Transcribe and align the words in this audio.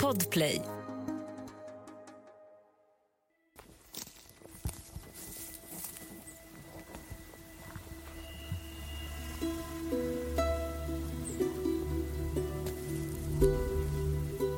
Podplay. 0.00 0.62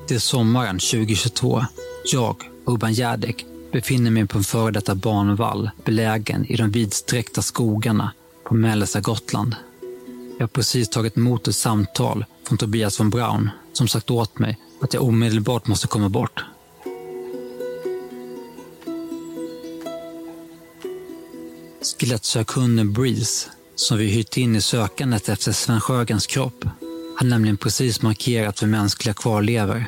Det 0.09 0.15
är 0.15 0.19
sommaren 0.19 0.79
2022. 0.79 1.65
Jag, 2.05 2.37
Urban 2.65 2.93
Järdek, 2.93 3.47
befinner 3.73 4.11
mig 4.11 4.27
på 4.27 4.39
en 4.39 4.45
före 4.45 4.71
detta 4.71 4.95
banvall 4.95 5.71
belägen 5.85 6.47
i 6.47 6.57
de 6.57 6.71
vidsträckta 6.71 7.43
skogarna 7.43 8.13
på 8.45 8.55
mellersta 8.55 9.01
Gotland. 9.01 9.57
Jag 10.39 10.43
har 10.43 10.49
precis 10.49 10.89
tagit 10.89 11.17
emot 11.17 11.49
ett 11.49 11.55
samtal 11.55 12.25
från 12.49 12.59
Tobias 12.59 13.01
von 13.01 13.11
Braun 13.11 13.51
som 13.73 13.89
sagt 13.89 14.11
åt 14.11 14.39
mig 14.39 14.59
att 14.81 14.95
jag 14.95 15.03
omedelbart 15.03 15.67
måste 15.67 15.87
komma 15.87 16.09
bort. 16.09 16.45
Skelettsökhunden 21.83 22.93
Breeze, 22.93 23.51
som 23.75 23.99
vi 23.99 24.07
hyrt 24.07 24.37
in 24.37 24.57
i 24.57 24.61
sökandet 24.61 25.29
efter 25.29 25.53
Sven 25.53 25.81
Sjögrens 25.81 26.27
kropp, 26.27 26.65
har 27.19 27.27
nämligen 27.27 27.57
precis 27.57 28.03
markerat 28.03 28.59
för 28.59 28.67
mänskliga 28.67 29.15
kvarlevor 29.15 29.85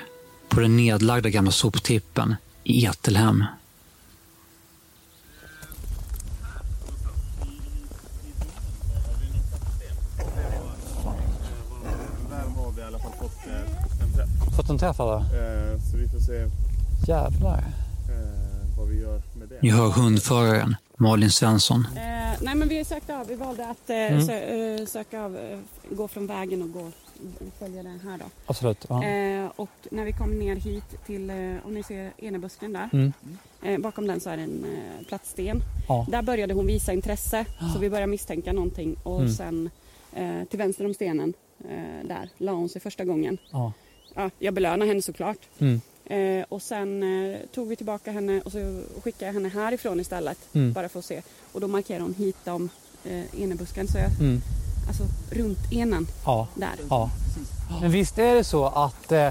på 0.49 0.61
den 0.61 0.77
nedlagda 0.77 1.29
gamla 1.29 1.51
soptippen 1.51 2.37
i 2.65 2.87
Etelhem. 2.87 3.45
Där 12.31 12.45
har 12.57 12.73
vi 12.73 12.81
i 12.81 12.85
alla 12.85 12.99
fall 12.99 13.13
fått 13.21 13.47
eh, 13.47 14.71
en 14.71 14.74
träff 14.85 15.01
alla? 15.01 15.17
Eh, 15.17 15.81
så 15.91 15.97
vi 15.97 16.09
får 16.09 16.19
se 16.19 16.45
Jävlar. 17.09 17.59
eh, 17.59 18.79
vad 18.79 18.89
vi 18.89 19.01
gör 19.01 19.21
med 19.39 19.49
det. 19.49 19.59
Ni 19.63 19.71
hör 19.71 19.89
hundföraren 19.91 20.77
Malin 20.97 21.31
Svensson. 21.31 21.87
Eh, 21.97 22.03
nej 22.43 22.55
men 22.55 22.69
vi 22.69 22.85
sökte 22.85 23.17
av, 23.19 23.27
vi 23.27 23.35
valde 23.35 23.67
att 23.69 23.91
eh, 23.91 23.97
Mm. 23.97 24.23
sö, 24.27 24.33
eh, 24.39 24.87
söka 24.87 25.23
av, 25.25 25.37
eh, 25.37 25.59
gå 25.91 26.09
från 26.09 26.27
vägen 26.27 26.63
och 26.63 26.73
gå, 26.73 26.91
följa 27.59 27.83
den 27.83 28.01
här 28.01 28.19
då. 28.19 28.25
Absolut. 28.47 28.87
Ja. 28.89 29.05
Eh, 29.05 29.51
och 29.57 29.69
när 29.91 30.05
vi 30.05 30.13
kom 30.13 30.31
ner 30.39 30.57
hit 30.57 31.07
till, 31.07 31.31
eh, 31.31 31.37
om 31.67 31.75
ni 31.75 31.83
ser 31.83 32.11
enebusken 32.19 32.73
där, 32.73 32.89
Mm. 32.93 33.13
eh, 33.63 33.79
bakom 33.79 34.07
den 34.07 34.21
så 34.21 34.31
är 34.31 34.37
det 34.37 34.43
en 34.43 34.65
eh, 34.65 35.07
plattsten. 35.09 35.61
Ja. 35.89 36.07
Där 36.11 36.23
började 36.23 36.55
hon 36.55 36.67
visa 36.67 36.93
intresse 36.93 37.45
så 37.75 37.79
vi 37.79 37.91
började 37.91 38.11
misstänka 38.11 38.53
någonting 38.53 38.97
och 39.03 39.21
Mm. 39.21 39.33
sen 39.33 39.71
eh, 40.13 40.45
till 40.51 40.59
vänster 40.59 40.85
om 40.87 40.95
stenen 40.95 41.35
eh, 41.71 42.07
där 42.09 42.29
la 42.39 42.53
hon 42.53 42.69
sig 42.69 42.81
första 42.81 43.05
gången. 43.05 43.39
Ja. 44.15 44.23
Ja, 44.23 44.31
jag 44.39 44.55
belönar 44.55 44.87
henne 44.87 45.03
såklart. 45.03 45.39
Mm. 45.59 45.81
Eh, 46.07 46.45
och 46.49 46.63
sen 46.63 47.03
eh, 47.03 47.37
tog 47.55 47.69
vi 47.69 47.77
tillbaka 47.77 48.13
henne 48.13 48.41
och 48.41 48.53
så 48.53 48.83
skickade 49.03 49.27
jag 49.27 49.33
henne 49.33 49.49
härifrån 49.49 50.01
istället. 50.01 50.39
Mm. 50.53 50.73
Bara 50.73 50.89
för 50.89 50.99
att 50.99 51.05
se. 51.05 51.23
Och 51.53 51.61
då 51.61 51.69
markerar 51.69 52.01
hon 52.01 52.15
hit 52.15 52.49
om 52.49 52.69
eh, 53.05 53.43
enebusken. 53.43 53.89
Så 53.89 53.99
jag, 53.99 54.11
Mm. 54.21 54.41
alltså 54.89 55.03
runt 55.31 55.73
enen 55.73 56.07
Ja. 56.25 56.49
där. 56.55 56.75
ja. 56.91 57.11
Men 57.81 57.91
visst 57.91 58.19
är 58.19 58.35
det 58.35 58.45
så 58.45 58.65
att 58.67 59.13
eh, 59.13 59.29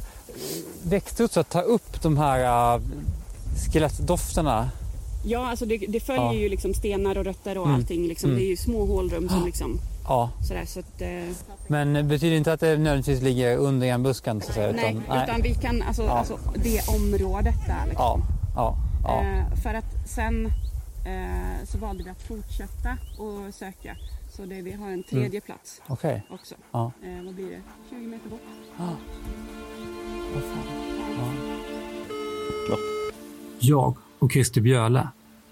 växthuset 0.84 1.50
tar 1.50 1.64
upp 1.64 2.02
de 2.02 2.18
här 2.18 2.76
eh, 2.76 2.82
skelettdofterna? 3.72 4.70
Ja, 5.26 5.48
alltså 5.50 5.66
det, 5.66 5.78
det 5.78 6.00
följer 6.00 6.24
Ja. 6.24 6.34
ju 6.34 6.50
liksom 6.50 6.74
stenar 6.74 7.18
och 7.18 7.26
rötter 7.26 7.58
och 7.58 7.66
Mm. 7.66 7.76
allting. 7.76 8.08
Liksom. 8.08 8.30
Mm. 8.30 8.40
Det 8.40 8.46
är 8.46 8.50
ju 8.50 8.58
små 8.58 8.86
hålrum 8.86 9.30
som 9.30 9.46
liksom 9.46 9.80
Ja. 10.08 10.30
sådär. 10.48 10.66
Så 10.66 10.80
att, 10.80 11.02
eh, 11.02 11.10
Men 11.68 11.94
det 11.94 12.04
betyder 12.04 12.38
inte 12.38 12.54
att 12.54 12.60
det 12.60 12.78
nödvändigtvis 12.78 13.22
ligger 13.22 13.58
under 13.58 13.88
en 13.88 14.04
busken 14.04 14.42
så 14.42 14.48
att 14.50 14.56
säga? 14.56 14.72
nej, 14.72 14.98
utan, 15.06 15.24
utan 15.24 15.42
vi 15.42 15.54
kan, 15.56 15.82
alltså, 15.82 16.04
Ja. 16.04 16.12
alltså 16.12 16.40
det 16.56 16.88
området 16.88 17.56
där 17.68 17.86
liksom. 17.88 17.96
Ja. 18.06 18.20
Ja. 18.56 18.78
ja. 19.04 19.22
Eh, 19.24 19.56
för 19.64 19.74
att 19.74 20.08
sen 20.10 20.46
eh, 21.06 21.66
så 21.66 21.78
valde 21.78 22.04
vi 22.04 22.10
att 22.10 22.22
fortsätta 22.22 22.98
och 23.18 23.54
söka. 23.54 23.96
Så 24.30 24.46
det, 24.46 24.62
vi 24.62 24.72
har 24.72 24.90
en 24.90 25.04
tredje 25.04 25.42
plats 25.42 25.82
Okej. 25.88 26.24
också. 26.30 26.56
Ja. 26.72 26.92
Eh, 27.04 27.26
vad 27.26 27.34
blir 27.36 27.50
det? 27.50 27.62
20 27.90 27.96
meter 28.08 28.30
bort. 28.30 28.40
Fan. 28.78 28.96
Ja. 32.70 32.78
Jag 33.60 33.98
och 34.20 34.32
Christer 34.32 34.62
Bjöle 34.62 35.08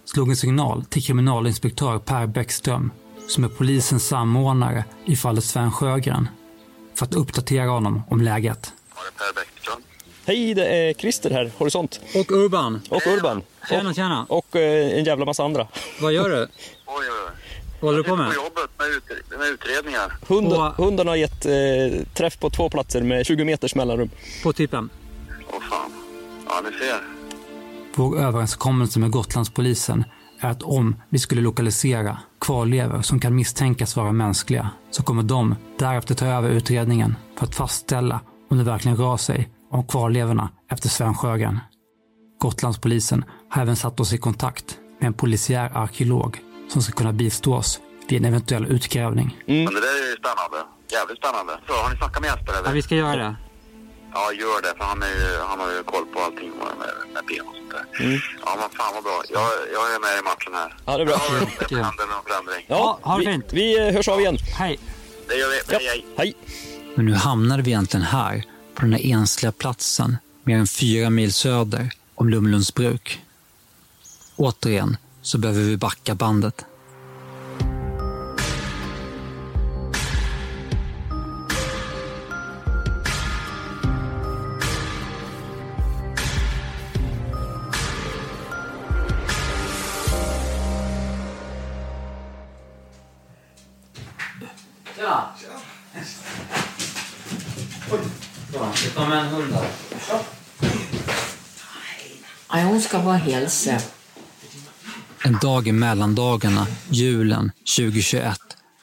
slog 0.06 0.30
en 0.30 0.36
signal 0.36 0.86
till 0.86 1.04
kriminalinspektör 1.04 2.00
Per 2.00 2.28
Bäckström 2.28 2.92
som 3.28 3.44
är 3.44 3.48
polisens 3.48 4.08
samordnare 4.08 4.86
i 5.06 5.16
fallet 5.16 5.44
Sven 5.44 5.72
Sjögren 5.72 6.30
för 6.96 7.06
att 7.06 7.14
uppdatera 7.14 7.70
honom 7.70 8.04
om 8.10 8.22
läget. 8.22 8.74
Hej, 10.26 10.54
det 10.54 10.66
är 10.66 10.94
Christer 10.94 11.30
här, 11.30 11.52
Horisont. 11.58 12.02
Och 12.16 12.32
Urban. 12.32 12.82
Och 12.90 13.02
Urban. 13.08 13.42
Tjena, 13.70 13.94
tjena. 13.94 14.26
Och 14.30 14.56
eh, 14.56 14.98
en 15.00 15.04
jävla 15.06 15.26
massa 15.26 15.44
andra. 15.44 15.68
Vad 16.02 16.14
gör 16.14 16.30
du? 16.30 16.42
Oj, 16.42 16.48
oj, 16.86 16.98
oj. 17.28 17.32
Vad 17.82 17.88
håller 17.92 17.98
du 17.98 18.10
på 18.10 18.16
med? 18.16 18.28
På 18.28 18.34
jobbet 18.36 18.70
med, 18.78 18.88
ut, 18.88 19.40
med 19.40 19.48
utredningar. 19.48 20.14
Hund, 20.28 20.54
Och- 20.54 20.86
Hundarna 20.86 21.12
har 21.12 21.16
gett 21.16 21.46
eh, 21.46 22.08
träff 22.14 22.40
på 22.40 22.50
två 22.50 22.70
platser 22.70 23.02
med 23.02 23.26
20 23.26 23.46
meters 23.46 23.76
mellanrum. 23.76 24.10
På 24.44 24.54
tippen. 24.54 24.90
Åh 25.54 25.60
fan. 25.70 25.92
Ja, 26.48 26.62
ni 26.72 26.78
ser. 26.78 27.02
Vår 27.96 28.20
överenskommelse 28.20 29.00
med 29.00 29.12
Gotlandspolisen 29.12 30.04
är 30.42 30.50
att 30.50 30.64
om 30.64 30.96
vi 31.10 31.20
skulle 31.20 31.42
lokalisera 31.42 32.18
kvarlevor 32.42 33.02
som 33.02 33.20
kan 33.20 33.36
misstänkas 33.36 33.96
vara 33.96 34.12
mänskliga 34.12 34.70
så 34.92 35.04
kommer 35.04 35.24
de 35.24 35.56
därefter 35.80 36.16
ta 36.16 36.26
över 36.26 36.50
utredningen 36.50 37.16
för 37.38 37.46
att 37.46 37.56
fastställa 37.56 38.20
om 38.50 38.58
det 38.58 38.64
verkligen 38.64 38.98
rör 38.98 39.18
sig 39.18 39.50
om 39.72 39.88
kvarlevorna 39.88 40.50
efter 40.72 40.90
Sven 40.90 41.16
Sjögren. 41.16 41.60
Gotlandspolisen 42.40 43.26
har 43.50 43.62
även 43.62 43.76
satt 43.76 44.00
oss 44.00 44.14
i 44.14 44.18
kontakt 44.18 44.78
med 45.00 45.08
en 45.08 45.14
polisiär 45.14 45.72
arkeolog 45.74 46.40
som 46.70 46.82
ska 46.82 46.94
kunna 46.94 47.14
bistå 47.14 47.56
oss 47.56 47.82
vid 48.10 48.20
en 48.20 48.26
eventuell 48.26 48.66
utgrävning. 48.66 49.38
Men 49.46 49.66
det 49.66 49.72
där 49.72 50.04
är 50.04 50.10
ju 50.10 50.16
spännande. 50.18 50.58
Jävligt 50.92 51.18
spännande. 51.18 51.54
Så, 51.68 51.74
har 51.74 51.90
ni 51.90 51.98
snackat 51.98 52.22
med 52.22 52.28
Jesper 52.28 52.54
eller? 52.54 52.70
Ja, 52.70 52.74
vi 52.74 52.82
ska 52.82 52.96
göra 52.96 53.16
det. 53.16 53.36
Ja, 54.14 54.34
gör 54.34 54.62
det. 54.62 54.74
För 54.78 54.84
han, 54.84 55.04
är 55.04 55.08
ju, 55.08 55.38
han 55.50 55.60
har 55.60 55.72
ju 55.72 55.84
koll 55.84 56.06
på 56.06 56.20
allting 56.20 56.50
med, 56.50 56.74
med, 57.14 57.24
ben 57.28 57.48
och 57.48 57.56
sånt 57.56 57.72
där. 57.72 58.06
Mm. 58.06 58.20
Ja, 58.46 58.58
men 58.60 58.70
fan 58.78 58.94
vad 58.94 59.04
bra. 59.04 59.24
Jag, 59.30 59.50
jag 59.74 59.96
är 59.96 60.00
med 60.00 60.20
i 60.20 60.24
matchen 60.32 60.54
här. 60.54 60.76
Ja, 60.86 60.98
det 60.98 61.04
är 61.04 61.06
bra. 61.06 61.22
Ja, 61.30 61.68
det 61.70 61.76
händer 61.76 62.06
någon 62.14 62.24
förändring. 62.28 62.66
Ja, 62.68 63.00
ha 63.02 63.18
det 63.18 63.26
vi, 63.26 63.32
fint. 63.32 63.54
vi 63.54 63.88
eh, 63.88 63.94
hörs 63.94 64.08
av 64.08 64.20
igen. 64.20 64.38
Hej! 64.58 64.80
Det 65.28 65.36
gör 65.36 65.50
vi. 65.50 65.74
Ja. 65.74 65.80
Hej, 65.80 65.88
hej. 65.88 66.06
Hej. 66.18 66.34
Men 66.96 67.06
nu 67.06 67.14
hamnade 67.14 67.64
vi 67.64 67.72
egentligen 67.72 68.06
här, 68.06 68.44
på 68.76 68.82
den 68.82 68.94
här 68.94 69.06
ensliga 69.06 69.52
platsen, 69.52 70.18
mer 70.44 70.58
än 70.58 70.68
fyra 70.68 71.10
mil 71.10 71.34
söder 71.34 71.92
om 72.16 72.30
Lumlunds 72.30 72.74
bruk. 72.74 73.22
Återigen 74.36 74.98
så 75.22 75.38
behöver 75.38 75.62
vi 75.62 75.78
backa 75.78 76.16
bandet. 76.16 76.66
Ska 102.92 103.00
bara 103.00 103.16
hälsa. 103.16 103.78
En 105.24 105.40
dag 105.42 105.68
i 105.68 105.72
mellandagarna, 105.72 106.68
julen 106.90 107.52
2021, 107.78 108.40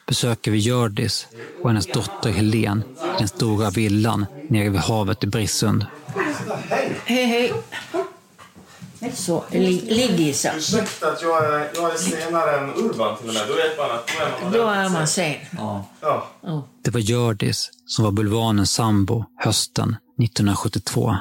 besöker 0.06 0.50
vi 0.50 0.58
Hjördis 0.58 1.26
och 1.62 1.70
hennes 1.70 1.86
dotter 1.86 2.30
Helen 2.30 2.82
i 3.16 3.18
den 3.18 3.28
stora 3.28 3.70
villan 3.70 4.26
nere 4.48 4.68
vid 4.68 4.80
havet 4.80 5.24
i 5.24 5.26
Brissund. 5.26 5.86
Hej, 7.04 7.26
hej. 7.26 7.52
Så, 9.14 9.44
li, 9.50 9.80
ligg 9.80 10.20
i 10.20 10.32
så. 10.32 10.48
Ursäkta 10.56 11.12
att 11.12 11.22
jag 11.22 11.44
är, 11.44 11.70
jag 11.74 11.94
är 11.94 11.98
senare 11.98 12.58
än 12.58 12.74
Urban 12.74 13.16
till 13.18 13.28
och 13.28 13.34
med. 13.34 13.48
Då 13.48 13.54
vet 13.54 13.78
man 13.78 13.90
att 13.90 14.06
då 14.08 14.22
är 14.22 14.44
man 14.44 14.52
Då 14.52 14.66
är 14.68 14.88
man 14.88 15.06
sen. 15.06 15.34
Ja. 16.00 16.28
Det 16.82 16.90
var 16.90 17.00
Hjördis 17.00 17.70
som 17.86 18.04
var 18.04 18.12
bulvanens 18.12 18.72
sambo 18.72 19.24
hösten 19.36 19.96
1972. 20.22 21.16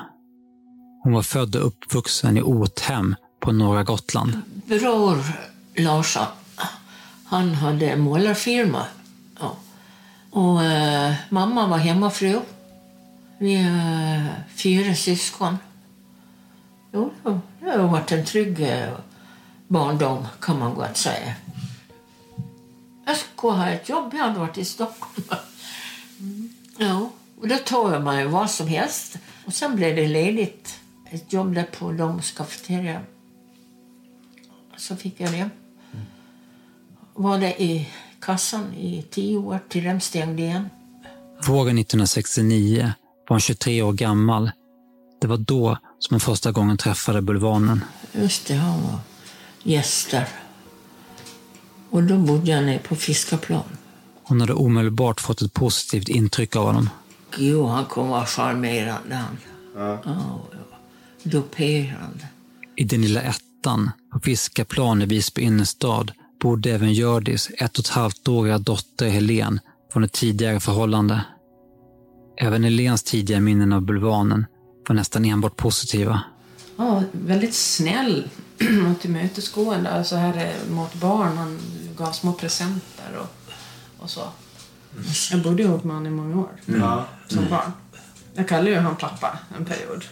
Hon 1.04 1.14
var 1.14 1.22
född 1.22 1.56
och 1.56 1.68
uppvuxen 1.68 2.38
i 2.38 2.42
Othem 2.42 3.16
på 3.40 3.52
norra 3.52 3.84
Gotland. 3.84 4.42
Bror 4.66 5.18
Larsson, 5.76 6.26
han 7.26 7.54
hade 7.54 7.96
målarfirma. 7.96 8.86
Ja. 9.40 9.58
Och 10.32 10.64
eh, 10.64 11.14
mamma 11.30 11.68
var 11.68 11.78
hemmafru. 11.78 12.40
Vi 13.38 13.56
är 13.56 14.44
fyra 14.56 14.96
syskon. 14.96 15.58
Jo, 16.94 17.14
det 17.60 17.70
har 17.70 17.88
varit 17.88 18.12
en 18.12 18.26
trygg 18.26 18.60
eh, 18.60 18.90
barndom 19.68 20.28
kan 20.40 20.60
man 20.60 20.74
gott 20.74 20.98
säga. 20.98 21.34
Jag 23.06 23.18
skulle 23.18 23.54
ha 23.54 23.70
ett 23.70 23.90
jobb, 23.90 24.14
jag 24.14 24.24
hade 24.24 24.40
varit 24.40 24.58
i 24.58 24.66
Stockholm. 24.66 25.28
Ja, 26.78 27.10
och 27.42 27.48
då 27.48 27.58
tog 27.58 28.02
man 28.04 28.20
ju 28.20 28.28
vad 28.28 28.52
som 28.52 28.68
helst. 28.68 29.18
Och 29.46 29.54
sen 29.54 29.76
blev 29.76 29.96
det 29.96 30.08
ledigt. 30.08 30.77
Ett 31.10 31.34
jobb 31.34 31.54
där 31.54 31.64
på 31.80 31.92
Domus 31.92 32.32
kafeteria. 32.32 33.02
Så 34.78 34.96
fick 34.96 35.20
jag 35.20 35.32
det. 35.32 35.50
Var 37.14 37.40
det 37.40 37.64
i 37.64 37.90
kassan 38.20 38.74
i 38.74 39.06
tio 39.12 39.38
år 39.38 39.60
till 39.70 39.84
de 39.84 40.00
stängde 40.00 40.42
igen. 40.42 40.70
Våren 41.48 41.78
1969 41.78 42.92
var 43.28 43.34
han 43.34 43.40
23 43.40 43.82
år 43.82 43.94
gammal. 43.94 44.52
Det 45.22 45.28
var 45.28 45.38
då 45.38 45.78
som 46.00 46.14
han 46.14 46.20
första 46.20 46.52
gången 46.52 46.78
träffade 46.78 47.22
Bulvanen. 47.22 47.84
Just 48.12 48.48
det, 48.48 48.54
han 48.54 48.82
var 48.84 49.00
gäst 49.64 50.12
där. 50.12 50.28
Och 51.90 52.04
då 52.04 52.18
bodde 52.18 52.52
jag 52.52 52.64
nere 52.64 52.80
på 52.80 52.96
Fiskaplan. 52.96 53.78
Hon 54.24 54.42
hade 54.42 54.54
omedelbart 54.54 55.22
fått 55.22 55.42
ett 55.42 55.54
positivt 55.54 56.10
intryck 56.10 56.56
av 56.56 56.66
honom. 56.66 56.90
Gud, 57.38 57.66
han 57.66 57.86
kom 57.86 58.10
vara 58.10 58.26
charmerande 58.26 59.16
han. 59.16 59.38
Ja. 59.76 60.00
Ja, 60.06 60.42
Doperande. 61.24 62.28
I 62.76 62.84
den 62.84 63.02
lilla 63.02 63.22
ettan 63.22 63.92
på 64.14 64.20
Fiskaplan 64.20 65.02
i 65.02 65.06
Visby 65.06 65.42
innerstad 65.42 66.12
bodde 66.42 66.72
även 66.72 66.94
Hjördis 66.94 67.50
ett 67.58 67.78
och 67.78 67.86
ett 67.86 67.90
halvt 67.92 68.28
åriga 68.28 68.58
dotter 68.58 69.10
Helen 69.10 69.60
från 69.94 70.04
ett 70.04 70.12
tidigare 70.14 70.60
förhållande. 70.60 71.22
Även 72.38 72.64
Helens 72.64 73.04
tidiga 73.04 73.40
minnen 73.40 73.74
av 73.74 73.82
bulvanen 73.82 74.46
var 74.88 74.96
nästan 74.96 75.26
enbart 75.26 75.56
positiva. 75.56 76.22
Ja, 76.78 77.04
väldigt 77.12 77.54
snäll 77.56 78.30
och 78.96 79.02
tillmötesgående. 79.02 79.90
Alltså 79.92 80.16
här 80.16 80.54
mot 80.70 80.94
barn. 80.96 81.38
Han 81.38 81.60
gav 81.98 82.12
små 82.12 82.34
presenter 82.34 83.18
och, 83.20 83.54
och 84.04 84.10
så. 84.10 84.22
Jag 85.32 85.42
bodde 85.44 85.64
ihop 85.64 85.84
med 85.84 85.96
honom 85.96 86.14
i 86.14 86.16
många 86.16 86.38
år 86.40 86.50
Ja. 86.66 87.06
som 87.28 87.46
barn. 87.50 87.72
Jag 88.34 88.48
kallade 88.48 88.70
ju 88.70 88.76
han 88.78 88.96
pappa 88.96 89.40
en 89.58 89.66
period. 89.66 90.06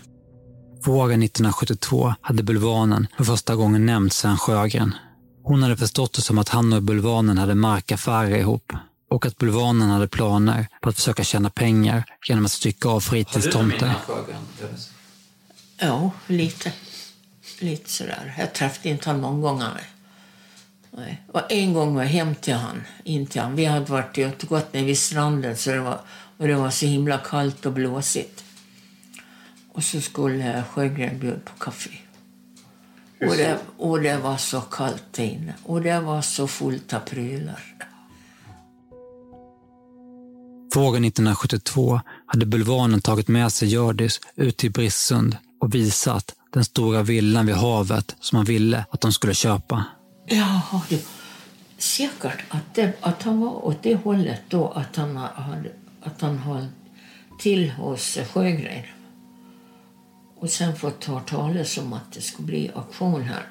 Våren 0.86 1.24
1972 1.24 2.14
hade 2.22 2.44
Bulvanen 2.44 3.08
för 3.18 3.24
första 3.24 3.56
gången 3.56 3.86
nämnt 3.86 4.14
Sven 4.14 4.38
Sjögren. 4.38 4.96
Hon 5.44 5.64
hade 5.64 5.78
förstått 5.78 6.14
det 6.14 6.22
som 6.22 6.38
att 6.38 6.50
han 6.50 6.74
och 6.74 6.84
Bulvanen 6.84 7.38
hade 7.38 7.56
markaffärer 7.56 8.38
ihop 8.38 8.74
och 9.10 9.26
att 9.26 9.38
Bulvanen 9.38 9.90
hade 9.90 10.08
planer 10.08 10.68
på 10.82 10.90
att 10.90 10.96
försöka 10.96 11.24
tjäna 11.24 11.50
pengar 11.50 12.04
genom 12.28 12.46
att 12.46 12.52
stycka 12.52 12.90
av 12.90 13.00
fritidstomter. 13.00 13.94
Ja, 15.78 16.12
lite. 16.28 16.72
Lite 17.60 17.90
sådär. 17.90 18.36
Jag 18.38 18.54
träffade 18.54 18.90
inte 18.90 19.10
honom 19.10 19.22
många 19.22 19.42
gånger. 19.42 19.82
Nej. 20.92 21.24
Och 21.32 21.52
en 21.52 21.74
gång 21.74 21.96
var 21.96 22.04
jag 22.04 22.10
hem 22.10 22.36
till 22.36 22.54
han, 22.54 22.84
in 23.04 23.28
till 23.28 23.42
han. 23.42 23.56
Vi 23.56 23.66
hade 23.66 23.92
varit 23.92 24.18
ute 24.18 24.46
och 24.46 24.50
gått 24.50 24.74
ner 24.74 24.84
vid 24.84 25.00
stranden 25.00 25.58
så 25.58 25.72
det 25.72 25.80
var, 25.80 26.00
och 26.38 26.48
det 26.48 26.56
var 26.56 26.70
så 26.70 26.86
himla 26.86 27.18
kallt 27.18 27.66
och 27.66 27.74
blåsigt. 27.74 28.45
Och 29.76 29.84
så 29.84 30.02
skulle 30.02 30.64
Sjögren 30.72 31.20
bjuda 31.20 31.40
på 31.40 31.52
kaffe. 31.60 31.90
Och 33.22 33.36
det, 33.38 33.60
och 33.78 34.02
det 34.02 34.18
var 34.18 34.38
så 34.38 34.62
kallt 34.62 35.20
inne. 35.20 35.54
Och 35.64 35.82
det 35.82 36.00
var 36.00 36.22
så 36.22 36.48
fullt 36.48 36.94
av 36.94 37.00
prylar. 37.00 37.64
Våren 40.76 41.06
1972 41.06 42.02
hade 42.26 42.46
Bulvanen 42.46 43.02
tagit 43.02 43.28
med 43.28 43.52
sig 43.52 43.68
Hjördis 43.68 44.20
ut 44.36 44.58
till 44.58 44.72
Brissund 44.72 45.38
och 45.60 45.76
visat 45.76 46.36
den 46.54 46.66
stora 46.66 47.04
villan 47.04 47.46
vid 47.46 47.56
havet 47.56 48.16
som 48.20 48.36
han 48.36 48.46
ville 48.46 48.86
att 48.90 49.02
de 49.02 49.14
skulle 49.14 49.34
köpa. 49.34 49.86
Ja, 50.28 50.82
det, 50.90 51.06
säkert 51.78 52.44
att, 52.50 52.76
det, 52.76 52.94
att 53.02 53.24
han 53.24 53.42
var 53.42 53.66
åt 53.66 53.84
det 53.84 53.96
hållet 53.96 54.42
då 54.50 54.68
att 54.68 54.96
han 54.96 55.18
hade 55.18 55.72
att 56.04 56.22
han 56.22 56.38
höll 56.38 56.68
till 57.40 57.70
hos 57.72 58.18
Sjögren. 58.34 58.84
Och 60.36 60.50
sen 60.50 60.76
fått 60.76 61.06
höra 61.06 61.20
talas 61.20 61.78
om 61.78 61.94
att 61.94 62.12
det 62.12 62.22
skulle 62.22 62.46
bli 62.46 62.72
auktion 62.76 63.22
här. 63.22 63.48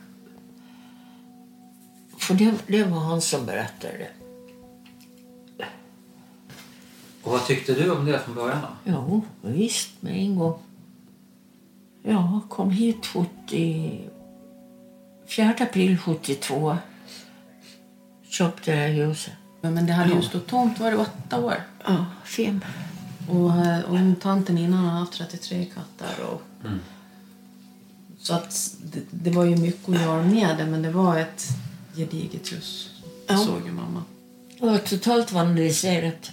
För 2.18 2.34
det, 2.34 2.54
det 2.66 2.84
var 2.84 2.98
han 2.98 3.20
som 3.20 3.46
berättade 3.46 3.98
det. 3.98 4.08
Och 7.22 7.32
vad 7.32 7.46
tyckte 7.46 7.74
du 7.74 7.90
om 7.90 8.04
det 8.04 8.18
från 8.18 8.34
början 8.34 8.60
då? 8.60 8.92
Jo, 8.92 9.22
visst, 9.40 10.02
med 10.02 10.16
en 10.16 10.38
gång. 10.38 10.58
Ja, 12.02 12.40
kom 12.48 12.70
hit 12.70 13.06
70... 13.06 14.10
4 15.26 15.54
april 15.60 15.98
72. 15.98 16.76
Köpte 18.28 18.70
det 18.70 18.76
här 18.76 18.88
huset. 18.88 19.32
Men 19.60 19.86
det 19.86 19.92
hade 19.92 20.14
ju 20.14 20.22
stått 20.22 20.46
tomt, 20.46 20.80
var 20.80 20.90
det 20.90 20.96
åtta 20.96 21.40
år? 21.40 21.54
Ja, 21.86 22.06
fem. 22.24 22.64
Och, 23.30 23.50
eh, 23.50 23.80
och 23.80 24.20
tanten 24.20 24.58
innan 24.58 24.84
har 24.84 24.98
haft 24.98 25.12
33 25.12 25.64
katter. 25.64 26.24
Och, 26.24 26.42
Så 28.18 28.34
att 28.34 28.76
det, 28.82 29.00
det 29.10 29.30
var 29.30 29.44
ju 29.44 29.56
mycket 29.56 29.88
att 29.88 30.00
göra 30.00 30.22
med 30.22 30.58
det, 30.58 30.66
men 30.66 30.82
det 30.82 30.90
var 30.90 31.18
ett 31.18 31.46
gediget 31.96 32.52
hus. 32.52 32.90
Ja. 33.26 33.36
såg 33.36 33.66
ju 33.66 33.72
mamma. 33.72 34.02
Det 34.58 34.66
var 34.66 34.78
totalt 34.78 35.32
vandaliserat. 35.32 36.32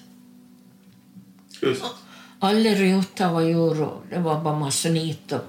Just. 1.61 1.83
Alla 2.39 2.69
rutor 2.69 3.29
var 3.29 3.41
gjorda, 3.41 3.89
det 4.09 4.19
var 4.19 4.41
bara 4.41 4.59
masonit 4.59 5.31
och 5.31 5.41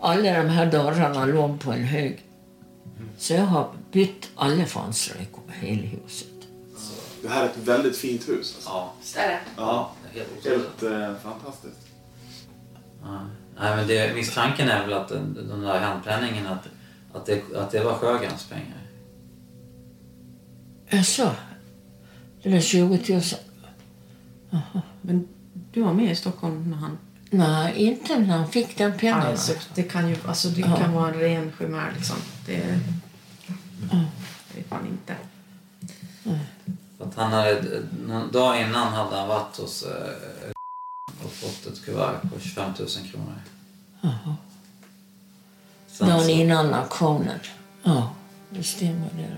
alla 0.00 0.42
de 0.42 0.48
här 0.48 0.70
dörrarna 0.70 1.24
låg 1.24 1.60
på 1.60 1.72
en 1.72 1.84
hög. 1.84 2.24
Så 3.18 3.32
jag 3.32 3.44
har 3.46 3.72
bytt 3.92 4.30
alla 4.34 4.66
fönster 4.66 5.16
i 5.20 5.66
hela 5.66 5.82
huset. 5.82 6.28
Det 7.22 7.28
här 7.28 7.44
är 7.44 7.48
ett 7.48 7.58
väldigt 7.58 7.96
fint 7.96 8.28
hus. 8.28 8.54
Alltså. 8.54 8.70
Ja, 8.70 8.92
Är 9.16 9.28
det? 9.28 9.40
Ja, 9.56 9.92
helt 10.14 10.44
helt 10.44 10.82
eh, 10.82 11.14
fantastiskt. 11.22 11.86
Ja. 13.02 13.26
Nej, 13.60 13.76
men 13.76 13.86
det, 13.86 14.14
misstanken 14.14 14.68
är 14.68 14.82
väl 14.86 14.92
att 14.92 15.08
den, 15.08 15.34
den 15.48 15.60
där 15.60 15.80
handpenningen, 15.80 16.46
att, 16.46 16.66
att, 17.12 17.26
det, 17.26 17.42
att 17.56 17.70
det 17.70 17.84
var 17.84 17.94
Sjögrens 17.94 18.46
pengar. 18.46 18.78
Jaså? 20.90 21.30
Det 22.42 22.50
där 22.50 22.60
20 22.60 23.12
000? 23.12 23.22
Men 25.00 25.28
du 25.72 25.82
var 25.82 25.92
med 25.92 26.12
i 26.12 26.16
Stockholm 26.16 26.70
när 26.70 26.76
han... 26.76 26.98
Nej, 27.30 27.74
inte 27.76 28.18
när 28.18 28.36
han 28.36 28.48
fick 28.48 28.78
den 28.78 28.98
pengarna. 28.98 29.22
Alltså, 29.28 29.52
det 29.74 29.82
kan 29.82 30.08
ju 30.08 30.16
alltså, 30.26 30.48
det 30.48 30.60
Ja. 30.60 30.76
kan 30.76 30.92
vara 30.92 31.08
en 31.08 31.20
ren 31.20 31.52
chimär 31.58 31.92
liksom. 31.96 32.16
Det, 32.46 32.56
det 33.90 34.56
vet 34.56 34.70
man 34.70 34.86
inte. 34.86 35.16
För 36.98 37.04
att 37.04 37.14
han 37.14 37.32
hade, 37.32 37.82
någon 38.06 38.32
dag 38.32 38.60
innan 38.60 38.92
hade 38.92 39.16
han 39.16 39.28
varit 39.28 39.56
hos 39.56 39.82
eh, 39.82 40.52
och 41.24 41.30
fått 41.32 41.66
ett 41.66 41.84
kuvert 41.84 42.20
på 42.34 42.40
25 42.40 42.72
000 42.78 42.88
kronor. 43.12 43.34
Sen 45.86 46.08
Dagen 46.08 46.20
så- 46.24 46.30
innan 46.30 46.74
auktionen. 46.74 47.38
Ja, 47.82 48.10
det 48.50 48.62
stämmer 48.62 49.08
det. 49.16 49.36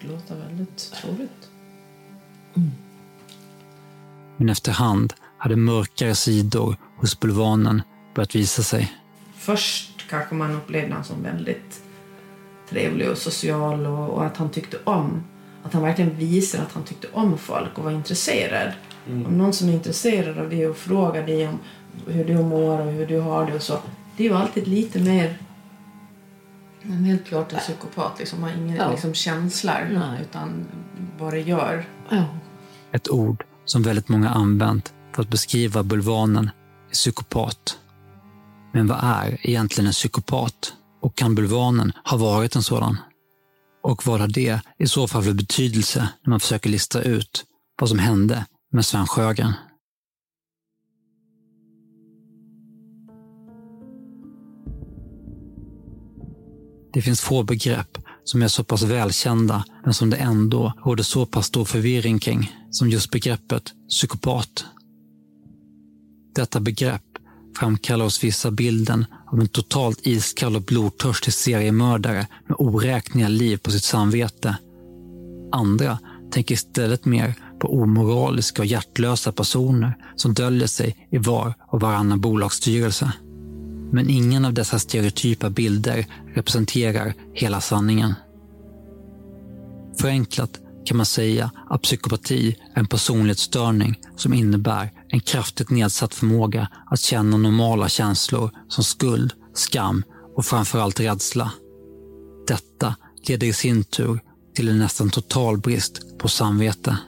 Det 0.00 0.06
låter 0.08 0.34
väldigt 0.36 0.92
troligt. 1.02 1.48
Men 4.36 4.48
efterhand 4.48 5.14
hade 5.38 5.56
mörkare 5.56 6.14
sidor 6.14 6.76
hos 6.96 7.20
bulvanen 7.20 7.82
börjat 8.14 8.34
visa 8.34 8.62
sig. 8.62 8.92
Först 9.36 10.08
kanske 10.10 10.34
man 10.34 10.50
upplevde 10.54 10.88
honom 10.88 11.04
som 11.04 11.22
väldigt 11.22 11.82
trevlig 12.68 13.10
och 13.10 13.18
social 13.18 13.86
och, 13.86 14.08
och 14.08 14.24
att 14.26 14.36
han 14.36 14.50
tyckte 14.50 14.78
om 14.84 15.22
att 15.64 15.72
han 15.72 15.82
verkligen 15.82 16.16
visade 16.16 16.62
att 16.62 16.72
han 16.72 16.84
tyckte 16.84 17.08
om 17.12 17.38
folk 17.38 17.78
och 17.78 17.84
var 17.84 17.90
intresserad. 17.90 18.72
Om 19.06 19.38
någon 19.38 19.52
som 19.52 19.68
är 19.68 19.72
intresserad 19.72 20.38
av 20.38 20.50
det 20.50 20.66
och 20.66 20.76
frågar 20.76 21.26
dig 21.26 21.48
om 21.48 21.58
hur 22.06 22.24
du 22.24 22.42
mår 22.42 22.80
och 22.80 22.92
hur 22.92 23.06
du 23.06 23.20
har 23.20 23.46
det 23.46 23.54
och 23.54 23.62
så. 23.62 23.78
Det 24.16 24.24
är 24.24 24.28
ju 24.28 24.34
alltid 24.36 24.68
lite 24.68 25.00
mer 25.00 25.38
men 26.82 27.04
helt 27.04 27.24
klart 27.26 27.52
en 27.52 27.58
psykopat. 27.58 28.18
Liksom, 28.18 28.42
har 28.42 28.50
ingen 28.50 28.76
Ja. 28.76 28.90
liksom, 28.90 29.14
känslor 29.14 29.88
Nej. 29.92 30.22
utan 30.22 30.66
vad 31.18 31.32
det 31.32 31.40
gör. 31.40 31.84
Ja. 32.10 32.24
Ett 32.92 33.10
ord 33.10 33.44
som 33.64 33.82
väldigt 33.82 34.08
många 34.08 34.30
använt 34.30 34.92
för 35.14 35.22
att 35.22 35.28
beskriva 35.30 35.82
bulvanen 35.82 36.50
är 36.90 36.94
psykopat. 36.94 37.78
Men 38.72 38.86
vad 38.86 38.98
är 39.02 39.46
egentligen 39.46 39.86
en 39.86 39.92
psykopat? 39.92 40.72
Och 41.02 41.14
kan 41.14 41.34
bulvanen 41.34 41.92
ha 42.04 42.16
varit 42.16 42.56
en 42.56 42.62
sådan? 42.62 42.96
Och 43.82 44.06
vad 44.06 44.20
har 44.20 44.28
det 44.28 44.60
i 44.78 44.86
så 44.86 45.08
fall 45.08 45.22
för 45.22 45.32
betydelse 45.32 46.08
när 46.22 46.30
man 46.30 46.40
försöker 46.40 46.70
lista 46.70 47.02
ut 47.02 47.44
vad 47.80 47.88
som 47.88 47.98
hände 47.98 48.46
med 48.72 48.86
Sven 48.86 49.06
Sjögren? 49.06 49.52
Det 56.92 57.02
finns 57.02 57.20
få 57.20 57.42
begrepp 57.42 57.98
som 58.24 58.42
är 58.42 58.48
så 58.48 58.64
pass 58.64 58.82
välkända 58.82 59.64
men 59.84 59.94
som 59.94 60.10
det 60.10 60.16
ändå 60.16 60.72
råder 60.84 61.02
så 61.02 61.26
pass 61.26 61.46
stor 61.46 61.64
förvirring 61.64 62.18
kring 62.18 62.52
som 62.70 62.90
just 62.90 63.10
begreppet 63.10 63.72
psykopat. 63.88 64.64
Detta 66.34 66.60
begrepp 66.60 67.02
framkallar 67.58 68.04
hos 68.04 68.24
vissa 68.24 68.50
bilden 68.50 69.06
av 69.26 69.40
en 69.40 69.48
totalt 69.48 70.06
iskall 70.06 70.56
och 70.56 70.62
blodtörstig 70.62 71.34
seriemördare 71.34 72.26
med 72.46 72.56
oräkneliga 72.58 73.28
liv 73.28 73.56
på 73.56 73.70
sitt 73.70 73.84
samvete. 73.84 74.56
Andra 75.52 75.98
tänker 76.30 76.54
istället 76.54 77.04
mer 77.04 77.34
på 77.62 77.82
omoraliska 77.82 78.62
och 78.62 78.66
hjärtlösa 78.66 79.32
personer 79.32 79.96
som 80.16 80.34
döljer 80.34 80.66
sig 80.66 81.08
i 81.10 81.18
var 81.18 81.54
och 81.68 81.80
varannan 81.80 82.20
bolagsstyrelse. 82.20 83.12
Men 83.92 84.10
ingen 84.10 84.44
av 84.44 84.54
dessa 84.54 84.78
stereotypa 84.78 85.50
bilder 85.50 86.06
representerar 86.34 87.14
hela 87.34 87.60
sanningen. 87.60 88.14
Förenklat 90.00 90.60
kan 90.84 90.96
man 90.96 91.06
säga 91.06 91.50
att 91.70 91.82
psykopati 91.82 92.56
är 92.74 92.80
en 92.80 92.86
personlighetsstörning 92.86 94.00
som 94.16 94.34
innebär 94.34 94.92
en 95.08 95.20
kraftigt 95.20 95.70
nedsatt 95.70 96.14
förmåga 96.14 96.68
att 96.86 97.00
känna 97.00 97.36
normala 97.36 97.88
känslor 97.88 98.50
som 98.68 98.84
skuld, 98.84 99.32
skam 99.54 100.04
och 100.36 100.44
framförallt 100.44 101.00
rädsla. 101.00 101.52
Detta 102.46 102.96
leder 103.28 103.46
i 103.46 103.52
sin 103.52 103.84
tur 103.84 104.20
till 104.54 104.68
en 104.68 104.78
nästan 104.78 105.10
total 105.10 105.58
brist 105.58 106.18
på 106.18 106.28
samvete. 106.28 106.98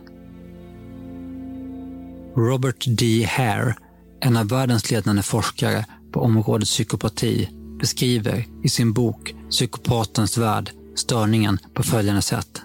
Robert 2.37 2.85
D. 2.87 3.25
Hare, 3.25 3.77
en 4.21 4.37
av 4.37 4.49
världens 4.49 4.91
ledande 4.91 5.23
forskare 5.23 5.87
på 6.13 6.21
området 6.21 6.69
psykopati, 6.69 7.49
beskriver 7.81 8.47
i 8.65 8.69
sin 8.69 8.93
bok 8.93 9.35
Psykopatens 9.51 10.39
värld 10.39 10.71
störningen 10.95 11.59
på 11.75 11.83
följande 11.83 12.23
sätt. 12.23 12.63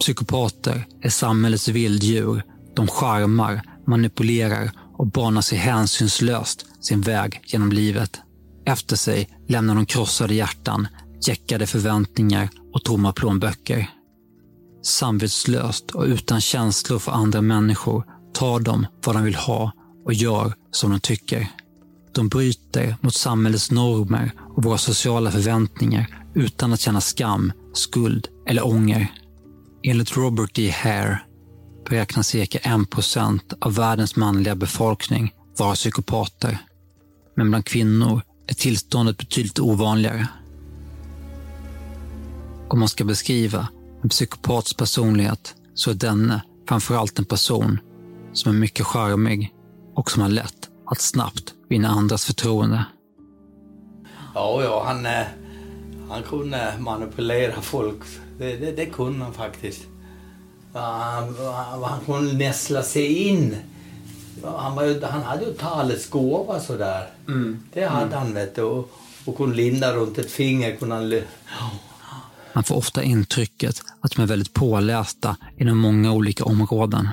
Psykopater 0.00 0.86
är 1.00 1.08
samhällets 1.08 1.68
vilddjur. 1.68 2.42
De 2.76 2.88
charmar, 2.88 3.62
manipulerar 3.86 4.70
och 4.98 5.06
banar 5.06 5.40
sig 5.40 5.58
hänsynslöst 5.58 6.66
sin 6.80 7.00
väg 7.00 7.40
genom 7.44 7.72
livet. 7.72 8.20
Efter 8.66 8.96
sig 8.96 9.28
lämnar 9.48 9.74
de 9.74 9.86
krossade 9.86 10.34
hjärtan, 10.34 10.88
jäckade 11.26 11.66
förväntningar 11.66 12.48
och 12.74 12.84
tomma 12.84 13.12
plånböcker. 13.12 13.90
Samvetslöst 14.82 15.90
och 15.90 16.04
utan 16.04 16.40
känslor 16.40 16.98
för 16.98 17.12
andra 17.12 17.40
människor 17.40 18.04
tar 18.34 18.60
de 18.60 18.86
vad 19.04 19.16
de 19.16 19.24
vill 19.24 19.34
ha 19.34 19.72
och 20.04 20.14
gör 20.14 20.54
som 20.70 20.90
de 20.90 21.00
tycker. 21.00 21.48
De 22.14 22.28
bryter 22.28 22.96
mot 23.00 23.14
samhällets 23.14 23.70
normer 23.70 24.32
och 24.56 24.64
våra 24.64 24.78
sociala 24.78 25.30
förväntningar 25.30 26.18
utan 26.34 26.72
att 26.72 26.80
känna 26.80 27.00
skam, 27.00 27.52
skuld 27.72 28.28
eller 28.46 28.66
ånger. 28.66 29.12
Enligt 29.82 30.16
Robert 30.16 30.54
D. 30.54 30.70
Hare 30.70 31.20
beräknas 31.90 32.28
cirka 32.28 32.58
1% 32.58 33.40
av 33.60 33.74
världens 33.74 34.16
manliga 34.16 34.54
befolkning 34.54 35.34
vara 35.58 35.74
psykopater. 35.74 36.58
Men 37.36 37.50
bland 37.50 37.64
kvinnor 37.64 38.22
är 38.46 38.54
tillståndet 38.54 39.18
betydligt 39.18 39.58
ovanligare. 39.58 40.28
Om 42.68 42.78
man 42.78 42.88
ska 42.88 43.04
beskriva 43.04 43.68
en 44.02 44.08
psykopats 44.08 44.74
personlighet 44.74 45.54
så 45.74 45.90
är 45.90 45.94
denne 45.94 46.42
framförallt 46.68 47.18
en 47.18 47.24
person 47.24 47.78
som 48.32 48.52
är 48.52 48.56
mycket 48.56 48.86
charmig 48.86 49.54
och 49.94 50.10
som 50.10 50.22
har 50.22 50.28
lätt 50.28 50.68
att 50.86 51.00
snabbt 51.00 51.54
vinna 51.68 51.88
andras 51.88 52.24
förtroende. 52.24 52.84
Ja, 54.34 54.62
ja, 54.62 54.84
han, 54.86 55.06
eh, 55.06 55.26
han 56.08 56.22
kunde 56.22 56.74
manipulera 56.78 57.60
folk. 57.60 57.98
Det, 58.38 58.56
det, 58.56 58.72
det 58.72 58.86
kunde 58.86 59.24
han 59.24 59.34
faktiskt. 59.34 59.82
Han, 60.72 61.36
han, 61.82 62.00
kunde 62.06 62.32
näsla 62.32 62.82
sig 62.82 63.28
in. 63.28 63.56
Han, 64.44 64.74
var 64.74 65.06
han 65.10 65.22
hade 65.22 65.44
ju 65.44 65.52
talets 65.52 66.10
gåva 66.10 66.60
sådär. 66.60 67.06
Mm. 67.28 67.62
Det 67.72 67.84
hade 67.86 68.06
mm. 68.06 68.18
han 68.18 68.34
vet 68.34 68.54
du. 68.54 68.62
Och, 68.62 68.90
och 69.24 69.36
kunde 69.36 69.56
linda 69.56 69.94
runt 69.94 70.18
ett 70.18 70.30
finger. 70.30 70.76
Kunde 70.76 70.94
han, 70.94 71.72
man 72.52 72.64
får 72.64 72.76
ofta 72.76 73.02
intrycket 73.02 73.82
att 74.00 74.16
de 74.16 74.22
är 74.22 74.26
väldigt 74.26 74.52
pålästa 74.52 75.36
inom 75.56 75.78
många 75.78 76.12
olika 76.12 76.44
områden. 76.44 77.08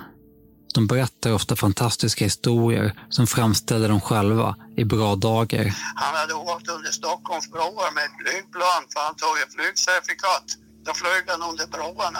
De 0.73 0.87
berättar 0.87 1.33
ofta 1.33 1.55
fantastiska 1.55 2.25
historier 2.25 2.99
som 3.09 3.27
framställer 3.27 3.89
dem 3.89 4.01
själva 4.01 4.55
i 4.77 4.85
bra 4.85 5.15
dagar. 5.15 5.75
Han 5.95 6.15
hade 6.15 6.33
åkt 6.33 6.69
under 6.69 6.91
Stockholms 6.91 7.51
broar 7.51 7.93
med 7.95 8.03
ett 8.03 8.17
flygplan 8.21 8.81
för 8.93 8.99
han 8.99 9.15
tog 9.15 9.37
ett 9.43 9.53
flygcertifikat. 9.53 10.45
Då 10.85 10.93
flög 10.93 11.23
han 11.27 11.49
under 11.49 11.67
broarna. 11.67 12.19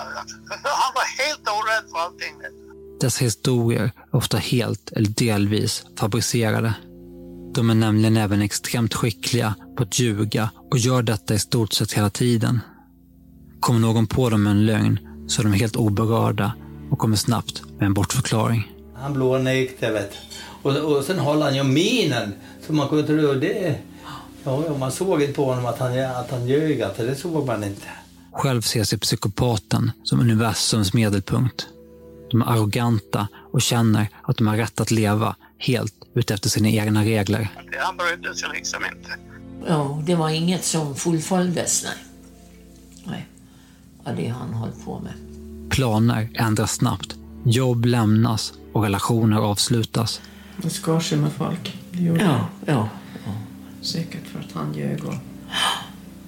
Han 0.64 0.92
var 0.94 1.24
helt 1.24 1.48
orädd 1.48 1.90
för 1.90 1.98
allting. 1.98 2.34
Dessa 3.00 3.24
historier 3.24 3.82
är 3.82 4.16
ofta 4.16 4.36
helt 4.36 4.92
eller 4.92 5.08
delvis 5.08 5.84
fabricerade. 5.98 6.74
De 7.54 7.70
är 7.70 7.74
nämligen 7.74 8.16
även 8.16 8.42
extremt 8.42 8.94
skickliga 8.94 9.54
på 9.76 9.82
att 9.82 9.98
ljuga 9.98 10.50
och 10.70 10.78
gör 10.78 11.02
detta 11.02 11.34
i 11.34 11.38
stort 11.38 11.72
sett 11.72 11.92
hela 11.92 12.10
tiden. 12.10 12.60
Kommer 13.60 13.80
någon 13.80 14.06
på 14.06 14.30
dem 14.30 14.42
med 14.42 14.50
en 14.50 14.66
lögn 14.66 14.98
så 15.28 15.42
är 15.42 15.44
de 15.44 15.52
helt 15.52 15.76
oberörda 15.76 16.52
och 16.90 16.98
kommer 16.98 17.16
snabbt 17.16 17.62
med 17.78 17.86
en 17.86 17.94
bortförklaring. 17.94 18.72
Han 18.94 19.12
blånekte 19.12 19.90
vet 19.90 20.12
och, 20.62 20.76
och 20.76 21.04
sen 21.04 21.18
håller 21.18 21.44
han 21.44 21.54
ju 21.54 21.62
minen 21.62 22.32
så 22.66 22.72
man 22.72 22.88
kunde 22.88 23.06
tro 23.06 23.34
det. 23.34 23.78
Ja, 24.44 24.76
man 24.78 24.92
såg 24.92 25.22
inte 25.22 25.34
på 25.34 25.44
honom 25.44 25.66
att 25.66 25.78
han, 25.78 25.98
att 25.98 26.30
han 26.30 26.46
ljög, 26.46 26.82
att 26.82 26.96
det 26.96 27.14
såg 27.14 27.46
man 27.46 27.64
inte. 27.64 27.86
Själv 28.32 28.62
ser 28.62 28.84
sig 28.84 28.98
psykopaten 28.98 29.92
som 30.04 30.20
universums 30.20 30.92
medelpunkt. 30.92 31.66
De 32.30 32.42
är 32.42 32.46
arroganta 32.46 33.28
och 33.52 33.62
känner 33.62 34.08
att 34.22 34.36
de 34.36 34.46
har 34.46 34.56
rätt 34.56 34.80
att 34.80 34.90
leva 34.90 35.36
helt 35.58 35.94
utefter 36.14 36.48
sina 36.48 36.68
egna 36.68 37.04
regler. 37.04 37.48
Han 37.78 37.96
brydde 37.96 38.34
sig 38.34 38.48
liksom 38.54 38.82
inte. 38.84 39.10
Ja, 39.66 40.02
det 40.06 40.14
var 40.14 40.28
inget 40.28 40.64
som 40.64 40.94
fullföljdes, 40.94 41.84
nej. 41.84 41.94
Nej, 43.04 43.26
ja, 44.04 44.12
det 44.12 44.28
han 44.28 44.54
höll 44.54 44.72
på 44.84 45.00
med. 45.00 45.29
Planer 45.70 46.28
ändras 46.34 46.72
snabbt. 46.72 47.16
Jobb 47.44 47.84
lämnas 47.84 48.52
och 48.72 48.82
relationer 48.82 49.36
avslutas. 49.36 50.20
Det 50.56 50.70
skar 50.70 51.00
sig 51.00 51.18
med 51.18 51.32
folk. 51.32 51.78
Det 51.90 52.02
gjorde 52.02 52.24
ja, 52.24 52.48
ja, 52.66 52.88
ja. 53.24 53.32
Säkert 53.82 54.26
för 54.26 54.38
att 54.38 54.52
han 54.52 54.74
ljög 54.74 55.04
och 55.04 55.14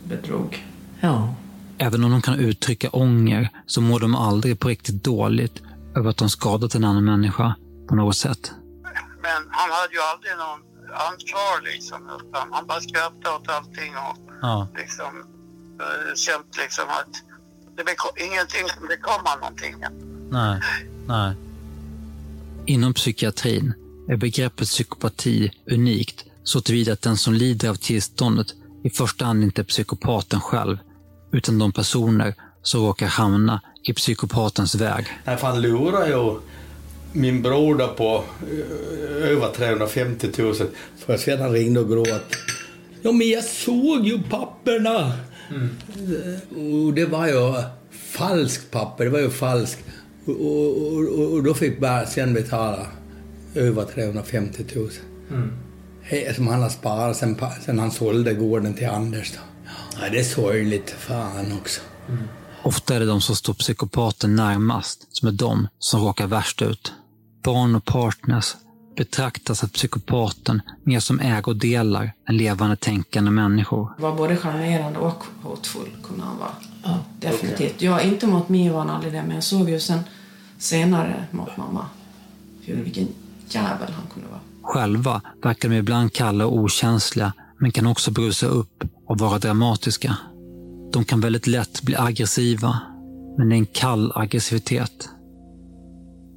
bedrog. 0.05 0.67
Ja. 1.01 1.35
Även 1.79 2.05
om 2.05 2.11
de 2.11 2.23
kan 2.23 2.35
uttrycka 2.35 2.91
ånger 2.91 3.49
så 3.67 3.81
mår 3.81 4.01
de 4.01 4.15
aldrig 4.15 4.61
på 4.61 4.69
riktigt 4.69 5.05
dåligt 5.05 5.63
över 5.97 6.11
att 6.11 6.17
de 6.17 6.31
skadat 6.31 6.75
en 6.75 6.85
annan 6.85 7.05
människa 7.05 7.55
på 7.89 7.95
något 7.95 8.17
sätt. 8.17 8.53
Men 9.23 9.43
han 9.51 9.71
hade 9.71 9.93
ju 9.93 10.01
aldrig 10.13 10.33
någon 10.37 10.61
ansvar 11.09 11.73
liksom. 11.73 12.11
Utan 12.21 12.53
han 12.53 12.67
bara 12.67 12.81
skrattade 12.81 13.37
åt 13.37 13.49
allting 13.49 13.93
och 13.97 14.17
ja. 14.43 14.69
liksom 14.77 15.19
uh, 15.81 16.15
känt 16.17 16.57
liksom 16.63 16.85
att 16.89 17.32
det 17.77 17.85
blir 17.85 18.27
ingenting 18.27 18.69
som 18.79 18.89
det 18.89 18.97
kommer 18.97 19.41
någonting. 19.41 19.75
Nej, 20.31 20.61
nej. 21.07 21.35
Inom 22.67 22.95
psykiatrin 22.95 23.75
är 24.09 24.17
begreppet 24.17 24.69
psykopati 24.69 25.51
unikt 25.71 26.25
så 26.45 26.61
tillvida 26.61 26.93
att 26.93 27.03
den 27.03 27.17
som 27.17 27.35
lider 27.35 27.69
av 27.69 27.75
tillståndet 27.75 28.47
i 28.85 28.91
första 28.91 29.25
hand 29.25 29.45
inte 29.45 29.63
är 29.63 29.65
psykopaten 29.65 30.41
själv, 30.41 30.79
utan 31.33 31.59
de 31.59 31.73
personer 31.73 32.35
som 32.63 32.81
råkar 32.81 33.07
hamna 33.07 33.61
i 33.85 33.93
psykopatens 33.93 34.75
väg. 34.75 35.07
Nej, 35.25 35.37
för 35.37 35.47
han 35.47 35.61
lurar 35.61 36.07
ju 36.07 36.41
min 37.13 37.43
bror 37.43 37.75
där 37.75 37.89
på 37.89 38.25
eh, 38.51 39.31
över 39.31 39.49
350 39.57 40.29
000. 40.39 40.55
För 40.99 41.17
sedan 41.17 41.53
ringde 41.53 41.81
och 41.81 41.89
grät. 41.89 42.27
Ja, 43.03 43.13
men 43.13 43.29
jag 43.29 43.45
såg 43.45 44.07
ju 44.07 44.23
papperna. 44.23 45.13
Mm. 45.51 46.87
Och 46.87 46.95
det 46.95 47.07
var 47.07 47.27
ju 47.27 47.63
falskt 47.91 48.71
papper, 48.71 49.05
det 49.05 49.11
var 49.11 49.19
ju 49.19 49.31
falskt. 49.31 49.85
Och, 50.25 50.41
och, 50.41 51.19
och, 51.19 51.33
och 51.33 51.43
då 51.43 51.55
fick 51.55 51.79
sen 52.09 52.35
betala 52.35 52.87
över 53.55 53.85
350 53.85 54.65
000. 54.75 54.91
Mm. 55.31 56.35
Som 56.35 56.47
han 56.47 56.63
har 56.63 56.69
sparat 56.69 57.17
sen, 57.17 57.41
sen 57.65 57.79
han 57.79 57.91
sålde 57.91 58.35
gården 58.35 58.75
till 58.75 58.89
Anders. 58.89 59.33
Då. 59.33 59.39
Ja, 60.01 60.11
det 60.11 60.19
är 60.19 60.25
sorgligt, 60.25 60.91
fan 60.91 61.59
också. 61.61 61.81
Mm. 62.09 62.23
Ofta 62.63 62.95
är 62.95 63.01
det 63.01 63.07
de 63.07 63.21
som 63.21 63.37
står 63.37 63.55
psykopaten 63.55 64.37
närmast 64.37 65.07
som 65.11 65.29
är 65.29 65.33
de 65.33 65.69
som 65.79 66.01
råkar 66.01 66.27
värst 66.27 66.63
ut. 66.63 66.93
Barn 67.43 67.75
och 67.75 67.85
partners 67.85 68.55
betraktas 68.97 69.65
av 69.65 69.69
psykopaten 69.69 70.63
mer 70.83 71.01
som 71.01 71.21
ägodelar 71.21 72.13
än 72.29 72.37
levande 72.37 72.77
tänkande 72.77 73.31
människor. 73.31 73.95
Var 73.99 74.17
både 74.17 74.37
charmerande 74.37 74.99
och 74.99 75.25
hotfull 75.43 75.89
kunde 76.03 76.25
han 76.25 76.39
vara. 76.39 76.51
Ja, 76.83 76.99
Definitivt. 77.21 77.77
Okay. 77.77 77.89
Ja, 77.89 78.01
inte 78.01 78.27
mot 78.27 78.49
mig 78.49 78.69
var 78.71 78.79
han 78.79 78.91
aldrig 78.91 79.13
det, 79.13 79.23
men 79.23 79.35
jag 79.35 79.45
såg 79.45 79.71
ju 79.71 79.81
sen 79.81 80.01
senare 80.59 81.25
mot 81.31 81.57
mamma 81.57 81.87
hur, 82.63 82.77
vilken 82.77 83.09
jävel 83.49 83.93
han 83.93 84.07
kunde 84.15 84.29
vara. 84.29 84.41
Själva 84.63 85.23
verkar 85.43 85.69
de 85.69 85.77
ibland 85.77 86.13
kalla 86.13 86.47
och 86.47 86.57
okänsliga, 86.57 87.33
men 87.59 87.73
kan 87.73 87.87
också 87.87 88.11
brusa 88.11 88.47
upp 88.47 88.85
och 89.07 89.19
vara 89.19 89.39
dramatiska. 89.39 90.17
De 90.93 91.05
kan 91.05 91.21
väldigt 91.21 91.47
lätt 91.47 91.83
bli 91.83 91.97
aggressiva, 91.97 92.79
men 93.39 93.49
det 93.49 93.55
är 93.55 93.59
en 93.59 93.67
kall 93.67 94.13
aggressivitet. 94.15 95.09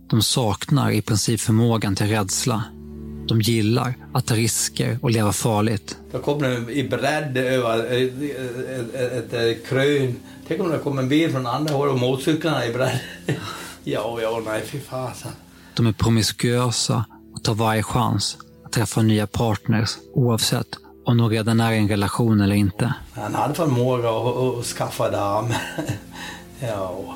De 0.10 0.22
saknar 0.22 0.92
i 0.92 1.02
princip 1.02 1.42
förmågan 1.42 1.96
till 1.96 2.08
rädsla. 2.08 2.64
De 3.28 3.42
gillar 3.42 3.94
att 4.14 4.26
ta 4.26 4.36
risker 4.36 5.00
och 5.02 5.12
leva 5.12 5.34
farligt. 5.34 5.98
Då 6.12 6.20
kommer 6.20 6.70
i 6.70 6.90
bredd 6.90 7.38
över 7.38 7.86
ett, 7.86 8.14
ett, 8.94 9.34
ett 9.34 9.68
krön. 9.68 10.16
Tänk 10.48 10.62
om 10.62 10.70
det 10.70 10.78
kommer 10.78 11.02
en 11.02 11.10
bil 11.10 11.32
från 11.32 11.48
andra 11.48 11.74
hållet 11.74 11.94
och 11.94 12.00
motorcyklarna 12.00 12.66
i 12.66 12.74
bredd. 12.74 13.00
Ja, 13.88 14.20
ja, 14.22 14.42
nej 14.46 14.64
fy 14.66 14.80
fasen. 14.80 15.32
De 15.74 15.88
är 15.88 15.92
promiskuösa 15.92 17.06
och 17.34 17.44
tar 17.44 17.54
varje 17.54 17.84
chans 17.84 18.38
att 18.66 18.72
träffa 18.72 19.02
nya 19.02 19.28
partners 19.28 19.90
oavsett 20.14 20.68
om 21.06 21.18
de 21.18 21.30
redan 21.30 21.60
är 21.60 21.72
i 21.72 21.78
en 21.78 21.88
relation 21.88 22.42
eller 22.42 22.56
inte. 22.56 22.94
Han 23.14 23.36
hade 23.36 23.54
förmåga 23.54 24.10
att, 24.10 24.60
att 24.60 24.66
skaffa 24.66 25.12
dam. 25.12 25.54
ja. 26.60 27.16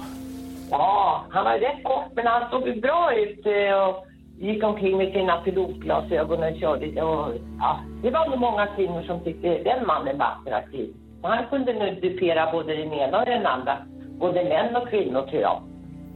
Ja, 0.71 1.25
han 1.29 1.45
var 1.45 1.53
rätt 1.53 1.83
kort 1.83 2.11
men 2.15 2.27
han 2.27 2.49
såg 2.49 2.81
bra 2.81 3.13
ut 3.15 3.45
eh, 3.45 3.73
och 3.83 4.05
gick 4.39 4.63
omkring 4.63 4.97
med 4.97 5.13
sina 5.13 5.37
pilotglasögon 5.37 6.43
och 6.43 6.59
körde. 6.59 7.01
Och, 7.01 7.33
ja, 7.59 7.79
det 8.03 8.09
var 8.09 8.29
nog 8.29 8.39
många 8.39 8.67
kvinnor 8.75 9.03
som 9.03 9.23
tyckte 9.23 9.47
den 9.47 9.85
mannen 9.87 10.17
var 10.17 10.25
attraktiv. 10.25 10.93
Han 11.21 11.45
kunde 11.49 11.73
nu 11.73 11.99
dupera 12.01 12.51
både 12.51 12.75
den 12.75 12.93
ena 12.93 13.19
och 13.19 13.25
den 13.25 13.45
andra. 13.45 13.77
Både 14.19 14.43
män 14.43 14.75
och 14.75 14.89
kvinnor 14.89 15.21
tror 15.21 15.41
jag. 15.41 15.61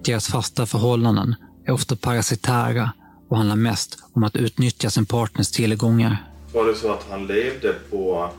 Deras 0.05 0.27
fasta 0.27 0.65
förhållanden 0.65 1.35
är 1.65 1.71
ofta 1.71 1.95
parasitära 1.95 2.89
och 3.29 3.37
handlar 3.37 3.55
mest 3.55 3.99
om 4.13 4.23
att 4.23 4.35
utnyttja 4.35 4.89
sin 4.89 5.05
partners 5.05 5.51
tillgångar. 5.51 6.17
Var 6.53 6.65
det 6.65 6.75
så 6.75 6.91
att 6.91 7.05
han 7.09 7.27
levde 7.27 7.73
på, 7.73 8.29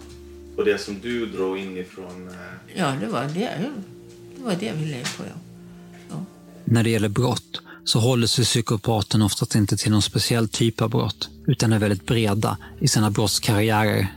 på 0.56 0.62
det 0.62 0.78
som 0.78 1.00
du 1.00 1.26
drog 1.26 1.58
in 1.58 1.76
ifrån? 1.76 2.28
Eh... 2.28 2.78
Ja, 2.80 2.92
det 3.00 3.06
var 3.06 3.22
det. 3.22 3.50
Det 4.36 4.44
var 4.44 4.52
det 4.52 4.72
vi 4.72 4.84
levde 4.84 5.10
på, 5.18 5.22
ja. 5.24 5.53
När 6.64 6.82
det 6.82 6.90
gäller 6.90 7.08
brott 7.08 7.60
så 7.84 8.00
håller 8.00 8.26
sig 8.26 8.44
psykopaten 8.44 9.22
oftast 9.22 9.54
inte 9.54 9.76
till 9.76 9.92
någon 9.92 10.02
speciell 10.02 10.48
typ 10.48 10.80
av 10.80 10.90
brott, 10.90 11.28
utan 11.46 11.72
är 11.72 11.78
väldigt 11.78 12.06
breda 12.06 12.58
i 12.80 12.88
sina 12.88 13.10
brottskarriärer. 13.10 14.12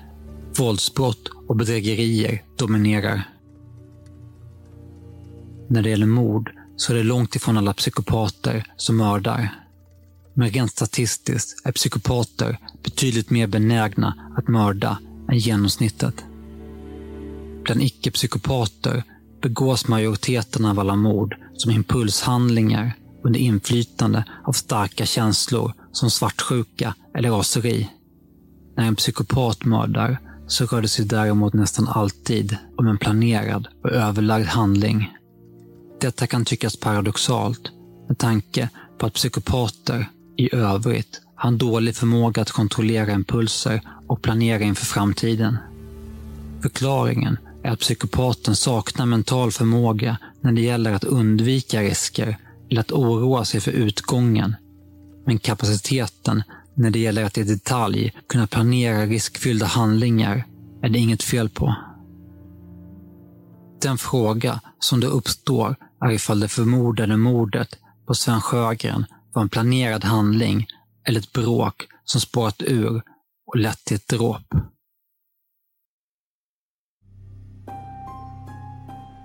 Våldsbrott 0.57 1.27
och 1.47 1.55
bedrägerier 1.55 2.43
dominerar. 2.55 3.23
När 5.67 5.81
det 5.81 5.89
gäller 5.89 6.05
mord 6.05 6.51
så 6.75 6.93
är 6.93 6.97
det 6.97 7.03
långt 7.03 7.35
ifrån 7.35 7.57
alla 7.57 7.73
psykopater 7.73 8.73
som 8.77 8.97
mördar. 8.97 9.49
Men 10.33 10.49
rent 10.49 10.71
statistiskt 10.71 11.65
är 11.65 11.71
psykopater 11.71 12.57
betydligt 12.83 13.29
mer 13.29 13.47
benägna 13.47 14.33
att 14.37 14.47
mörda 14.47 14.99
än 15.29 15.37
genomsnittet. 15.37 16.25
Bland 17.63 17.81
icke-psykopater 17.81 19.03
begås 19.41 19.87
majoriteten 19.87 20.65
av 20.65 20.79
alla 20.79 20.95
mord 20.95 21.35
som 21.57 21.71
impulshandlingar 21.71 22.93
under 23.23 23.39
inflytande 23.39 24.23
av 24.43 24.51
starka 24.51 25.05
känslor 25.05 25.73
som 25.91 26.09
svartsjuka 26.09 26.95
eller 27.17 27.29
raseri. 27.29 27.89
När 28.77 28.85
en 28.87 28.95
psykopat 28.95 29.65
mördar 29.65 30.19
så 30.47 30.65
rör 30.65 30.81
det 30.81 30.87
sig 30.87 31.05
däremot 31.05 31.53
nästan 31.53 31.87
alltid 31.87 32.57
om 32.77 32.87
en 32.87 32.97
planerad 32.97 33.67
och 33.83 33.91
överlagd 33.91 34.47
handling. 34.47 35.13
Detta 36.01 36.27
kan 36.27 36.45
tyckas 36.45 36.77
paradoxalt 36.77 37.71
med 38.07 38.17
tanke 38.17 38.69
på 38.97 39.05
att 39.05 39.13
psykopater 39.13 40.09
i 40.37 40.55
övrigt 40.55 41.21
har 41.35 41.49
en 41.49 41.57
dålig 41.57 41.95
förmåga 41.95 42.41
att 42.41 42.51
kontrollera 42.51 43.11
impulser 43.11 43.81
och 44.07 44.21
planera 44.21 44.63
inför 44.63 44.85
framtiden. 44.85 45.57
Förklaringen 46.61 47.37
är 47.63 47.71
att 47.71 47.79
psykopaten 47.79 48.55
saknar 48.55 49.05
mental 49.05 49.51
förmåga 49.51 50.17
när 50.47 50.53
det 50.53 50.61
gäller 50.61 50.93
att 50.93 51.03
undvika 51.03 51.81
risker 51.81 52.37
eller 52.69 52.81
att 52.81 52.91
oroa 52.91 53.45
sig 53.45 53.61
för 53.61 53.71
utgången. 53.71 54.55
Men 55.25 55.39
kapaciteten 55.39 56.43
när 56.75 56.89
det 56.89 56.99
gäller 56.99 57.23
att 57.23 57.37
i 57.37 57.43
detalj 57.43 58.13
kunna 58.29 58.47
planera 58.47 59.05
riskfyllda 59.05 59.65
handlingar 59.65 60.45
är 60.81 60.89
det 60.89 60.99
inget 60.99 61.23
fel 61.23 61.49
på. 61.49 61.75
Den 63.81 63.97
fråga 63.97 64.61
som 64.79 64.99
då 64.99 65.07
uppstår 65.07 65.75
är 66.05 66.11
ifall 66.11 66.39
det 66.39 66.47
förmodade 66.47 67.17
mordet 67.17 67.79
på 68.07 68.13
Sven 68.13 68.41
Sjögren 68.41 69.05
var 69.33 69.41
en 69.41 69.49
planerad 69.49 70.03
handling 70.03 70.67
eller 71.07 71.19
ett 71.19 71.33
bråk 71.33 71.87
som 72.05 72.21
spårat 72.21 72.61
ur 72.61 73.01
och 73.47 73.57
lett 73.57 73.85
till 73.85 73.95
ett 73.95 74.07
dråp. 74.07 74.53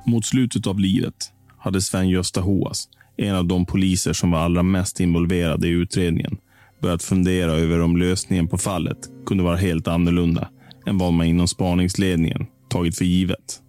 Mot 0.04 0.24
slutet 0.24 0.66
av 0.66 0.80
livet 0.80 1.32
hade 1.58 1.80
Sven-Gösta 1.80 2.40
Hoas, 2.40 2.88
en 3.16 3.34
av 3.34 3.44
de 3.44 3.66
poliser 3.66 4.12
som 4.12 4.30
var 4.30 4.38
allra 4.38 4.62
mest 4.62 5.00
involverade 5.00 5.68
i 5.68 5.70
utredningen, 5.70 6.38
börjat 6.80 7.02
fundera 7.02 7.52
över 7.52 7.80
om 7.80 7.96
lösningen 7.96 8.48
på 8.48 8.58
fallet 8.58 8.98
kunde 9.26 9.44
vara 9.44 9.56
helt 9.56 9.88
annorlunda 9.88 10.48
än 10.86 10.98
vad 10.98 11.12
man 11.12 11.26
inom 11.26 11.48
spaningsledningen 11.48 12.46
tagit 12.68 12.98
för 12.98 13.04
givet. 13.04 13.60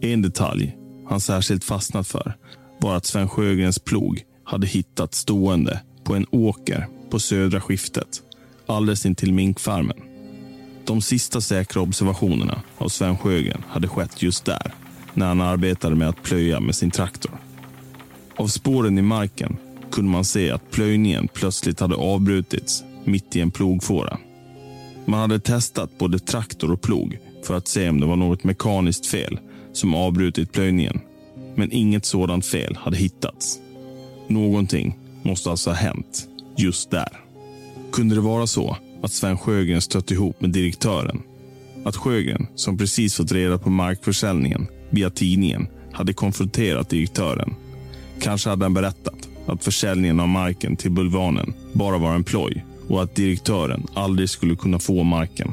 En 0.00 0.22
detalj 0.22 0.76
han 1.08 1.20
särskilt 1.20 1.64
fastnat 1.64 2.08
för 2.08 2.36
var 2.80 2.96
att 2.96 3.06
Sven 3.06 3.28
Sjögrens 3.28 3.78
plog 3.78 4.22
hade 4.44 4.66
hittats 4.66 5.18
stående 5.18 5.80
på 6.04 6.14
en 6.14 6.26
åker 6.30 6.86
på 7.10 7.18
södra 7.18 7.60
skiftet, 7.60 8.22
alldeles 8.66 9.06
intill 9.06 9.32
minkfarmen. 9.32 9.96
De 10.86 11.02
sista 11.02 11.40
säkra 11.40 11.82
observationerna 11.82 12.62
av 12.78 12.88
Sven 12.88 13.18
Sjögren 13.18 13.62
hade 13.68 13.88
skett 13.88 14.22
just 14.22 14.44
där, 14.44 14.74
när 15.14 15.26
han 15.26 15.40
arbetade 15.40 15.94
med 15.94 16.08
att 16.08 16.22
plöja 16.22 16.60
med 16.60 16.74
sin 16.74 16.90
traktor. 16.90 17.32
Av 18.36 18.46
spåren 18.46 18.98
i 18.98 19.02
marken 19.02 19.56
kunde 19.90 20.10
man 20.10 20.24
se 20.24 20.50
att 20.50 20.70
plöjningen 20.70 21.28
plötsligt 21.28 21.80
hade 21.80 21.94
avbrutits 21.94 22.84
mitt 23.04 23.36
i 23.36 23.40
en 23.40 23.50
plogfåra. 23.50 24.18
Man 25.04 25.20
hade 25.20 25.38
testat 25.38 25.98
både 25.98 26.18
traktor 26.18 26.72
och 26.72 26.82
plog 26.82 27.18
för 27.46 27.54
att 27.54 27.68
se 27.68 27.88
om 27.88 28.00
det 28.00 28.06
var 28.06 28.16
något 28.16 28.44
mekaniskt 28.44 29.06
fel 29.06 29.38
som 29.72 29.94
avbrutit 29.94 30.52
plöjningen. 30.52 31.00
Men 31.54 31.72
inget 31.72 32.04
sådant 32.04 32.46
fel 32.46 32.76
hade 32.76 32.96
hittats. 32.96 33.58
Någonting 34.28 34.98
måste 35.22 35.50
alltså 35.50 35.70
ha 35.70 35.76
hänt 35.76 36.28
just 36.56 36.90
där. 36.90 37.20
Kunde 37.92 38.14
det 38.14 38.20
vara 38.20 38.46
så 38.46 38.76
att 39.02 39.12
Sven 39.12 39.38
Sjögren 39.38 39.80
stött 39.80 40.10
ihop 40.10 40.40
med 40.40 40.50
direktören? 40.50 41.22
Att 41.84 41.96
Sjögren, 41.96 42.46
som 42.54 42.78
precis 42.78 43.14
fått 43.14 43.32
reda 43.32 43.58
på 43.58 43.70
markförsäljningen 43.70 44.66
via 44.94 45.10
tidningen, 45.10 45.66
hade 45.92 46.12
konfronterat 46.12 46.88
direktören. 46.88 47.54
Kanske 48.20 48.50
hade 48.50 48.64
han 48.64 48.74
berättat 48.74 49.28
att 49.46 49.64
försäljningen 49.64 50.20
av 50.20 50.28
marken 50.28 50.76
till 50.76 50.90
Bulvanen 50.90 51.54
bara 51.72 51.98
var 51.98 52.14
en 52.14 52.24
ploj 52.24 52.64
och 52.88 53.02
att 53.02 53.14
direktören 53.14 53.86
aldrig 53.94 54.30
skulle 54.30 54.56
kunna 54.56 54.78
få 54.78 55.02
marken. 55.02 55.52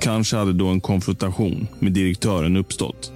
Kanske 0.00 0.36
hade 0.36 0.52
då 0.52 0.66
en 0.66 0.80
konfrontation 0.80 1.68
med 1.78 1.92
direktören 1.92 2.56
uppstått. 2.56 3.12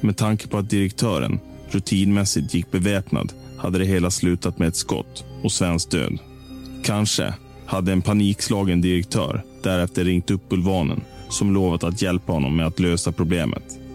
Med 0.00 0.16
tanke 0.16 0.48
på 0.48 0.58
att 0.58 0.70
direktören 0.70 1.40
rutinmässigt 1.70 2.54
gick 2.54 2.70
beväpnad 2.70 3.32
hade 3.58 3.78
det 3.78 3.84
hela 3.84 4.10
slutat 4.10 4.58
med 4.58 4.68
ett 4.68 4.76
skott 4.76 5.24
och 5.42 5.52
Svens 5.52 5.86
död. 5.86 6.18
Kanske 6.84 7.34
hade 7.66 7.92
en 7.92 8.02
panikslagen 8.02 8.80
direktör 8.80 9.42
därefter 9.62 10.04
ringt 10.04 10.30
upp 10.30 10.48
Bulvanen 10.48 11.00
som 11.28 11.54
lovat 11.54 11.84
att 11.84 12.02
hjälpa 12.02 12.32
honom 12.32 12.56
med 12.56 12.66
att 12.66 12.80
lösa 12.80 13.12
problemet. 13.12 13.87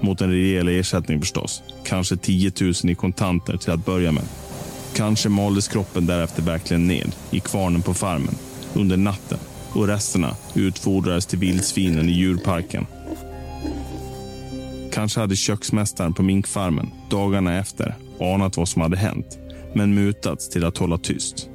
Mot 0.00 0.20
en 0.20 0.30
rejäl 0.30 0.68
ersättning 0.68 1.20
förstås. 1.20 1.62
Kanske 1.84 2.16
10 2.16 2.52
000 2.60 2.72
i 2.84 2.94
kontanter 2.94 3.56
till 3.56 3.72
att 3.72 3.84
börja 3.84 4.12
med. 4.12 4.24
Kanske 4.94 5.28
maldes 5.28 5.68
kroppen 5.68 6.06
därefter 6.06 6.42
verkligen 6.42 6.86
ned 6.86 7.12
i 7.30 7.40
kvarnen 7.40 7.82
på 7.82 7.94
farmen 7.94 8.34
under 8.74 8.96
natten 8.96 9.38
och 9.72 9.86
resterna 9.86 10.36
utfordrades 10.54 11.26
till 11.26 11.38
vildsvinen 11.38 12.08
i 12.08 12.12
djurparken. 12.12 12.86
Kanske 14.92 15.20
hade 15.20 15.36
köksmästaren 15.36 16.14
på 16.14 16.22
minkfarmen 16.22 16.90
dagarna 17.10 17.58
efter 17.58 17.94
anat 18.20 18.56
vad 18.56 18.68
som 18.68 18.82
hade 18.82 18.96
hänt, 18.96 19.38
men 19.74 19.94
mutats 19.94 20.48
till 20.48 20.64
att 20.64 20.78
hålla 20.78 20.98
tyst. 20.98 21.48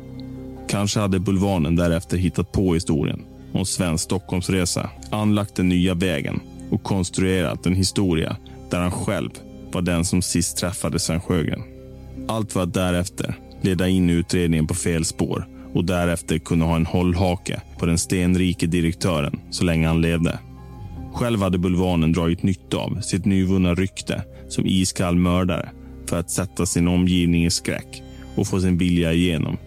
Kanske 0.68 1.00
hade 1.00 1.20
Bulvanen 1.20 1.76
därefter 1.76 2.18
hittat 2.18 2.52
på 2.52 2.74
historien 2.74 3.22
om 3.54 3.66
svensk 3.66 4.04
Stockholmsresa, 4.04 4.90
anlagt 5.10 5.56
den 5.56 5.70
nya 5.70 5.94
vägen 5.94 6.40
och 6.70 6.84
konstruerat 6.84 7.66
en 7.66 7.76
historia 7.76 8.38
där 8.70 8.80
han 8.80 8.92
själv 8.92 9.30
var 9.72 9.82
den 9.82 10.06
som 10.06 10.22
sist 10.22 10.58
träffade 10.58 11.00
Sven 11.00 11.22
Sjögren. 11.22 11.64
Allt 12.28 12.52
för 12.52 12.64
att 12.64 12.74
därefter 12.74 13.36
leda 13.62 13.88
in 13.88 14.10
utredningen 14.10 14.68
på 14.68 14.74
fel 14.74 15.06
spår 15.06 15.48
och 15.74 15.86
därefter 15.86 16.38
kunna 16.38 16.66
ha 16.66 16.76
en 16.76 16.86
hållhake 16.86 17.62
på 17.80 17.86
den 17.86 17.98
stenrike 17.98 18.68
direktören 18.68 19.40
så 19.50 19.64
länge 19.64 19.88
han 19.88 20.02
levde. 20.02 20.40
Själv 21.14 21.42
hade 21.42 21.58
Bulvanen 21.58 22.14
dragit 22.14 22.44
nytta 22.44 22.78
av 22.78 23.02
sitt 23.02 23.26
nyvunna 23.26 23.74
rykte 23.74 24.24
som 24.50 24.66
iskall 24.66 25.16
mördare 25.16 25.70
för 26.06 26.20
att 26.20 26.32
sätta 26.32 26.66
sin 26.66 26.88
omgivning 26.88 27.46
i 27.46 27.52
skräck 27.52 28.04
och 28.36 28.48
få 28.48 28.62
sin 28.62 28.78
vilja 28.78 29.14
igenom. 29.14 29.58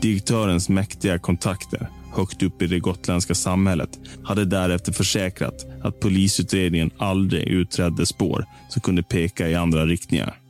Direktörens 0.00 0.68
mäktiga 0.68 1.18
kontakter 1.18 1.88
högt 2.12 2.42
upp 2.42 2.62
i 2.62 2.66
det 2.66 2.80
gotländska 2.80 3.34
samhället 3.34 3.98
hade 4.24 4.44
därefter 4.44 4.92
försäkrat 4.92 5.66
att 5.82 6.00
polisutredningen 6.00 6.90
aldrig 6.98 7.48
utredde 7.48 8.06
spår 8.06 8.44
som 8.70 8.82
kunde 8.82 9.02
peka 9.02 9.48
i 9.48 9.54
andra 9.54 9.86
riktningar. 9.86 10.40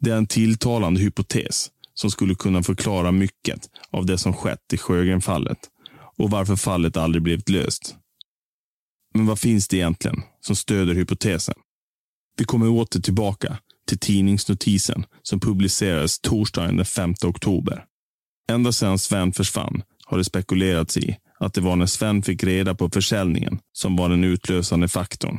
Det 0.00 0.10
är 0.10 0.16
en 0.16 0.26
tilltalande 0.26 1.00
hypotes 1.00 1.70
som 1.94 2.10
skulle 2.10 2.34
kunna 2.34 2.62
förklara 2.62 3.12
mycket 3.12 3.68
av 3.90 4.06
det 4.06 4.18
som 4.18 4.32
skett 4.32 4.72
i 4.72 4.78
Sjögrenfallet 4.78 5.58
och 6.18 6.30
varför 6.30 6.56
fallet 6.56 6.96
aldrig 6.96 7.22
blivit 7.22 7.48
löst. 7.48 7.96
Men 9.14 9.26
vad 9.26 9.38
finns 9.38 9.68
det 9.68 9.76
egentligen 9.76 10.22
som 10.40 10.56
stöder 10.56 10.94
hypotesen? 10.94 11.54
Vi 12.38 12.44
kommer 12.44 12.68
åter 12.68 13.00
tillbaka 13.00 13.58
till 13.92 13.98
tidningsnotisen 13.98 15.04
som 15.22 15.40
publicerades 15.40 16.20
torsdagen 16.20 16.76
den 16.76 16.86
5 16.86 17.14
oktober. 17.24 17.84
Ända 18.50 18.72
sedan 18.72 18.98
Sven 18.98 19.32
försvann 19.32 19.82
har 20.06 20.18
det 20.18 20.24
spekulerats 20.24 20.96
i 20.96 21.16
att 21.38 21.54
det 21.54 21.60
var 21.60 21.76
när 21.76 21.86
Sven 21.86 22.22
fick 22.22 22.44
reda 22.44 22.74
på 22.74 22.90
försäljningen 22.90 23.58
som 23.72 23.96
var 23.96 24.08
den 24.08 24.24
utlösande 24.24 24.88
faktorn. 24.88 25.38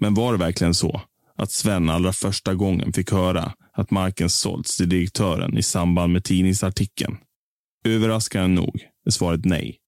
Men 0.00 0.14
var 0.14 0.32
det 0.32 0.38
verkligen 0.38 0.74
så 0.74 1.02
att 1.36 1.50
Sven 1.50 1.90
allra 1.90 2.12
första 2.12 2.54
gången 2.54 2.92
fick 2.92 3.12
höra 3.12 3.54
att 3.72 3.90
marken 3.90 4.30
sålts 4.30 4.76
till 4.76 4.88
direktören 4.88 5.58
i 5.58 5.62
samband 5.62 6.12
med 6.12 6.24
tidningsartikeln? 6.24 7.16
Överraskande 7.84 8.60
nog 8.60 8.80
är 9.06 9.10
svaret 9.10 9.44
nej. 9.44 9.78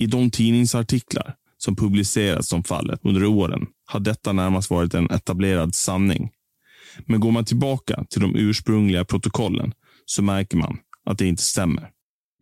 I 0.00 0.06
de 0.06 0.30
tidningsartiklar 0.30 1.34
som 1.64 1.76
publicerats 1.76 2.52
om 2.52 2.64
fallet 2.64 3.00
under 3.02 3.24
åren 3.24 3.66
har 3.86 4.00
detta 4.00 4.32
närmast 4.32 4.70
varit 4.70 4.94
en 4.94 5.10
etablerad 5.10 5.74
sanning. 5.74 6.30
Men 7.06 7.20
går 7.20 7.30
man 7.30 7.44
tillbaka 7.44 8.04
till 8.10 8.20
de 8.20 8.36
ursprungliga 8.36 9.04
protokollen 9.04 9.72
så 10.04 10.22
märker 10.22 10.56
man 10.56 10.78
att 11.04 11.18
det 11.18 11.26
inte 11.26 11.42
stämmer. 11.42 11.90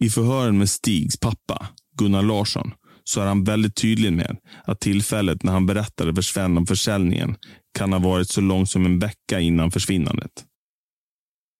I 0.00 0.10
förhören 0.10 0.58
med 0.58 0.70
Stigs 0.70 1.16
pappa, 1.20 1.68
Gunnar 1.98 2.22
Larsson, 2.22 2.72
så 3.04 3.20
är 3.20 3.26
han 3.26 3.44
väldigt 3.44 3.76
tydlig 3.76 4.12
med 4.12 4.36
att 4.64 4.80
tillfället 4.80 5.42
när 5.42 5.52
han 5.52 5.66
berättade 5.66 6.14
för 6.14 6.22
Sven 6.22 6.58
om 6.58 6.66
försäljningen 6.66 7.36
kan 7.78 7.92
ha 7.92 8.00
varit 8.00 8.28
så 8.28 8.40
långt 8.40 8.70
som 8.70 8.86
en 8.86 8.98
vecka 8.98 9.40
innan 9.40 9.70
försvinnandet. 9.70 10.32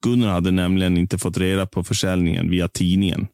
Gunnar 0.05 0.29
hade 0.29 0.51
nämligen 0.51 0.99
inte 0.99 1.19
fått 1.19 1.39
reda 1.39 1.67
på 1.67 1.85
försäljningen 1.85 2.51
via 2.51 2.69
tidningen. 2.69 3.27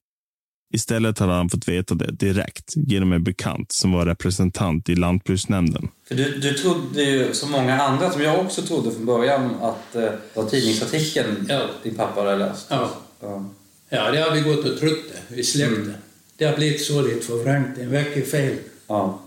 Istället 0.70 1.18
hade 1.18 1.33
han 1.33 1.48
fått 1.48 1.68
veta 1.68 1.94
det 1.94 2.12
direkt 2.12 2.72
genom 2.76 3.12
en 3.12 3.24
bekant 3.24 3.72
som 3.72 3.92
var 3.92 4.07
representant 4.07 4.88
i 4.88 4.94
lantbruksnämnden. 4.94 5.88
För 6.09 6.14
du, 6.14 6.38
du 6.38 6.54
trodde 6.54 7.02
ju, 7.02 7.35
som 7.35 7.50
många 7.50 7.83
andra, 7.83 8.11
som 8.11 8.22
jag 8.22 8.40
också 8.40 8.62
trodde 8.62 8.90
från 8.90 9.07
början, 9.07 9.54
att 9.54 9.94
eh, 9.94 10.02
det 10.02 10.18
var 10.35 10.44
tidningsartikeln 10.44 11.46
ja. 11.48 11.66
din 11.83 11.94
pappa 11.94 12.20
hade 12.20 12.37
läst. 12.37 12.66
Ja. 12.70 12.90
ja. 13.20 13.50
Ja, 13.88 14.11
det 14.11 14.20
har 14.20 14.31
vi 14.31 14.40
gått 14.40 14.64
och 14.64 14.78
trott 14.78 15.04
det, 15.28 15.37
i 15.37 15.44
släkten. 15.44 15.83
Mm. 15.83 15.94
Det 16.37 16.44
har 16.44 16.57
blivit 16.57 16.85
så 16.85 17.02
lite 17.02 17.26
förvrängt. 17.26 17.76
Det 17.76 17.85
verkar 17.85 18.22
fel. 18.22 18.57
Ja. 18.87 19.20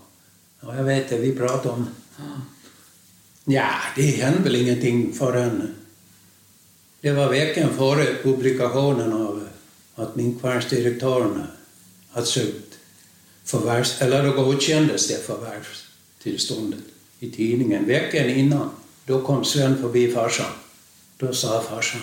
ja. 0.62 0.76
Jag 0.76 0.84
vet 0.84 1.10
det, 1.10 1.18
vi 1.18 1.36
pratar 1.36 1.70
om... 1.70 1.88
Ja, 3.46 3.70
det 3.96 4.02
hände 4.02 4.40
väl 4.44 4.56
ingenting 4.56 5.14
förrän... 5.14 5.76
Det 7.02 7.12
var 7.12 7.30
veckan 7.30 7.70
före 7.78 8.06
publikationen 8.24 9.14
av 9.14 9.48
att 10.02 10.16
minkfarmsdirektörerna 10.16 11.48
hade 12.12 12.26
sökt 12.26 12.80
förvärvs... 13.44 14.02
Eller 14.02 14.24
då 14.24 14.44
godkändes 14.44 15.08
det 15.08 15.26
förvärvstillståndet 15.26 16.84
i 17.20 17.32
tidningen. 17.32 17.86
Veckan 17.86 18.30
innan, 18.30 18.70
då 19.06 19.22
kom 19.22 19.46
Sven 19.46 19.82
förbi 19.82 20.12
farsan. 20.12 20.52
Då 21.18 21.34
sa 21.34 21.62
farsan 21.62 22.02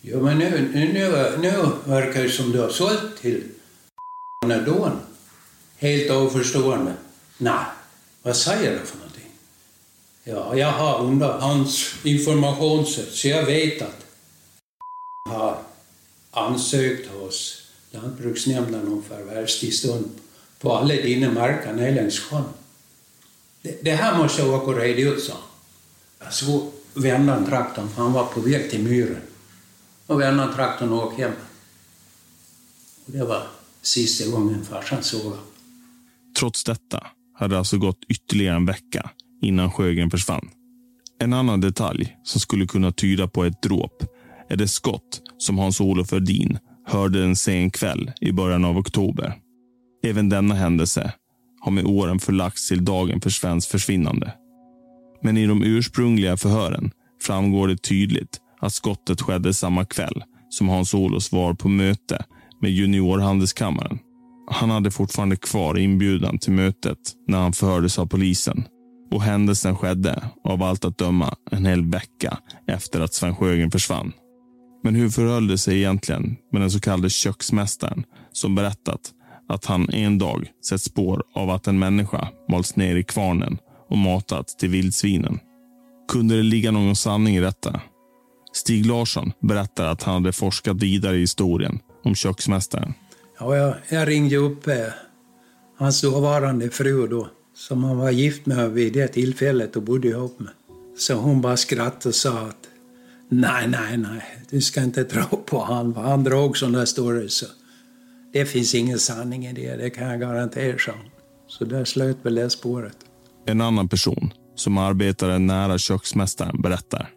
Ja, 0.00 0.18
men 0.20 0.38
nu, 0.38 0.70
nu, 0.74 0.92
nu, 0.92 1.38
nu 1.38 1.68
verkar 1.84 2.22
det 2.22 2.30
som 2.30 2.52
du 2.52 2.60
har 2.60 2.68
sålt 2.68 3.20
till 3.20 3.42
Don. 4.66 5.00
Helt 5.76 6.10
oförstående. 6.10 6.94
Nej, 7.38 7.64
vad 8.22 8.36
säger 8.36 8.70
du 8.70 8.86
för 8.86 8.96
någonting? 8.96 9.30
Ja, 10.24 10.56
jag 10.56 10.72
har 10.72 11.04
under 11.04 11.28
hans 11.28 11.94
informationssätt 12.04 13.12
så 13.12 13.28
jag 13.28 13.46
vet 13.46 13.82
att 13.82 14.06
har 15.28 15.58
ansökt 16.30 17.08
hos 17.08 17.62
Lantbruksnämnden 17.90 18.88
om 18.88 19.02
förvärvstillstånd 19.02 20.10
på 20.60 20.76
alla 20.76 20.94
dina 20.94 21.32
marker 21.32 21.72
nere 21.72 21.94
längs 21.94 22.18
sjön. 22.18 22.44
Det, 23.62 23.84
det, 23.84 23.94
här 23.94 24.18
måste 24.18 24.42
jag 24.42 24.54
åka 24.54 24.66
och 24.66 24.76
reda 24.76 25.00
ut, 25.00 25.22
sa 25.22 25.32
han. 26.18 26.32
Så 26.32 26.70
vände 26.94 27.32
han 27.32 27.46
traktorn, 27.46 27.88
för 27.88 28.02
han 28.02 28.12
var 28.12 28.24
på 28.24 28.40
väg 28.40 28.70
till 28.70 28.82
myren 28.82 29.22
och 30.06 30.20
vända 30.20 30.52
traktorn 30.52 30.92
och 30.92 31.06
åka 31.06 31.22
hem. 31.22 31.36
Och 33.06 33.12
det 33.12 33.24
var 33.24 33.46
sista 33.82 34.30
gången 34.30 34.64
farsan 34.64 35.02
såg 35.02 35.36
Trots 36.38 36.64
detta 36.64 37.06
hade 37.34 37.54
det 37.54 37.58
alltså 37.58 37.78
gått 37.78 37.98
ytterligare 38.08 38.56
en 38.56 38.66
vecka 38.66 39.10
innan 39.42 39.72
Sjögren 39.72 40.10
försvann. 40.10 40.50
En 41.18 41.32
annan 41.32 41.60
detalj 41.60 42.16
som 42.24 42.40
skulle 42.40 42.66
kunna 42.66 42.92
tyda 42.92 43.28
på 43.28 43.44
ett 43.44 43.62
dråp 43.62 44.17
är 44.48 44.56
det 44.56 44.68
skott 44.68 45.20
som 45.38 45.58
Hans-Olof 45.58 46.12
Ördin 46.12 46.58
hörde 46.86 47.24
en 47.24 47.36
sen 47.36 47.70
kväll 47.70 48.12
i 48.20 48.32
början 48.32 48.64
av 48.64 48.78
oktober. 48.78 49.34
Även 50.04 50.28
denna 50.28 50.54
händelse 50.54 51.12
har 51.60 51.72
med 51.72 51.86
åren 51.86 52.18
förlagts 52.18 52.68
till 52.68 52.84
dagen 52.84 53.20
för 53.20 53.30
Svens 53.30 53.66
försvinnande. 53.66 54.32
Men 55.22 55.36
i 55.36 55.46
de 55.46 55.62
ursprungliga 55.62 56.36
förhören 56.36 56.90
framgår 57.22 57.68
det 57.68 57.82
tydligt 57.82 58.40
att 58.60 58.72
skottet 58.72 59.20
skedde 59.20 59.54
samma 59.54 59.84
kväll 59.84 60.24
som 60.48 60.68
Hans-Olof 60.68 61.32
var 61.32 61.54
på 61.54 61.68
möte 61.68 62.24
med 62.60 62.70
juniorhandelskammaren. 62.70 63.98
Han 64.50 64.70
hade 64.70 64.90
fortfarande 64.90 65.36
kvar 65.36 65.78
inbjudan 65.78 66.38
till 66.38 66.52
mötet 66.52 66.98
när 67.28 67.38
han 67.38 67.52
förhördes 67.52 67.98
av 67.98 68.06
polisen. 68.06 68.64
Och 69.10 69.22
händelsen 69.22 69.76
skedde, 69.76 70.22
av 70.44 70.62
allt 70.62 70.84
att 70.84 70.98
döma, 70.98 71.34
en 71.50 71.66
hel 71.66 71.84
vecka 71.84 72.38
efter 72.66 73.00
att 73.00 73.14
Sven 73.14 73.36
Sjögren 73.36 73.70
försvann. 73.70 74.12
Men 74.82 74.94
hur 74.94 75.08
förhöll 75.08 75.46
det 75.46 75.58
sig 75.58 75.76
egentligen 75.76 76.36
med 76.52 76.62
den 76.62 76.70
så 76.70 76.80
kallade 76.80 77.10
köksmästaren 77.10 78.04
som 78.32 78.54
berättat 78.54 79.00
att 79.48 79.64
han 79.64 79.90
en 79.90 80.18
dag 80.18 80.48
sett 80.68 80.82
spår 80.82 81.22
av 81.34 81.50
att 81.50 81.66
en 81.66 81.78
människa 81.78 82.28
malts 82.48 82.76
ner 82.76 82.96
i 82.96 83.04
kvarnen 83.04 83.58
och 83.88 83.98
matats 83.98 84.56
till 84.56 84.68
vildsvinen? 84.68 85.38
Kunde 86.12 86.36
det 86.36 86.42
ligga 86.42 86.70
någon 86.70 86.96
sanning 86.96 87.36
i 87.36 87.40
detta? 87.40 87.80
Stig 88.52 88.86
Larsson 88.86 89.32
berättar 89.40 89.86
att 89.86 90.02
han 90.02 90.14
hade 90.14 90.32
forskat 90.32 90.82
vidare 90.82 91.16
i 91.16 91.20
historien 91.20 91.78
om 92.04 92.14
köksmästaren. 92.14 92.94
Ja, 93.40 93.56
jag, 93.56 93.74
jag 93.88 94.08
ringde 94.08 94.36
upp 94.36 94.66
eh, 94.66 94.76
hans 95.78 96.00
dåvarande 96.00 96.70
fru 96.70 97.06
då, 97.06 97.28
som 97.54 97.84
han 97.84 97.98
var 97.98 98.10
gift 98.10 98.46
med 98.46 98.70
vid 98.70 98.92
det 98.92 99.08
tillfället 99.08 99.76
och 99.76 99.82
bodde 99.82 100.08
ihop 100.08 100.40
med. 100.40 100.50
Så 100.98 101.14
hon 101.14 101.40
bara 101.40 101.56
skrattade 101.56 102.08
och 102.08 102.14
sa 102.14 102.38
att 102.38 102.67
nej, 103.28 103.68
nej, 103.68 103.96
nej, 103.96 104.22
du 104.50 104.60
ska 104.60 104.80
inte 104.82 105.04
tro 105.04 105.36
på 105.36 105.58
han. 105.58 105.94
Han 105.96 106.24
drog 106.24 106.56
sådana 106.56 106.86
stories. 106.86 107.34
Så 107.34 107.46
det 108.32 108.44
finns 108.44 108.74
ingen 108.74 108.98
sanning 108.98 109.46
i 109.46 109.52
det, 109.52 109.76
det 109.76 109.90
kan 109.90 110.08
jag 110.08 110.20
garantera, 110.20 110.78
så. 110.78 110.92
så 111.46 111.64
där 111.64 111.84
slöt 111.84 112.16
väl 112.22 112.34
det 112.34 112.50
spåret. 112.50 112.96
En 113.46 113.60
annan 113.60 113.88
person 113.88 114.32
som 114.54 114.78
arbetade 114.78 115.38
nära 115.38 115.78
köksmästaren 115.78 116.62
berättar 116.62 117.08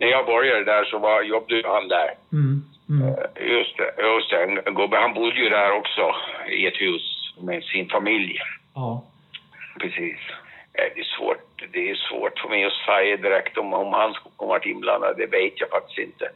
när 0.00 0.06
jag 0.06 0.26
började 0.26 0.64
där 0.64 0.84
så 0.84 0.98
var, 0.98 1.22
jobbade 1.22 1.62
han 1.64 1.88
där. 1.88 2.10
Mm. 2.32 2.62
Mm. 2.88 3.08
Eh, 3.08 3.14
just 3.56 3.76
det, 3.76 3.90
just 4.02 4.30
det. 4.30 4.42
En 4.42 4.74
gubbe, 4.74 4.96
han 4.96 5.14
bodde 5.14 5.40
ju 5.40 5.48
där 5.48 5.70
också 5.72 6.04
i 6.48 6.66
ett 6.66 6.80
hus 6.80 7.02
med 7.40 7.62
sin 7.62 7.88
familj. 7.88 8.38
Ja. 8.74 9.04
Precis. 9.80 10.20
Eh, 10.78 10.88
det 10.94 11.00
är 11.00 11.16
svårt, 11.18 11.40
det 11.72 11.90
är 11.90 11.94
svårt 12.08 12.38
för 12.38 12.48
mig 12.48 12.64
att 12.64 12.80
säga 12.88 13.16
direkt 13.16 13.58
om, 13.58 13.68
om 13.72 13.92
han 13.92 14.12
skulle 14.14 14.50
varit 14.54 14.72
inblandad. 14.74 15.16
Det 15.16 15.26
vet 15.38 15.60
jag 15.62 15.70
faktiskt 15.76 15.98
inte. 16.08 16.26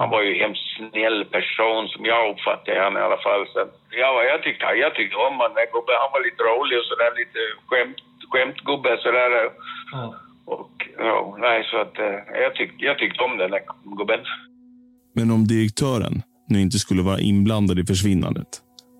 Han 0.00 0.10
var 0.10 0.22
ju 0.22 0.30
en 0.32 0.40
hemskt 0.44 0.68
snäll 0.76 1.18
person 1.36 1.82
som 1.92 2.02
jag 2.12 2.30
uppfattade 2.32 2.80
han 2.84 2.96
i 3.00 3.06
alla 3.06 3.20
fall. 3.26 3.42
Så, 3.52 3.58
ja, 4.02 4.10
jag 4.30 4.42
tyckte, 4.42 4.64
jag 4.84 4.94
tyckte 4.94 5.16
om 5.16 5.34
honom. 5.42 5.56
Han 6.04 6.14
var 6.14 6.22
lite 6.28 6.42
rolig 6.50 6.78
och 6.80 6.88
sådär, 6.90 7.10
lite 7.22 7.40
skämt, 7.68 7.98
skämtgubbe 8.30 8.92
sådär. 9.04 9.30
Ja. 9.92 10.14
Och 10.56 10.74
ja, 10.98 11.36
nej, 11.46 11.58
så 11.70 11.76
att 11.84 11.98
eh, 11.98 12.40
jag, 12.44 12.54
tyck, 12.54 12.72
jag 12.78 12.98
tyckte 12.98 13.24
om 13.24 13.38
den 13.38 13.50
där 13.50 13.62
gubben. 13.98 14.20
Men 15.14 15.30
om 15.30 15.46
direktören 15.46 16.22
nu 16.48 16.60
inte 16.60 16.78
skulle 16.78 17.02
vara 17.02 17.20
inblandad 17.20 17.78
i 17.78 17.84
försvinnandet, 17.86 18.50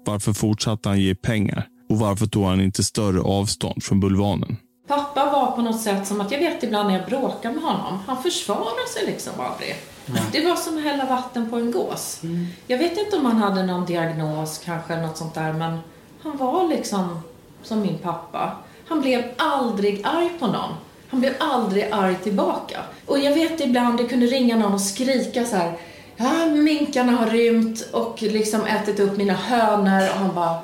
varför 0.06 0.32
fortsatte 0.32 0.88
han 0.88 1.00
ge 1.00 1.14
pengar? 1.14 1.62
Och 1.90 1.98
varför 1.98 2.26
tog 2.26 2.44
han 2.44 2.60
inte 2.60 2.82
större 2.84 3.20
avstånd 3.20 3.84
från 3.84 4.00
bulvanen? 4.00 4.56
Pappa 4.88 5.24
var 5.24 5.37
på 5.58 5.62
något 5.62 5.80
sätt 5.80 6.06
som 6.06 6.20
att, 6.20 6.32
jag 6.32 6.38
vet 6.38 6.62
ibland 6.62 6.88
när 6.88 6.98
jag 6.98 7.08
bråkar 7.08 7.52
med 7.52 7.62
honom, 7.62 7.98
han 8.06 8.22
försvarar 8.22 8.88
sig 8.94 9.06
liksom 9.06 9.32
aldrig. 9.40 9.76
Mm. 10.08 10.20
Det 10.32 10.44
var 10.44 10.56
som 10.56 10.78
att 10.78 10.84
hälla 10.84 11.04
vatten 11.04 11.50
på 11.50 11.56
en 11.56 11.70
gås. 11.70 12.20
Mm. 12.22 12.46
Jag 12.66 12.78
vet 12.78 12.98
inte 12.98 13.16
om 13.16 13.24
han 13.24 13.36
hade 13.36 13.62
någon 13.62 13.86
diagnos 13.86 14.60
kanske, 14.64 14.96
något 14.96 15.16
sånt 15.16 15.34
där, 15.34 15.52
men 15.52 15.78
han 16.22 16.36
var 16.36 16.68
liksom 16.68 17.20
som 17.62 17.80
min 17.80 17.98
pappa. 17.98 18.52
Han 18.88 19.00
blev 19.00 19.24
aldrig 19.36 20.00
arg 20.04 20.30
på 20.38 20.46
någon. 20.46 20.70
Han 21.08 21.20
blev 21.20 21.34
aldrig 21.40 21.88
arg 21.92 22.16
tillbaka. 22.22 22.80
Och 23.06 23.18
jag 23.18 23.34
vet 23.34 23.60
ibland, 23.60 23.98
det 23.98 24.04
kunde 24.04 24.26
ringa 24.26 24.56
någon 24.56 24.74
och 24.74 24.80
skrika 24.80 25.44
så 25.44 25.56
här. 25.56 25.72
Ja, 26.16 26.46
minkarna 26.46 27.12
har 27.12 27.26
rymt 27.26 27.88
och 27.92 28.22
liksom 28.22 28.64
ätit 28.64 29.00
upp 29.00 29.16
mina 29.16 29.34
hönor 29.34 30.08
och 30.08 30.18
han 30.18 30.34
bara 30.34 30.58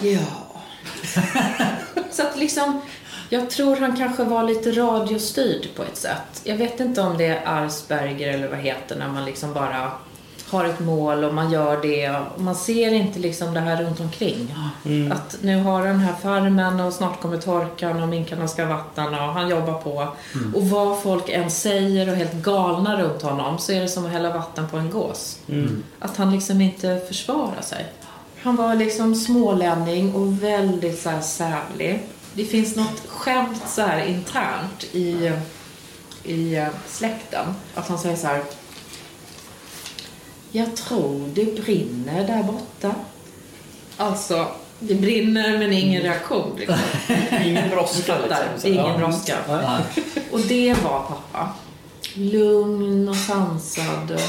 Ja. 0.00 0.50
så 2.10 2.22
att 2.22 2.38
liksom, 2.38 2.80
jag 3.32 3.50
tror 3.50 3.76
han 3.76 3.96
kanske 3.96 4.24
var 4.24 4.44
lite 4.44 4.72
radiostyrd 4.72 5.68
på 5.76 5.82
ett 5.82 5.96
sätt. 5.96 6.40
Jag 6.44 6.56
vet 6.56 6.80
inte 6.80 7.00
om 7.00 7.18
det 7.18 7.26
är 7.26 7.42
Arsberger 7.44 8.28
eller 8.28 8.48
vad 8.48 8.58
heter 8.58 8.96
när 8.96 9.08
man 9.08 9.24
liksom 9.24 9.54
bara 9.54 9.90
har 10.48 10.64
ett 10.64 10.80
mål 10.80 11.24
och 11.24 11.34
man 11.34 11.52
gör 11.52 11.82
det. 11.82 12.10
Och 12.10 12.40
man 12.40 12.54
ser 12.54 12.92
inte 12.92 13.18
liksom 13.18 13.54
det 13.54 13.60
här 13.60 13.82
runt 13.82 14.00
omkring. 14.00 14.54
Mm. 14.84 15.12
Att 15.12 15.38
nu 15.42 15.62
har 15.62 15.86
den 15.86 15.98
här 15.98 16.14
farmen 16.22 16.80
och 16.80 16.92
snart 16.92 17.20
kommer 17.20 17.38
torkan 17.38 18.02
och 18.02 18.08
minkarna 18.08 18.48
ska 18.48 18.64
ha 18.64 18.76
vatten 18.76 19.06
och 19.06 19.20
han 19.20 19.48
jobbar 19.48 19.74
på. 19.74 20.08
Mm. 20.34 20.54
Och 20.54 20.62
vad 20.62 21.02
folk 21.02 21.28
än 21.28 21.50
säger 21.50 22.10
och 22.10 22.16
helt 22.16 22.34
galna 22.34 23.02
runt 23.02 23.22
honom 23.22 23.58
så 23.58 23.72
är 23.72 23.80
det 23.80 23.88
som 23.88 24.06
att 24.06 24.12
hälla 24.12 24.32
vatten 24.32 24.68
på 24.68 24.76
en 24.76 24.90
gås. 24.90 25.38
Mm. 25.48 25.82
Att 25.98 26.16
han 26.16 26.32
liksom 26.32 26.60
inte 26.60 27.00
försvarar 27.08 27.62
sig. 27.62 27.86
Han 28.42 28.56
var 28.56 28.74
liksom 28.74 29.14
smålänning 29.14 30.14
och 30.14 30.42
väldigt 30.42 31.00
så 31.00 31.10
här 31.10 31.20
sävlig. 31.20 32.02
Det 32.34 32.44
finns 32.44 32.76
något 32.76 33.06
skämt 33.08 33.62
så 33.68 33.82
här 33.82 34.04
internt 34.06 34.84
i, 34.92 35.32
i 36.24 36.56
eh, 36.56 36.68
släkten. 36.88 37.46
Att 37.74 37.88
han 37.88 37.98
säger 37.98 38.16
så 38.16 38.26
här. 38.26 38.42
Jag 40.50 40.76
tror 40.76 41.30
det 41.34 41.64
brinner 41.64 42.26
där 42.26 42.42
borta. 42.42 42.94
Alltså, 43.96 44.46
det 44.78 44.94
brinner 44.94 45.58
men 45.58 45.72
ingen 45.72 46.02
reaktion. 46.02 46.56
Liksom. 46.58 46.78
Ingen 47.44 47.70
brådska, 47.70 48.14
liksom. 48.18 48.72
Ingen 48.72 48.98
brådska. 48.98 49.36
Och 50.30 50.40
det 50.40 50.74
var 50.74 51.00
pappa. 51.00 51.48
Lugn 52.14 53.08
och 53.08 53.16
sansad. 53.16 54.10
Och, 54.10 54.20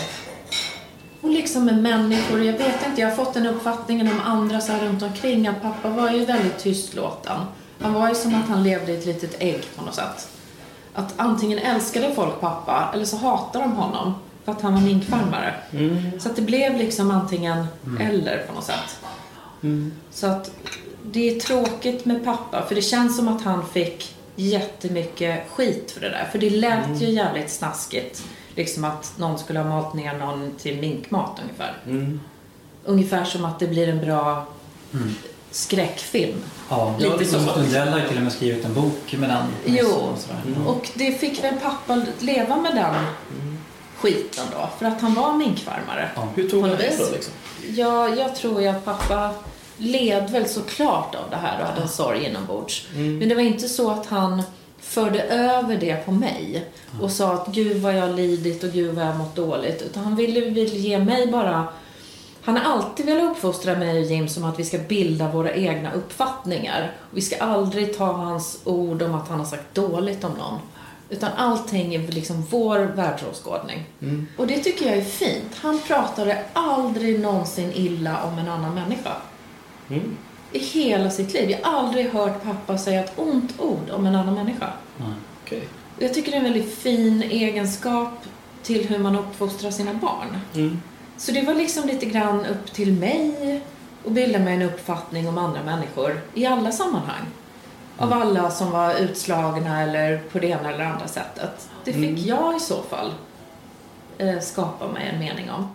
och 1.21 1.29
liksom 1.29 1.65
med 1.65 1.81
människor. 1.81 2.43
Jag 2.43 2.57
vet 2.57 2.87
inte, 2.87 3.01
jag 3.01 3.09
har 3.09 3.15
fått 3.15 3.33
den 3.33 3.47
uppfattningen 3.47 4.07
om 4.07 4.19
andra 4.19 4.61
så 4.61 4.71
här 4.71 4.85
runt 4.85 5.03
omkring 5.03 5.47
att 5.47 5.61
pappa 5.61 5.89
var 5.89 6.11
ju 6.11 6.25
väldigt 6.25 6.59
tystlåten. 6.59 7.39
Han 7.81 7.93
var 7.93 8.09
ju 8.09 8.15
som 8.15 8.35
att 8.35 8.49
han 8.49 8.63
levde 8.63 8.91
i 8.91 8.97
ett 8.97 9.05
litet 9.05 9.35
ägg 9.39 9.65
på 9.75 9.85
något 9.85 9.95
sätt. 9.95 10.29
Att 10.93 11.13
antingen 11.17 11.59
älskade 11.59 12.15
folk 12.15 12.39
pappa 12.39 12.91
eller 12.93 13.05
så 13.05 13.17
hatade 13.17 13.65
de 13.65 13.71
honom 13.71 14.13
för 14.45 14.51
att 14.51 14.61
han 14.61 14.73
var 14.73 14.81
minkfarmare. 14.81 15.55
Så 16.19 16.29
att 16.29 16.35
det 16.35 16.41
blev 16.41 16.77
liksom 16.77 17.11
antingen 17.11 17.65
eller 17.99 18.45
på 18.47 18.53
något 18.53 18.63
sätt. 18.63 18.99
Så 20.11 20.27
att 20.27 20.51
det 21.03 21.35
är 21.35 21.39
tråkigt 21.39 22.05
med 22.05 22.25
pappa 22.25 22.65
för 22.67 22.75
det 22.75 22.81
känns 22.81 23.17
som 23.17 23.27
att 23.27 23.41
han 23.41 23.67
fick 23.67 24.15
jättemycket 24.35 25.49
skit 25.49 25.91
för 25.91 26.01
det 26.01 26.09
där. 26.09 26.27
För 26.31 26.39
det 26.39 26.49
lät 26.49 27.01
ju 27.01 27.09
jävligt 27.09 27.51
snaskigt. 27.51 28.23
Liksom 28.55 28.83
att 28.83 29.13
någon 29.17 29.39
skulle 29.39 29.59
ha 29.59 29.69
malt 29.69 29.93
ner 29.93 30.17
någon 30.17 30.51
till 30.57 30.79
minkmat 30.79 31.39
ungefär. 31.43 31.77
Ungefär 32.85 33.23
som 33.23 33.45
att 33.45 33.59
det 33.59 33.67
blir 33.67 33.87
en 33.89 34.01
bra 34.05 34.45
skräckfilm. 35.51 36.43
Ja, 36.69 36.95
Lite 36.99 37.17
Lite 37.17 37.31
så. 37.31 37.55
Lundell 37.55 37.87
har 37.87 37.99
ju 37.99 38.07
till 38.07 38.17
och 38.17 38.23
med 38.23 38.33
skrivit 38.33 38.65
en 38.65 38.73
bok 38.73 39.15
med 39.19 39.29
den. 39.29 39.45
Jo, 39.65 39.87
Och 39.87 40.19
sådär. 40.19 40.67
och 40.67 40.89
det 40.93 41.11
fick 41.11 41.43
väl 41.43 41.55
pappa 41.55 42.05
leva 42.19 42.55
med 42.57 42.75
den 42.75 42.95
skiten 43.97 44.45
då. 44.51 44.69
För 44.79 44.85
att 44.85 45.01
han 45.01 45.13
var 45.13 45.33
minkfarmare. 45.33 46.09
Hur 46.35 46.49
tog 46.49 46.61
han 46.61 46.69
det 46.69 46.97
då 46.97 47.05
liksom? 47.11 47.33
Ja, 47.69 48.15
jag 48.15 48.35
tror 48.35 48.61
ju 48.61 48.67
att 48.67 48.85
pappa 48.85 49.29
led 49.77 50.29
väl 50.29 50.49
såklart 50.49 51.15
av 51.15 51.29
det 51.29 51.35
här 51.35 51.61
och 51.61 51.67
hade 51.67 51.81
en 51.81 51.89
sorg 51.89 52.25
inombords. 52.25 52.87
Mm. 52.95 53.17
Men 53.17 53.29
det 53.29 53.35
var 53.35 53.41
inte 53.41 53.69
så 53.69 53.91
att 53.91 54.05
han 54.05 54.43
förde 54.79 55.21
över 55.23 55.77
det 55.77 56.05
på 56.05 56.11
mig 56.11 56.65
och 57.01 57.11
sa 57.11 57.33
att 57.33 57.47
gud 57.47 57.77
vad 57.81 57.97
jag 57.97 58.01
har 58.01 58.13
lidit 58.13 58.63
och 58.63 58.69
gud 58.71 58.95
vad 58.95 59.03
jag 59.05 59.11
har 59.11 59.17
mått 59.17 59.35
dåligt. 59.35 59.81
Utan 59.81 60.03
han 60.03 60.15
ville, 60.15 60.41
ville 60.41 60.75
ge 60.77 60.99
mig 60.99 61.27
bara 61.27 61.67
han 62.43 62.57
har 62.57 62.73
alltid 62.73 63.05
velat 63.05 63.31
uppfostra 63.31 63.75
mig 63.75 63.99
och 63.99 64.05
Jim 64.05 64.27
som 64.27 64.43
att 64.43 64.59
vi 64.59 64.65
ska 64.65 64.77
bilda 64.77 65.31
våra 65.31 65.53
egna 65.53 65.93
uppfattningar. 65.93 66.91
Vi 67.11 67.21
ska 67.21 67.37
aldrig 67.37 67.97
ta 67.97 68.13
hans 68.13 68.61
ord 68.63 69.01
om 69.01 69.15
att 69.15 69.27
han 69.27 69.39
har 69.39 69.45
sagt 69.45 69.75
dåligt 69.75 70.23
om 70.23 70.31
någon. 70.31 70.59
Utan 71.09 71.31
allting 71.37 71.95
är 71.95 72.11
liksom 72.11 72.45
vår 72.49 72.79
världsåskådning. 72.79 73.83
Mm. 74.01 74.27
Och 74.37 74.47
det 74.47 74.57
tycker 74.57 74.85
jag 74.85 74.97
är 74.97 75.03
fint. 75.03 75.55
Han 75.55 75.79
pratade 75.79 76.43
aldrig 76.53 77.19
någonsin 77.19 77.71
illa 77.73 78.23
om 78.23 78.39
en 78.39 78.49
annan 78.49 78.75
människa. 78.75 79.15
Mm. 79.89 80.17
I 80.51 80.59
hela 80.59 81.09
sitt 81.09 81.33
liv. 81.33 81.49
Jag 81.49 81.59
har 81.63 81.79
aldrig 81.79 82.09
hört 82.09 82.43
pappa 82.43 82.77
säga 82.77 83.03
ett 83.03 83.19
ont 83.19 83.59
ord 83.59 83.89
om 83.91 84.05
en 84.05 84.15
annan 84.15 84.33
människa. 84.33 84.73
Okej. 85.43 85.67
Och 85.97 86.03
Jag 86.03 86.13
tycker 86.13 86.31
det 86.31 86.37
är 86.37 86.45
en 86.45 86.53
väldigt 86.53 86.77
fin 86.77 87.23
egenskap 87.23 88.25
till 88.63 88.87
hur 88.87 88.99
man 88.99 89.15
uppfostrar 89.15 89.71
sina 89.71 89.93
barn. 89.93 90.37
Mm. 90.53 90.81
Så 91.21 91.31
det 91.31 91.41
var 91.41 91.53
liksom 91.53 91.87
lite 91.87 92.05
grann 92.05 92.45
upp 92.45 92.73
till 92.73 92.93
mig 92.93 93.61
att 94.05 94.11
bilda 94.11 94.39
mig 94.39 94.55
en 94.55 94.61
uppfattning 94.61 95.27
om 95.27 95.37
andra 95.37 95.63
människor 95.63 96.21
i 96.33 96.45
alla 96.45 96.71
sammanhang. 96.71 97.25
Av 97.97 98.13
alla 98.13 98.51
som 98.51 98.71
var 98.71 98.95
utslagna 98.99 99.81
eller 99.81 100.17
på 100.17 100.39
det 100.39 100.47
ena 100.47 100.73
eller 100.73 100.85
andra 100.85 101.07
sättet. 101.07 101.69
Det 101.85 101.93
fick 101.93 102.09
Mm. 102.09 102.25
jag 102.25 102.57
i 102.57 102.59
så 102.59 102.83
fall 102.83 103.13
eh, 104.17 104.39
skapa 104.39 104.91
mig 104.91 105.09
en 105.13 105.19
mening 105.19 105.49
om. 105.49 105.67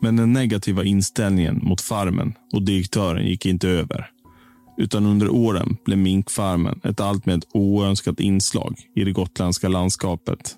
Men 0.00 0.16
den 0.16 0.32
negativa 0.32 0.84
inställningen 0.84 1.60
mot 1.62 1.80
farmen 1.80 2.34
och 2.52 2.62
direktören 2.62 3.26
gick 3.26 3.46
inte 3.46 3.68
över. 3.68 4.10
Utan 4.76 5.06
under 5.06 5.28
åren 5.28 5.76
blev 5.84 5.98
minkfarmen 5.98 6.80
ett 6.84 7.00
alltmer 7.00 7.40
oönskat 7.52 8.20
inslag 8.20 8.78
i 8.96 9.04
det 9.04 9.12
gotländska 9.12 9.68
landskapet. 9.68 10.56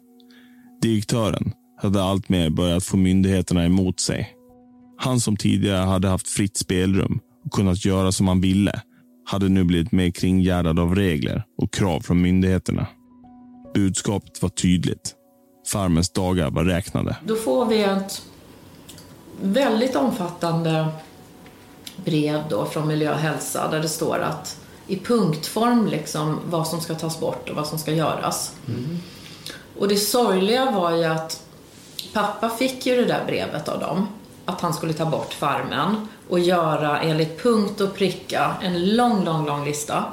Direktören 0.82 1.52
hade 1.82 2.02
alltmer 2.02 2.50
börjat 2.50 2.84
få 2.84 2.96
myndigheterna 2.96 3.64
emot 3.64 4.00
sig. 4.00 4.36
Han 4.98 5.20
som 5.20 5.36
tidigare 5.36 5.84
hade 5.84 6.08
haft 6.08 6.28
fritt 6.28 6.56
spelrum 6.56 7.20
och 7.44 7.52
kunnat 7.52 7.84
göra 7.84 8.12
som 8.12 8.28
han 8.28 8.40
ville 8.40 8.82
hade 9.24 9.48
nu 9.48 9.64
blivit 9.64 9.92
mer 9.92 10.10
kringgärdad 10.10 10.78
av 10.78 10.94
regler 10.94 11.44
och 11.58 11.72
krav 11.72 12.00
från 12.00 12.22
myndigheterna. 12.22 12.86
Budskapet 13.74 14.42
var 14.42 14.48
tydligt. 14.48 15.14
Farmens 15.72 16.10
dagar 16.10 16.50
var 16.50 16.64
räknade. 16.64 17.16
Då 17.24 17.36
får 17.36 17.66
vi 17.66 17.82
ett 17.82 18.22
väldigt 19.42 19.96
omfattande 19.96 20.88
brev 22.04 22.42
då 22.50 22.66
från 22.66 22.88
Miljö 22.88 23.12
och 23.12 23.18
hälsa 23.18 23.70
där 23.70 23.82
det 23.82 23.88
står 23.88 24.18
att 24.18 24.60
i 24.86 24.96
punktform 24.96 25.86
liksom 25.86 26.38
vad 26.50 26.68
som 26.68 26.80
ska 26.80 26.94
tas 26.94 27.20
bort 27.20 27.48
och 27.48 27.56
vad 27.56 27.66
som 27.66 27.78
ska 27.78 27.92
göras. 27.92 28.54
Och 29.78 29.88
det 29.88 29.96
sorgliga 29.96 30.70
var 30.70 30.96
ju 30.96 31.04
att 31.04 31.42
pappa 32.12 32.48
fick 32.48 32.86
ju 32.86 32.96
det 32.96 33.04
där 33.04 33.24
brevet 33.26 33.68
av 33.68 33.80
dem. 33.80 34.08
Att 34.44 34.60
han 34.60 34.74
skulle 34.74 34.92
ta 34.92 35.04
bort 35.04 35.32
farmen 35.32 36.08
och 36.28 36.38
göra 36.38 37.00
enligt 37.00 37.42
punkt 37.42 37.80
och 37.80 37.94
pricka 37.94 38.54
en 38.62 38.96
lång, 38.96 39.24
lång, 39.24 39.46
lång 39.46 39.64
lista. 39.64 40.04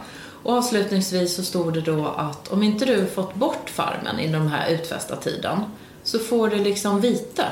Och 0.44 0.54
avslutningsvis 0.54 1.36
så 1.36 1.44
stod 1.44 1.74
det 1.74 1.82
då 1.82 2.08
att 2.08 2.48
om 2.48 2.64
inte 2.64 2.86
du 2.86 3.06
fått 3.06 3.36
bort 3.36 3.70
farmen 3.70 4.20
inom 4.20 4.42
den 4.42 4.52
här 4.52 4.70
utfästa 4.70 5.16
tiden 5.16 5.60
så 6.04 6.20
får 6.20 6.50
du 6.50 6.58
liksom 6.58 7.02
vite. 7.02 7.46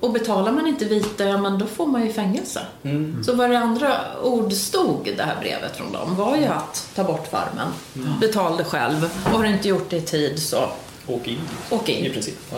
Och 0.00 0.12
betalar 0.12 0.52
man 0.52 0.66
inte 0.66 0.84
vite, 0.84 1.24
ja 1.24 1.38
men 1.38 1.58
då 1.58 1.66
får 1.66 1.86
man 1.86 2.06
ju 2.06 2.12
fängelse. 2.12 2.60
Mm. 2.82 3.24
Så 3.24 3.34
vad 3.34 3.50
det 3.50 3.58
andra 3.58 3.94
ord 4.22 4.52
stod 4.52 5.08
i 5.08 5.14
det 5.14 5.22
här 5.22 5.36
brevet 5.40 5.76
från 5.76 5.92
dem 5.92 6.16
var 6.16 6.36
ju 6.36 6.44
att 6.44 6.90
ta 6.94 7.04
bort 7.04 7.26
farmen. 7.26 7.68
Mm. 7.96 8.08
Betal 8.20 8.56
det 8.56 8.64
själv. 8.64 9.10
Och 9.24 9.30
har 9.30 9.42
du 9.42 9.48
inte 9.48 9.68
gjort 9.68 9.90
det 9.90 9.96
i 9.96 10.00
tid 10.00 10.42
så 10.42 10.68
Åk 11.06 11.28
in. 11.28 11.38
Åk 11.70 11.88
in. 11.88 12.04
I 12.04 12.10
princip. 12.10 12.38
Ja. 12.50 12.56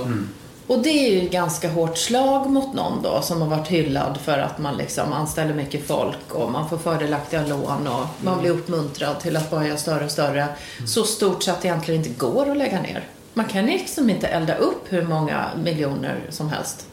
Och 0.70 0.78
det 0.78 1.06
är 1.06 1.22
ju 1.22 1.28
ganska 1.28 1.70
hårt 1.70 1.98
slag 1.98 2.50
mot 2.50 2.74
någon 2.74 3.02
då 3.02 3.22
som 3.22 3.42
har 3.42 3.48
varit 3.48 3.68
hyllad 3.68 4.18
för 4.24 4.38
att 4.38 4.59
man 4.59 4.76
liksom 4.76 5.12
anställer 5.12 5.54
mycket 5.54 5.87
folk 5.87 6.35
och 6.35 6.52
man 6.52 6.68
får 6.68 6.78
fördelaktiga 6.78 7.46
lån 7.46 7.87
och 7.87 8.06
man 8.24 8.40
blir 8.40 8.50
uppmuntrad 8.50 9.20
till 9.20 9.37
att 9.37 9.50
bara 9.50 9.66
göra 9.66 9.76
större 9.76 10.04
och 10.04 10.11
större. 10.11 10.48
Så 10.87 11.04
stort 11.04 11.42
så 11.42 11.50
att 11.50 11.62
det 11.62 11.68
egentligen 11.68 12.04
inte 12.04 12.18
går 12.18 12.50
att 12.50 12.56
lägga 12.56 12.83
ner. 12.83 13.09
Man 13.35 13.44
kan 13.44 13.66
liksom 13.66 14.11
inte 14.11 14.26
elda 14.26 14.54
upp 14.54 14.83
hur 14.88 15.02
många 15.02 15.46
miljoner 15.64 16.20
som 16.28 16.48
helst. 16.48 16.87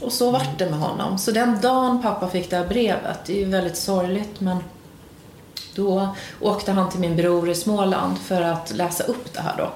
Och 0.00 0.12
så 0.12 0.30
vart 0.30 0.58
det 0.58 0.70
med 0.70 0.78
honom. 0.78 1.18
Så 1.18 1.30
den 1.30 1.60
dagen 1.60 2.02
pappa 2.02 2.28
fick 2.28 2.50
det 2.50 2.56
här 2.56 2.66
brevet, 2.66 3.18
det 3.26 3.32
är 3.32 3.38
ju 3.38 3.44
väldigt 3.44 3.76
sorgligt 3.76 4.40
men 4.40 4.56
då 5.74 6.08
åkte 6.40 6.72
han 6.72 6.90
till 6.90 7.00
min 7.00 7.16
bror 7.16 7.50
i 7.50 7.54
Småland 7.54 8.18
för 8.18 8.42
att 8.42 8.70
läsa 8.70 9.04
upp 9.04 9.32
det 9.32 9.40
här 9.40 9.54
då. 9.58 9.72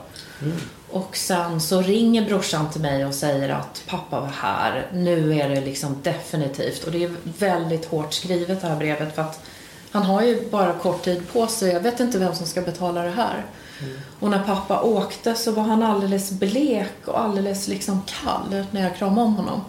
Och 0.91 1.17
sen 1.17 1.61
så 1.61 1.81
ringer 1.81 2.25
brorsan 2.25 2.71
till 2.71 2.81
mig 2.81 3.07
och 3.07 3.15
säger 3.15 3.49
att 3.49 3.83
pappa 3.87 4.21
var 4.21 4.29
här. 4.29 4.87
Nu 4.93 5.35
är 5.35 5.49
det 5.49 5.61
liksom 5.61 5.97
definitivt. 6.03 6.85
Och 6.85 6.93
det 6.93 7.05
är 7.05 7.15
väldigt 7.39 7.85
hårt 7.85 8.15
skrivet 8.15 8.61
det 8.61 8.67
här 8.67 8.77
brevet 8.77 9.15
för 9.15 9.23
att 9.23 9.41
han 9.91 10.03
har 10.03 10.23
ju 10.23 10.51
bara 10.51 10.73
kort 10.73 11.05
tid 11.05 11.33
på 11.33 11.47
sig. 11.47 11.73
Jag 11.73 11.81
vet 11.81 12.01
inte 12.01 12.19
vem 12.19 12.35
som 12.35 12.47
ska 12.47 12.63
betala 12.63 13.03
det 13.03 13.11
här. 13.11 13.45
Och 14.21 14.31
när 14.31 14.43
pappa 14.43 14.83
åkte 14.83 15.35
så 15.35 15.53
var 15.53 15.63
han 15.63 15.83
alldeles 15.83 16.31
blek 16.31 17.09
och 17.09 17.21
alldeles 17.21 17.69
liksom 17.69 18.03
kall 18.07 18.65
när 18.71 18.83
jag 18.83 18.97
kramade 18.97 19.27
om 19.27 19.35
honom. 19.35 19.61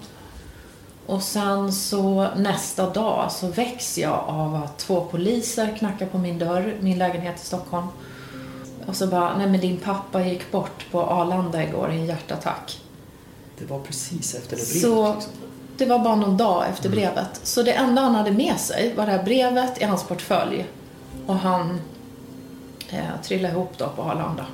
Och 1.05 1.23
sen 1.23 1.73
så 1.73 2.27
nästa 2.35 2.89
dag 2.89 3.31
så 3.31 3.47
väcks 3.47 3.97
jag 3.97 4.23
av 4.27 4.55
att 4.55 4.77
två 4.77 5.01
poliser 5.01 5.75
knackar 5.77 6.05
på 6.05 6.17
min 6.17 6.39
dörr, 6.39 6.77
min 6.79 6.97
lägenhet 6.97 7.41
i 7.41 7.45
Stockholm. 7.45 7.87
Och 8.85 8.95
så 8.95 9.07
bara, 9.07 9.37
nej 9.37 9.49
men 9.49 9.59
din 9.59 9.77
pappa 9.77 10.25
gick 10.25 10.51
bort 10.51 10.85
på 10.91 11.01
Arlanda 11.01 11.63
igår 11.63 11.91
i 11.91 11.95
en 11.95 12.05
hjärtattack. 12.05 12.79
Det 13.59 13.65
var 13.65 13.79
precis 13.79 14.35
efter 14.35 14.55
det 14.55 14.63
brevet. 14.63 14.81
Så 14.81 15.13
liksom. 15.13 15.31
det 15.77 15.85
var 15.85 15.99
bara 15.99 16.15
någon 16.15 16.37
dag 16.37 16.69
efter 16.69 16.89
brevet. 16.89 17.39
Så 17.43 17.63
det 17.63 17.73
enda 17.73 18.01
han 18.01 18.15
hade 18.15 18.31
med 18.31 18.59
sig 18.59 18.93
var 18.95 19.05
det 19.05 19.11
här 19.11 19.23
brevet 19.23 19.81
i 19.81 19.83
hans 19.83 20.03
portfölj. 20.03 20.65
Och 21.25 21.35
han 21.35 21.79
eh, 22.89 23.21
trillade 23.23 23.53
ihop 23.53 23.73
då 23.77 23.89
på 23.95 24.01
Arlanda. 24.01 24.45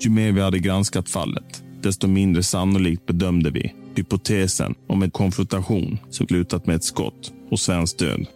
Ju 0.00 0.10
mer 0.10 0.32
vi 0.32 0.40
hade 0.40 0.58
granskat 0.58 1.08
fallet, 1.08 1.62
desto 1.80 2.06
mindre 2.06 2.42
sannolikt 2.42 3.06
bedömde 3.06 3.50
vi 3.50 3.74
hypotesen 3.94 4.74
om 4.86 5.02
en 5.02 5.10
konfrontation 5.10 5.98
som 6.10 6.26
slutat 6.26 6.66
med 6.66 6.76
ett 6.76 6.84
skott 6.84 7.32
och 7.50 7.60
svensk 7.60 7.98
död. 7.98 8.26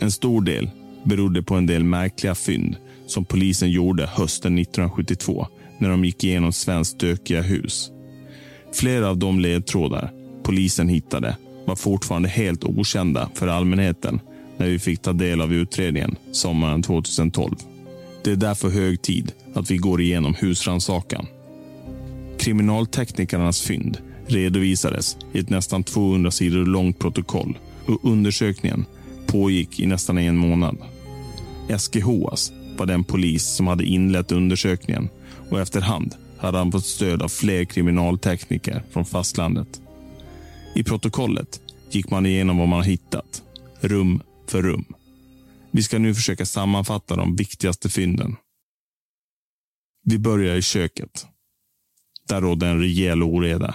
En 0.00 0.10
stor 0.10 0.42
del 0.42 0.70
berodde 1.04 1.42
på 1.42 1.54
en 1.54 1.66
del 1.66 1.84
märkliga 1.84 2.34
fynd 2.34 2.76
som 3.06 3.24
polisen 3.24 3.70
gjorde 3.70 4.06
hösten 4.06 4.58
1972 4.58 5.46
när 5.78 5.90
de 5.90 6.04
gick 6.04 6.24
igenom 6.24 6.52
Svens 6.52 6.88
stökiga 6.88 7.42
hus. 7.42 7.90
Flera 8.72 9.08
av 9.08 9.18
de 9.18 9.40
ledtrådar 9.40 10.12
polisen 10.42 10.88
hittade 10.88 11.36
var 11.66 11.76
fortfarande 11.76 12.28
helt 12.28 12.64
okända 12.64 13.30
för 13.34 13.48
allmänheten 13.48 14.20
när 14.56 14.66
vi 14.66 14.78
fick 14.78 15.02
ta 15.02 15.12
del 15.12 15.40
av 15.40 15.52
utredningen 15.52 16.16
sommaren 16.32 16.82
2012. 16.82 17.54
Det 18.24 18.30
är 18.30 18.36
därför 18.36 18.68
hög 18.68 19.02
tid 19.02 19.32
att 19.54 19.70
vi 19.70 19.76
går 19.76 20.00
igenom 20.00 20.34
husrannsakan. 20.34 21.26
Kriminalteknikernas 22.38 23.62
fynd 23.62 23.98
redovisades 24.26 25.16
i 25.32 25.38
ett 25.38 25.50
nästan 25.50 25.84
200 25.84 26.30
sidor 26.30 26.66
långt 26.66 26.98
protokoll 26.98 27.58
och 27.86 28.04
undersökningen 28.04 28.84
pågick 29.32 29.80
i 29.80 29.86
nästan 29.86 30.18
en 30.18 30.36
månad. 30.36 30.78
Eske 31.68 32.00
Hoas 32.00 32.30
alltså, 32.30 32.54
var 32.78 32.86
den 32.86 33.04
polis 33.04 33.44
som 33.44 33.66
hade 33.66 33.84
inlett 33.84 34.32
undersökningen 34.32 35.08
och 35.50 35.60
efterhand 35.60 36.14
hade 36.38 36.58
han 36.58 36.72
fått 36.72 36.86
stöd 36.86 37.22
av 37.22 37.28
fler 37.28 37.64
kriminaltekniker 37.64 38.82
från 38.90 39.04
fastlandet. 39.04 39.80
I 40.74 40.84
protokollet 40.84 41.60
gick 41.90 42.10
man 42.10 42.26
igenom 42.26 42.58
vad 42.58 42.68
man 42.68 42.82
hittat, 42.82 43.42
rum 43.80 44.22
för 44.48 44.62
rum. 44.62 44.84
Vi 45.70 45.82
ska 45.82 45.98
nu 45.98 46.14
försöka 46.14 46.46
sammanfatta 46.46 47.16
de 47.16 47.36
viktigaste 47.36 47.88
fynden. 47.88 48.36
Vi 50.04 50.18
börjar 50.18 50.56
i 50.56 50.62
köket. 50.62 51.26
Där 52.28 52.40
rådde 52.40 52.66
en 52.66 52.80
rejäl 52.80 53.22
oreda. 53.22 53.74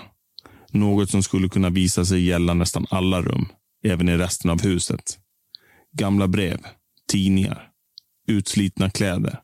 Något 0.72 1.10
som 1.10 1.24
skulle 1.24 1.50
kunna 1.50 1.70
visa 1.70 2.06
sig 2.06 2.26
gälla 2.26 2.54
nästan 2.54 2.86
alla 2.90 3.22
rum, 3.22 3.46
även 3.84 4.10
i 4.10 4.18
resten 4.18 4.52
av 4.52 4.62
huset. 4.62 5.20
Gamla 5.98 6.28
brev, 6.28 6.60
tidningar, 7.12 7.70
utslitna 8.28 8.90
kläder 8.90 9.40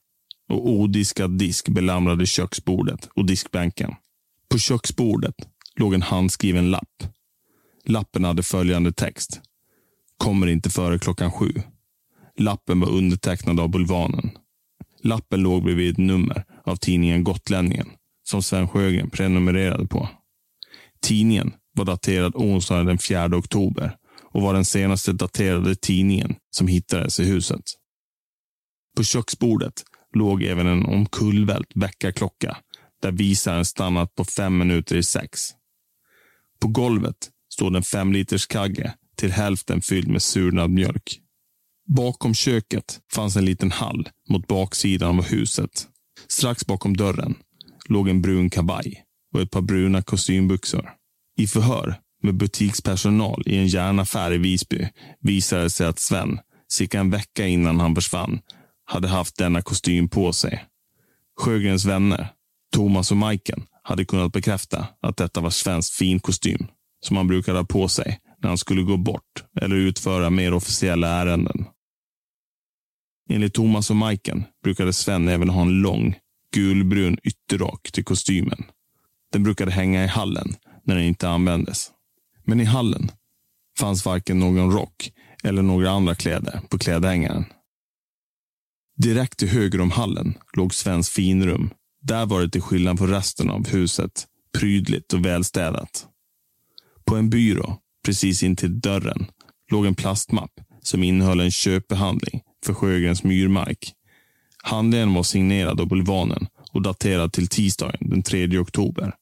och 0.50 0.70
odiskad 0.70 1.32
disk 1.32 1.70
belamrade 1.70 2.26
köksbordet 2.26 3.10
och 3.16 3.26
diskbänken. 3.26 3.96
På 4.50 4.58
köksbordet 4.58 5.36
låg 5.76 5.94
en 5.94 6.02
handskriven 6.02 6.72
lapp. 6.72 7.04
Lappen 7.86 8.24
hade 8.24 8.44
följande 8.44 8.94
text. 8.94 9.42
Kommer 10.18 10.48
inte 10.48 10.70
före 10.70 11.00
klockan 11.00 11.32
sju. 11.32 11.54
Lappen 12.38 12.80
var 12.80 12.89
undertecknad 12.89 13.60
av 13.60 13.70
Bulvanen. 13.70 14.32
Lappen 15.04 15.39
låg 15.39 15.63
bredvid 15.63 15.92
ett 15.92 15.98
nummer 15.98 16.44
av 16.63 16.76
tidningen 16.76 17.24
Gotlänningen 17.24 17.89
som 18.24 18.44
Sven 18.44 18.68
Sjögren 18.68 19.10
prenumererade 19.10 19.88
på. 19.88 20.10
Tidningen 21.02 21.54
var 21.72 21.86
daterad 21.86 22.36
onsdagen 22.36 22.86
den 22.86 22.98
4 22.98 23.38
oktober 23.38 23.98
och 24.34 24.41
var 24.41 24.54
den 24.54 24.65
senaste 24.65 25.13
daterade 25.13 25.76
tidningen 25.76 26.36
som 26.50 26.67
hittades 26.67 27.19
i 27.19 27.24
huset. 27.24 27.63
På 28.98 29.04
köksbordet 29.04 29.84
låg 30.15 30.43
även 30.43 30.67
en 30.67 30.86
omkullvält 30.86 31.72
väckarklocka 31.76 32.58
där 33.02 33.12
visaren 33.12 33.65
stannat 33.65 34.15
på 34.15 34.26
fem 34.26 34.58
minuter 34.58 34.96
i 34.96 35.04
sex. 35.04 35.39
På 36.60 36.67
golvet 36.67 37.30
stod 37.54 37.76
en 37.76 37.84
femliterskagge 37.84 38.93
till 39.15 39.32
hälften 39.32 39.82
fylld 39.82 40.08
med 40.08 40.22
surnad 40.22 40.69
mjölk. 40.69 41.19
Bakom 41.88 42.34
köket 42.34 43.00
fanns 43.13 43.36
en 43.36 43.46
liten 43.46 43.72
hall 43.72 44.10
mot 44.30 44.48
baksidan 44.48 45.19
av 45.19 45.26
huset. 45.26 45.88
Strax 46.28 46.65
bakom 46.65 46.98
dörren 46.98 47.36
låg 47.89 48.10
en 48.10 48.22
brun 48.22 48.50
kavaj 48.50 49.04
och 49.34 49.41
ett 49.41 49.52
par 49.52 49.62
bruna 49.62 50.02
kostymbyxor. 50.02 50.89
I 51.38 51.48
förhör 51.48 52.00
med 52.24 52.36
butikspersonal 52.36 53.44
i 53.46 53.58
en 53.58 53.68
järnaffär 53.68 54.34
i 54.34 54.38
Visby 54.38 54.88
visade 55.22 55.64
det 55.64 55.70
sig 55.70 55.88
att 55.88 56.00
Sven, 56.00 56.40
cirka 56.70 57.00
en 57.00 57.10
vecka 57.10 57.48
innan 57.48 57.80
han 57.80 57.96
försvann, 57.96 58.40
hade 58.86 59.08
haft 59.08 59.38
denna 59.38 59.62
kostym 59.62 60.10
på 60.10 60.34
sig. 60.34 60.66
Sjögrens 61.40 61.86
vänner, 61.86 62.28
Thomas 62.74 63.12
och 63.12 63.18
Majken, 63.18 63.64
hade 63.84 64.06
kunnat 64.06 64.32
bekräfta 64.32 64.88
att 65.02 65.18
detta 65.18 65.42
var 65.42 65.50
Svens 65.50 65.92
finkostym 65.92 66.68
som 67.06 67.18
han 67.18 67.28
brukade 67.28 67.60
ha 67.60 67.66
på 67.66 67.88
sig 67.88 68.20
när 68.42 68.50
han 68.50 68.58
skulle 68.58 68.82
gå 68.82 68.98
bort 68.98 69.44
eller 69.62 69.76
utföra 69.76 70.30
mer 70.30 70.54
officiella 70.54 71.08
ärenden. 71.08 71.66
Enligt 73.30 73.54
Thomas 73.54 73.90
och 73.90 73.96
Majken 73.96 74.44
brukade 74.64 74.94
Sven 74.94 75.28
även 75.28 75.50
ha 75.50 75.62
en 75.62 75.82
lång, 75.82 76.16
gulbrun 76.54 77.18
ytterrock 77.24 77.92
till 77.92 78.04
kostymen. 78.04 78.64
Den 79.32 79.44
brukade 79.44 79.72
hänga 79.72 80.04
i 80.04 80.08
hallen 80.08 80.56
när 80.84 80.96
den 80.96 81.04
inte 81.04 81.30
användes. 81.30 81.92
Men 82.44 82.60
i 82.60 82.64
hallen 82.64 83.12
fanns 83.80 84.06
varken 84.06 84.40
någon 84.40 84.72
rock 84.72 85.12
eller 85.44 85.62
några 85.62 85.92
andra 85.92 86.16
kläder 86.16 86.62
på 86.70 86.78
klädhängaren. 86.78 87.46
Direkt 88.98 89.40
till 89.40 89.50
höger 89.50 89.82
om 89.82 89.92
hallen 89.92 90.34
låg 90.58 90.74
Svens 90.74 91.10
finrum. 91.10 91.70
Där 92.02 92.26
var 92.26 92.42
det 92.42 92.50
till 92.50 92.62
skillnad 92.62 92.98
från 92.98 93.10
resten 93.10 93.50
av 93.50 93.68
huset 93.68 94.28
prydligt 94.58 95.14
och 95.14 95.26
välstädat. 95.26 96.08
På 97.06 97.16
en 97.16 97.30
byrå 97.30 97.78
precis 98.06 98.44
intill 98.44 98.80
dörren 98.80 99.26
låg 99.72 99.86
en 99.86 99.96
plastmapp 99.96 100.52
som 100.82 101.04
innehöll 101.04 101.40
en 101.40 101.52
köpehandling 101.52 102.42
för 102.66 102.74
Sjögrens 102.74 103.24
myrmark. 103.24 103.94
Handlingen 104.64 105.14
var 105.14 105.24
signerad 105.24 105.82
av 105.82 105.88
Bulvanen 105.88 106.48
och 106.72 106.82
daterad 106.82 107.34
till 107.34 107.48
tisdagen 107.48 108.10
den 108.10 108.24
3 108.24 108.58
oktober. 108.58 109.14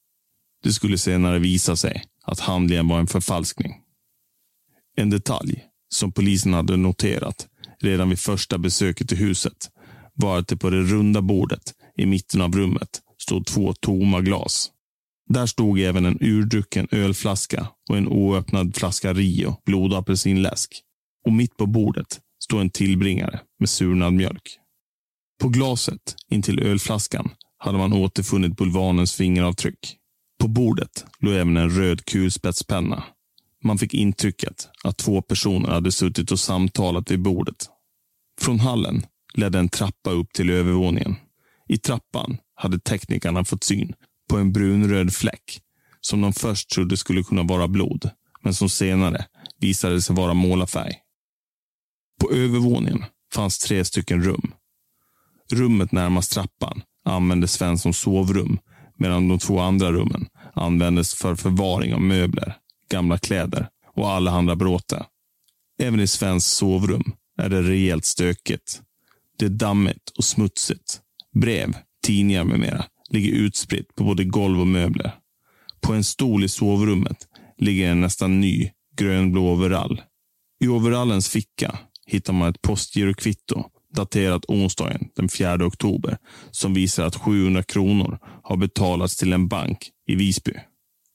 Det 0.62 0.72
skulle 0.72 0.98
senare 0.98 1.38
visa 1.38 1.76
sig 1.76 2.04
att 2.22 2.40
handlingen 2.40 2.88
var 2.88 2.98
en 2.98 3.06
förfalskning. 3.06 3.74
En 4.96 5.10
detalj 5.10 5.64
som 5.88 6.12
polisen 6.12 6.54
hade 6.54 6.76
noterat 6.76 7.48
redan 7.80 8.08
vid 8.08 8.18
första 8.18 8.58
besöket 8.58 9.12
i 9.12 9.16
huset 9.16 9.70
var 10.14 10.38
att 10.38 10.48
det 10.48 10.56
på 10.56 10.70
det 10.70 10.82
runda 10.82 11.22
bordet 11.22 11.74
i 11.96 12.06
mitten 12.06 12.40
av 12.40 12.52
rummet 12.52 13.02
stod 13.18 13.46
två 13.46 13.72
tomma 13.72 14.20
glas. 14.20 14.70
Där 15.28 15.46
stod 15.46 15.80
även 15.80 16.06
en 16.06 16.18
urdrucken 16.20 16.88
ölflaska 16.90 17.66
och 17.90 17.96
en 17.96 18.08
oöppnad 18.08 18.76
flaska 18.76 19.12
Rio 19.12 19.56
blodapelsinläsk. 19.64 20.82
Och 21.26 21.32
mitt 21.32 21.56
på 21.56 21.66
bordet 21.66 22.20
stod 22.44 22.60
en 22.60 22.70
tillbringare 22.70 23.40
med 23.58 23.68
surnad 23.68 24.12
mjölk. 24.12 24.58
På 25.40 25.48
glaset 25.48 26.16
intill 26.30 26.60
ölflaskan 26.60 27.30
hade 27.58 27.78
man 27.78 27.92
återfunnit 27.92 28.56
bulvanens 28.56 29.14
fingeravtryck. 29.14 29.96
På 30.42 30.48
bordet 30.48 31.04
låg 31.18 31.34
även 31.34 31.56
en 31.56 31.70
röd 31.70 32.04
kulspetspenna. 32.04 33.04
Man 33.64 33.78
fick 33.78 33.94
intrycket 33.94 34.68
att 34.84 34.96
två 34.96 35.22
personer 35.22 35.68
hade 35.68 35.92
suttit 35.92 36.30
och 36.30 36.40
samtalat 36.40 37.10
vid 37.10 37.22
bordet. 37.22 37.68
Från 38.40 38.60
hallen 38.60 39.06
ledde 39.34 39.58
en 39.58 39.68
trappa 39.68 40.10
upp 40.10 40.32
till 40.32 40.50
övervåningen. 40.50 41.16
I 41.68 41.78
trappan 41.78 42.38
hade 42.54 42.78
teknikerna 42.78 43.44
fått 43.44 43.64
syn 43.64 43.94
på 44.28 44.36
en 44.36 44.52
brunröd 44.52 45.14
fläck 45.14 45.60
som 46.00 46.20
de 46.20 46.32
först 46.32 46.70
trodde 46.70 46.96
skulle 46.96 47.22
kunna 47.22 47.42
vara 47.42 47.68
blod, 47.68 48.10
men 48.40 48.54
som 48.54 48.68
senare 48.68 49.26
visade 49.58 50.02
sig 50.02 50.16
vara 50.16 50.34
målarfärg. 50.34 50.94
På 52.20 52.32
övervåningen 52.32 53.04
fanns 53.34 53.58
tre 53.58 53.84
stycken 53.84 54.24
rum. 54.24 54.54
Rummet 55.52 55.92
närmast 55.92 56.32
trappan 56.32 56.82
använde 57.04 57.48
Sven 57.48 57.78
som 57.78 57.92
sovrum 57.92 58.58
medan 59.02 59.28
de 59.28 59.38
två 59.38 59.60
andra 59.60 59.92
rummen 59.92 60.26
användes 60.52 61.14
för 61.14 61.34
förvaring 61.34 61.94
av 61.94 62.00
möbler, 62.00 62.56
gamla 62.90 63.18
kläder 63.18 63.68
och 63.94 64.10
allehanda 64.10 64.56
bråte. 64.56 65.06
Även 65.78 66.00
i 66.00 66.06
Svens 66.06 66.46
sovrum 66.46 67.12
är 67.38 67.48
det 67.48 67.62
rejält 67.62 68.04
stökigt. 68.04 68.82
Det 69.38 69.44
är 69.44 69.50
dammigt 69.50 70.10
och 70.18 70.24
smutsigt. 70.24 71.00
Brev, 71.34 71.76
tidningar 72.06 72.44
med 72.44 72.60
mera 72.60 72.84
ligger 73.10 73.32
utspritt 73.32 73.94
på 73.94 74.04
både 74.04 74.24
golv 74.24 74.60
och 74.60 74.66
möbler. 74.66 75.14
På 75.80 75.92
en 75.92 76.04
stol 76.04 76.44
i 76.44 76.48
sovrummet 76.48 77.16
ligger 77.58 77.90
en 77.90 78.00
nästan 78.00 78.40
ny 78.40 78.70
grönblå 78.96 79.52
overall. 79.52 80.02
I 80.60 80.68
overallens 80.68 81.28
ficka 81.28 81.78
hittar 82.06 82.32
man 82.32 82.48
ett 82.48 82.62
postgirokvitto 82.62 83.64
daterat 83.94 84.44
onsdagen 84.48 85.08
den 85.16 85.28
4 85.28 85.66
oktober 85.66 86.18
som 86.50 86.74
visar 86.74 87.04
att 87.04 87.16
700 87.16 87.62
kronor 87.62 88.18
har 88.42 88.56
betalats 88.56 89.16
till 89.16 89.32
en 89.32 89.48
bank 89.48 89.90
i 90.06 90.14
Visby. 90.14 90.52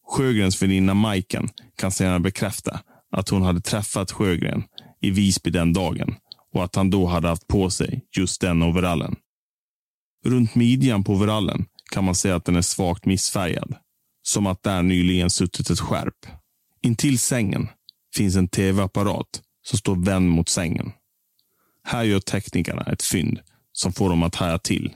Sjögrens 0.08 0.62
väninna 0.62 0.94
Majken 0.94 1.50
kan 1.76 1.92
senare 1.92 2.20
bekräfta 2.20 2.80
att 3.12 3.30
hon 3.30 3.42
hade 3.42 3.62
träffat 3.62 4.12
Sjögren 4.12 4.64
i 5.02 5.12
Visby 5.12 5.50
den 5.50 5.74
dagen 5.74 6.16
och 6.54 6.64
att 6.64 6.76
han 6.76 6.90
då 6.90 7.06
hade 7.06 7.28
haft 7.28 7.48
på 7.48 7.70
sig 7.70 8.06
just 8.18 8.42
den 8.42 8.64
overallen. 8.64 9.16
Runt 10.26 10.56
midjan 10.56 11.04
på 11.04 11.14
overallen 11.14 11.66
kan 11.92 12.04
man 12.04 12.16
säga 12.16 12.36
att 12.36 12.46
den 12.46 12.56
är 12.56 12.62
svagt 12.62 13.06
missfärgad. 13.06 13.76
Som 14.24 14.48
att 14.48 14.64
där 14.64 14.84
nyligen 14.84 15.30
suttit 15.30 15.70
ett 15.70 15.80
skärp. 15.80 16.26
Intill 16.82 17.20
sängen 17.20 17.68
finns 18.16 18.36
en 18.36 18.48
tv-apparat 18.48 19.42
som 19.68 19.80
står 19.80 20.06
vänd 20.06 20.30
mot 20.30 20.50
sängen. 20.50 20.92
Här 21.84 22.04
gör 22.04 22.20
teknikerna 22.20 22.82
ett 22.82 23.04
fynd 23.04 23.40
som 23.72 23.94
får 23.94 24.10
dem 24.10 24.24
att 24.24 24.36
haja 24.36 24.60
till. 24.60 24.96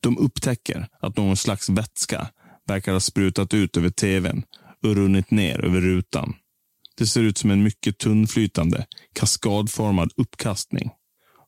De 0.00 0.18
upptäcker 0.18 0.88
att 1.00 1.16
någon 1.16 1.36
slags 1.36 1.68
vätska 1.68 2.28
verkar 2.68 2.92
ha 2.92 3.00
sprutat 3.00 3.54
ut 3.54 3.76
över 3.76 3.90
tvn 3.90 4.42
och 4.82 4.94
runnit 4.94 5.30
ner 5.30 5.64
över 5.64 5.80
rutan. 5.80 6.34
Det 6.96 7.06
ser 7.06 7.20
ut 7.20 7.38
som 7.38 7.50
en 7.50 7.62
mycket 7.62 7.98
tunnflytande, 7.98 8.86
kaskadformad 9.12 10.12
uppkastning. 10.16 10.90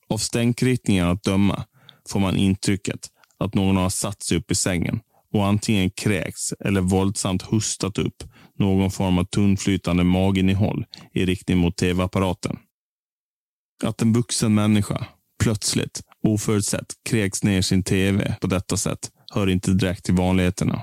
Av 0.08 0.18
stänkritningen 0.18 1.08
att 1.08 1.22
döma 1.22 1.64
får 2.08 2.20
man 2.20 2.36
intrycket 2.36 3.00
att 3.38 3.54
någon 3.54 3.76
har 3.76 3.90
satt 3.90 4.22
sig 4.22 4.38
upp 4.38 4.50
i 4.50 4.54
sängen 4.54 5.00
och 5.32 5.46
antingen 5.46 5.90
kräks 5.90 6.52
eller 6.52 6.80
våldsamt 6.80 7.52
hustat 7.52 7.98
upp 7.98 8.22
någon 8.58 8.90
form 8.90 9.18
av 9.18 9.24
tunnflytande 9.24 10.04
maginnehåll 10.04 10.84
i 11.12 11.26
riktning 11.26 11.58
mot 11.58 11.76
tv-apparaten. 11.76 12.58
Att 13.84 14.02
en 14.02 14.12
vuxen 14.12 14.54
människa 14.54 15.06
plötsligt, 15.42 16.00
oförutsett, 16.22 16.92
kräks 17.08 17.42
ner 17.42 17.62
sin 17.62 17.82
tv 17.82 18.36
på 18.40 18.46
detta 18.46 18.76
sätt 18.76 19.10
hör 19.34 19.46
inte 19.48 19.70
direkt 19.70 20.04
till 20.04 20.14
vanligheterna. 20.14 20.82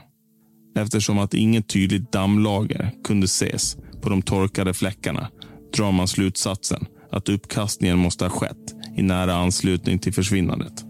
Eftersom 0.75 1.19
att 1.19 1.33
inget 1.33 1.67
tydligt 1.67 2.11
dammlager 2.11 2.91
kunde 3.03 3.25
ses 3.25 3.77
på 4.01 4.09
de 4.09 4.21
torkade 4.21 4.73
fläckarna 4.73 5.27
drar 5.77 5.91
man 5.91 6.07
slutsatsen 6.07 6.85
att 7.11 7.29
uppkastningen 7.29 7.97
måste 7.97 8.25
ha 8.25 8.29
skett 8.29 8.75
i 8.97 9.01
nära 9.01 9.33
anslutning 9.33 9.99
till 9.99 10.13
försvinnandet. 10.13 10.85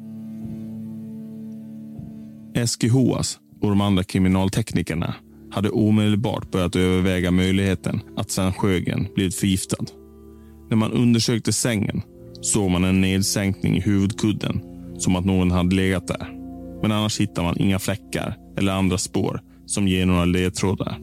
Eski 2.56 2.88
Hoas 2.88 3.40
och 3.62 3.70
de 3.70 3.82
andra 3.82 4.04
kriminalteknikerna 4.04 5.16
hade 5.52 5.70
omedelbart 5.70 6.52
börjat 6.52 6.76
överväga 6.76 7.32
möjligheten 7.32 8.02
att 8.18 8.32
Sven 8.32 8.54
Sjögren 8.54 9.08
blivit 9.16 9.36
förgiftad. 9.36 9.86
När 10.70 10.78
man 10.78 10.92
undersökte 10.92 11.54
sängen 11.54 12.02
såg 12.42 12.70
man 12.70 12.84
en 12.84 13.02
nedsänkning 13.02 13.78
i 13.78 13.82
huvudkudden 13.82 14.62
som 14.98 15.16
att 15.16 15.26
någon 15.26 15.52
hade 15.52 15.76
legat 15.76 16.08
där. 16.08 16.30
Men 16.82 16.92
annars 16.92 17.20
hittar 17.20 17.44
man 17.44 17.58
inga 17.58 17.80
fläckar 17.80 18.38
eller 18.58 18.72
andra 18.72 18.98
spår 18.98 19.42
som 19.72 19.88
ger 19.88 20.06
några 20.06 20.26
ledtrådar. 20.26 21.00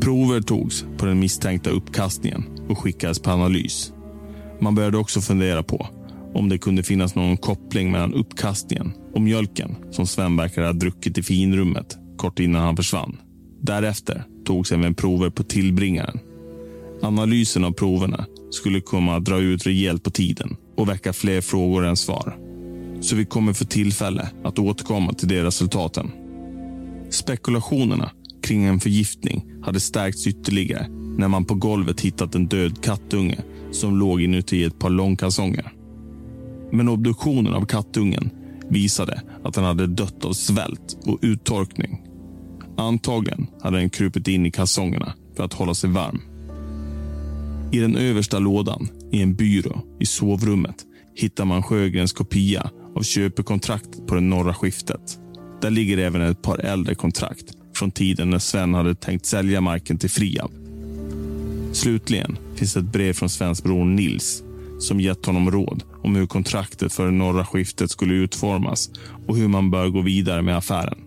Prover 0.00 0.40
togs 0.40 0.84
på 0.98 1.06
den 1.06 1.20
misstänkta 1.20 1.70
uppkastningen 1.70 2.44
och 2.68 2.78
skickades 2.78 3.18
på 3.18 3.30
analys. 3.30 3.92
Man 4.60 4.74
började 4.74 4.98
också 4.98 5.20
fundera 5.20 5.62
på 5.62 5.86
om 6.34 6.48
det 6.48 6.58
kunde 6.58 6.82
finnas 6.82 7.14
någon 7.14 7.36
koppling 7.36 7.90
mellan 7.90 8.14
uppkastningen 8.14 8.92
och 9.14 9.20
mjölken 9.20 9.76
som 9.90 10.06
Sven 10.06 10.36
verkade 10.36 10.66
ha 10.66 10.72
druckit 10.72 11.18
i 11.18 11.22
finrummet 11.22 11.98
kort 12.16 12.38
innan 12.38 12.62
han 12.62 12.76
försvann. 12.76 13.16
Därefter 13.60 14.24
togs 14.44 14.72
även 14.72 14.94
prover 14.94 15.30
på 15.30 15.42
tillbringaren. 15.42 16.18
Analysen 17.02 17.64
av 17.64 17.72
proverna 17.72 18.26
skulle 18.50 18.80
komma 18.80 19.16
att 19.16 19.24
dra 19.24 19.38
ut 19.38 19.66
rejält 19.66 20.02
på 20.02 20.10
tiden 20.10 20.56
och 20.76 20.88
väcka 20.88 21.12
fler 21.12 21.40
frågor 21.40 21.86
än 21.86 21.96
svar. 21.96 22.38
Så 23.00 23.16
vi 23.16 23.24
kommer 23.24 23.52
få 23.52 23.64
tillfälle 23.64 24.28
att 24.44 24.58
återkomma 24.58 25.12
till 25.12 25.28
de 25.28 25.42
resultaten. 25.42 26.10
Spekulationerna 27.10 28.10
kring 28.42 28.64
en 28.64 28.80
förgiftning 28.80 29.44
hade 29.62 29.80
stärkts 29.80 30.26
ytterligare 30.26 30.86
när 31.18 31.28
man 31.28 31.44
på 31.44 31.54
golvet 31.54 32.00
hittat 32.00 32.34
en 32.34 32.46
död 32.46 32.84
kattunge 32.84 33.38
som 33.72 33.98
låg 33.98 34.22
inuti 34.22 34.64
ett 34.64 34.78
par 34.78 34.90
långkalsonger. 34.90 35.72
Men 36.72 36.88
obduktionen 36.88 37.54
av 37.54 37.64
kattungen 37.64 38.30
visade 38.68 39.22
att 39.44 39.54
den 39.54 39.64
hade 39.64 39.86
dött 39.86 40.24
av 40.24 40.32
svält 40.32 40.98
och 41.04 41.18
uttorkning. 41.22 42.02
Antagligen 42.76 43.46
hade 43.62 43.78
den 43.78 43.90
krupit 43.90 44.28
in 44.28 44.46
i 44.46 44.50
kalsongerna 44.50 45.14
för 45.36 45.44
att 45.44 45.52
hålla 45.52 45.74
sig 45.74 45.90
varm. 45.90 46.20
I 47.72 47.78
den 47.78 47.96
översta 47.96 48.38
lådan 48.38 48.88
i 49.12 49.22
en 49.22 49.34
byrå 49.34 49.80
i 50.00 50.06
sovrummet 50.06 50.76
hittar 51.14 51.44
man 51.44 51.62
Sjögrens 51.62 52.12
kopia 52.12 52.70
av 52.96 53.02
köpekontraktet 53.02 54.06
på 54.06 54.14
det 54.14 54.20
norra 54.20 54.54
skiftet. 54.54 55.19
Där 55.60 55.70
ligger 55.70 55.98
även 55.98 56.22
ett 56.22 56.42
par 56.42 56.58
äldre 56.58 56.94
kontrakt 56.94 57.44
från 57.74 57.90
tiden 57.90 58.30
när 58.30 58.38
Sven 58.38 58.74
hade 58.74 58.94
tänkt 58.94 59.26
sälja 59.26 59.60
marken 59.60 59.98
till 59.98 60.10
Friab. 60.10 60.50
Slutligen 61.72 62.38
finns 62.54 62.76
ett 62.76 62.92
brev 62.92 63.12
från 63.12 63.28
Svens 63.28 63.62
bror 63.62 63.84
Nils 63.84 64.42
som 64.78 65.00
gett 65.00 65.26
honom 65.26 65.50
råd 65.50 65.82
om 66.02 66.16
hur 66.16 66.26
kontraktet 66.26 66.92
för 66.92 67.04
det 67.04 67.10
norra 67.10 67.46
skiftet 67.46 67.90
skulle 67.90 68.14
utformas 68.14 68.90
och 69.26 69.36
hur 69.36 69.48
man 69.48 69.70
bör 69.70 69.88
gå 69.88 70.00
vidare 70.00 70.42
med 70.42 70.56
affären. 70.56 70.98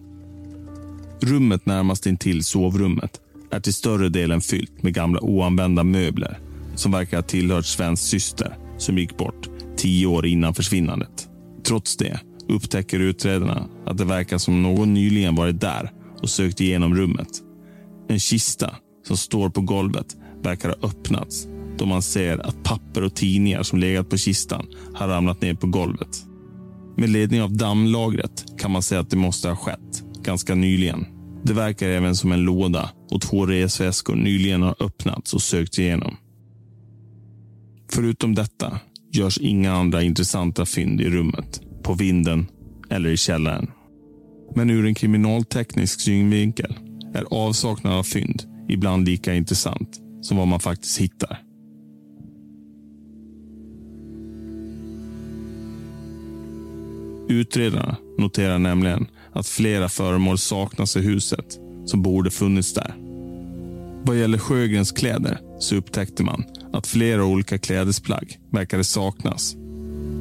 Rummet 1.22 1.66
närmast 1.66 2.06
intill 2.06 2.44
sovrummet 2.44 3.20
är 3.52 3.60
till 3.60 3.74
större 3.74 4.10
delen 4.10 4.42
fyllt 4.42 4.84
med 4.84 4.94
gamla 4.94 5.20
oanvända 5.22 5.84
möbler 5.84 6.40
som 6.76 6.92
verkar 6.92 7.18
ha 7.18 7.24
tillhört 7.24 7.66
Svens 7.66 8.02
syster 8.02 8.58
som 8.78 8.98
gick 8.98 9.18
bort 9.18 9.50
tio 9.78 10.08
år 10.08 10.26
innan 10.26 10.54
försvinnandet. 10.54 11.28
Trots 11.64 11.98
det 11.98 12.20
upptäcker 12.50 13.00
utredarna 13.00 13.68
att 13.86 13.98
det 13.98 14.06
verkar 14.06 14.38
som 14.38 14.64
någon 14.64 14.94
nyligen 14.94 15.36
varit 15.36 15.62
där 15.62 15.92
och 16.22 16.30
sökt 16.30 16.62
igenom 16.62 16.96
rummet. 16.96 17.30
En 18.10 18.20
kista 18.20 18.76
som 19.08 19.18
står 19.18 19.50
på 19.50 19.62
golvet 19.62 20.16
verkar 20.44 20.70
ha 20.70 20.88
öppnats 20.88 21.48
då 21.78 21.86
man 21.86 22.02
ser 22.02 22.48
att 22.48 22.64
papper 22.64 23.04
och 23.04 23.16
tidningar 23.16 23.64
som 23.64 23.80
legat 23.80 24.10
på 24.10 24.18
kistan 24.18 24.68
har 24.94 25.08
ramlat 25.08 25.42
ner 25.42 25.54
på 25.54 25.68
golvet. 25.68 26.26
Med 26.98 27.10
ledning 27.10 27.42
av 27.42 27.58
dammlagret 27.58 28.46
kan 28.58 28.72
man 28.72 28.84
säga 28.84 29.02
att 29.02 29.10
det 29.10 29.18
måste 29.18 29.50
ha 29.50 29.56
skett 29.56 30.04
ganska 30.24 30.56
nyligen. 30.56 31.06
Det 31.44 31.54
verkar 31.54 31.88
även 31.88 32.16
som 32.16 32.32
en 32.32 32.42
låda 32.42 32.90
och 33.12 33.22
två 33.22 33.46
resväskor 33.46 34.16
nyligen 34.16 34.62
har 34.62 34.76
öppnats 34.80 35.34
och 35.34 35.42
sökt 35.42 35.78
igenom. 35.78 36.18
Förutom 37.92 38.36
detta 38.36 38.80
görs 39.14 39.38
inga 39.38 39.74
andra 39.74 40.04
intressanta 40.04 40.66
fynd 40.66 41.02
i 41.02 41.10
rummet, 41.10 41.62
på 41.84 41.94
vinden 41.94 42.48
eller 42.90 43.10
i 43.10 43.18
källaren. 43.18 43.68
Men 44.56 44.70
ur 44.70 44.86
en 44.86 44.96
kriminalteknisk 44.96 46.02
synvinkel 46.02 46.80
är 47.14 47.26
avsaknad 47.32 47.94
av 47.94 48.04
fynd 48.04 48.44
ibland 48.70 49.06
lika 49.06 49.34
intressant 49.34 50.00
som 50.22 50.38
vad 50.38 50.48
man 50.48 50.60
faktiskt 50.60 50.98
hittar. 50.98 51.40
Utredarna 57.30 57.98
noterar 58.18 58.60
nämligen 58.60 59.08
att 59.34 59.48
flera 59.48 59.90
föremål 59.90 60.38
saknas 60.38 60.98
i 60.98 61.02
huset 61.02 61.60
som 61.86 62.02
borde 62.02 62.32
funnits 62.32 62.74
där. 62.74 62.96
Vad 64.06 64.20
gäller 64.20 64.38
Sjögrens 64.38 64.92
kläder 64.92 65.40
så 65.60 65.76
upptäckte 65.76 66.24
man 66.24 66.44
att 66.74 66.88
flera 66.88 67.26
olika 67.26 67.58
klädesplagg 67.58 68.40
verkade 68.52 68.84
saknas. 68.84 69.56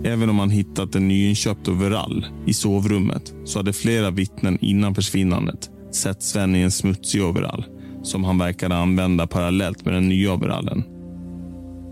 Även 0.05 0.30
om 0.30 0.36
man 0.36 0.50
hittat 0.50 0.94
en 0.94 1.09
nyinköpt 1.09 1.68
overall 1.68 2.26
i 2.46 2.53
sovrummet 2.53 3.34
så 3.44 3.59
hade 3.59 3.72
flera 3.72 4.11
vittnen 4.11 4.59
innan 4.61 4.94
försvinnandet 4.94 5.70
sett 5.92 6.22
Sven 6.22 6.57
i 6.57 6.61
en 6.61 6.70
smutsig 6.70 7.24
overall 7.24 7.64
som 8.03 8.24
han 8.24 8.38
verkade 8.38 8.76
använda 8.76 9.26
parallellt 9.26 9.84
med 9.84 9.94
den 9.94 10.09
nya 10.09 10.32
overallen. 10.32 10.84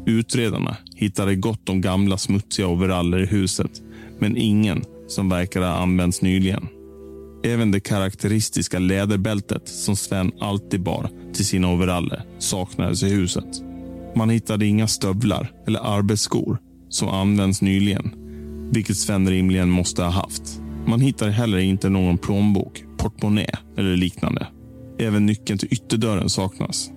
Utredarna 0.06 0.76
hittade 0.96 1.36
gott 1.36 1.68
om 1.68 1.80
gamla 1.80 2.16
smutsiga 2.16 2.66
overaller 2.66 3.18
i 3.18 3.26
huset 3.26 3.82
men 4.18 4.36
ingen 4.36 4.84
som 5.08 5.28
verkade 5.28 5.66
ha 5.66 5.74
använts 5.74 6.22
nyligen. 6.22 6.68
Även 7.44 7.70
det 7.70 7.80
karaktäristiska 7.80 8.78
läderbältet 8.78 9.68
som 9.68 9.96
Sven 9.96 10.32
alltid 10.40 10.82
bar 10.82 11.10
till 11.32 11.46
sina 11.46 11.72
overaller 11.72 12.22
saknades 12.38 13.02
i 13.02 13.08
huset. 13.08 13.62
Man 14.16 14.30
hittade 14.30 14.66
inga 14.66 14.86
stövlar 14.86 15.52
eller 15.66 15.80
arbetsskor 15.98 16.58
som 16.90 17.08
används 17.08 17.62
nyligen, 17.62 18.10
vilket 18.72 18.96
Sven 18.96 19.30
rimligen 19.30 19.70
måste 19.70 20.02
ha 20.02 20.10
haft. 20.10 20.60
Man 20.86 21.00
hittar 21.00 21.28
heller 21.28 21.58
inte 21.58 21.88
någon 21.88 22.18
plånbok, 22.18 22.84
portmonnä 22.96 23.46
eller 23.76 23.96
liknande. 23.96 24.46
Även 24.98 25.26
nyckeln 25.26 25.58
till 25.58 25.72
ytterdörren 25.72 26.28
saknas. 26.28 26.90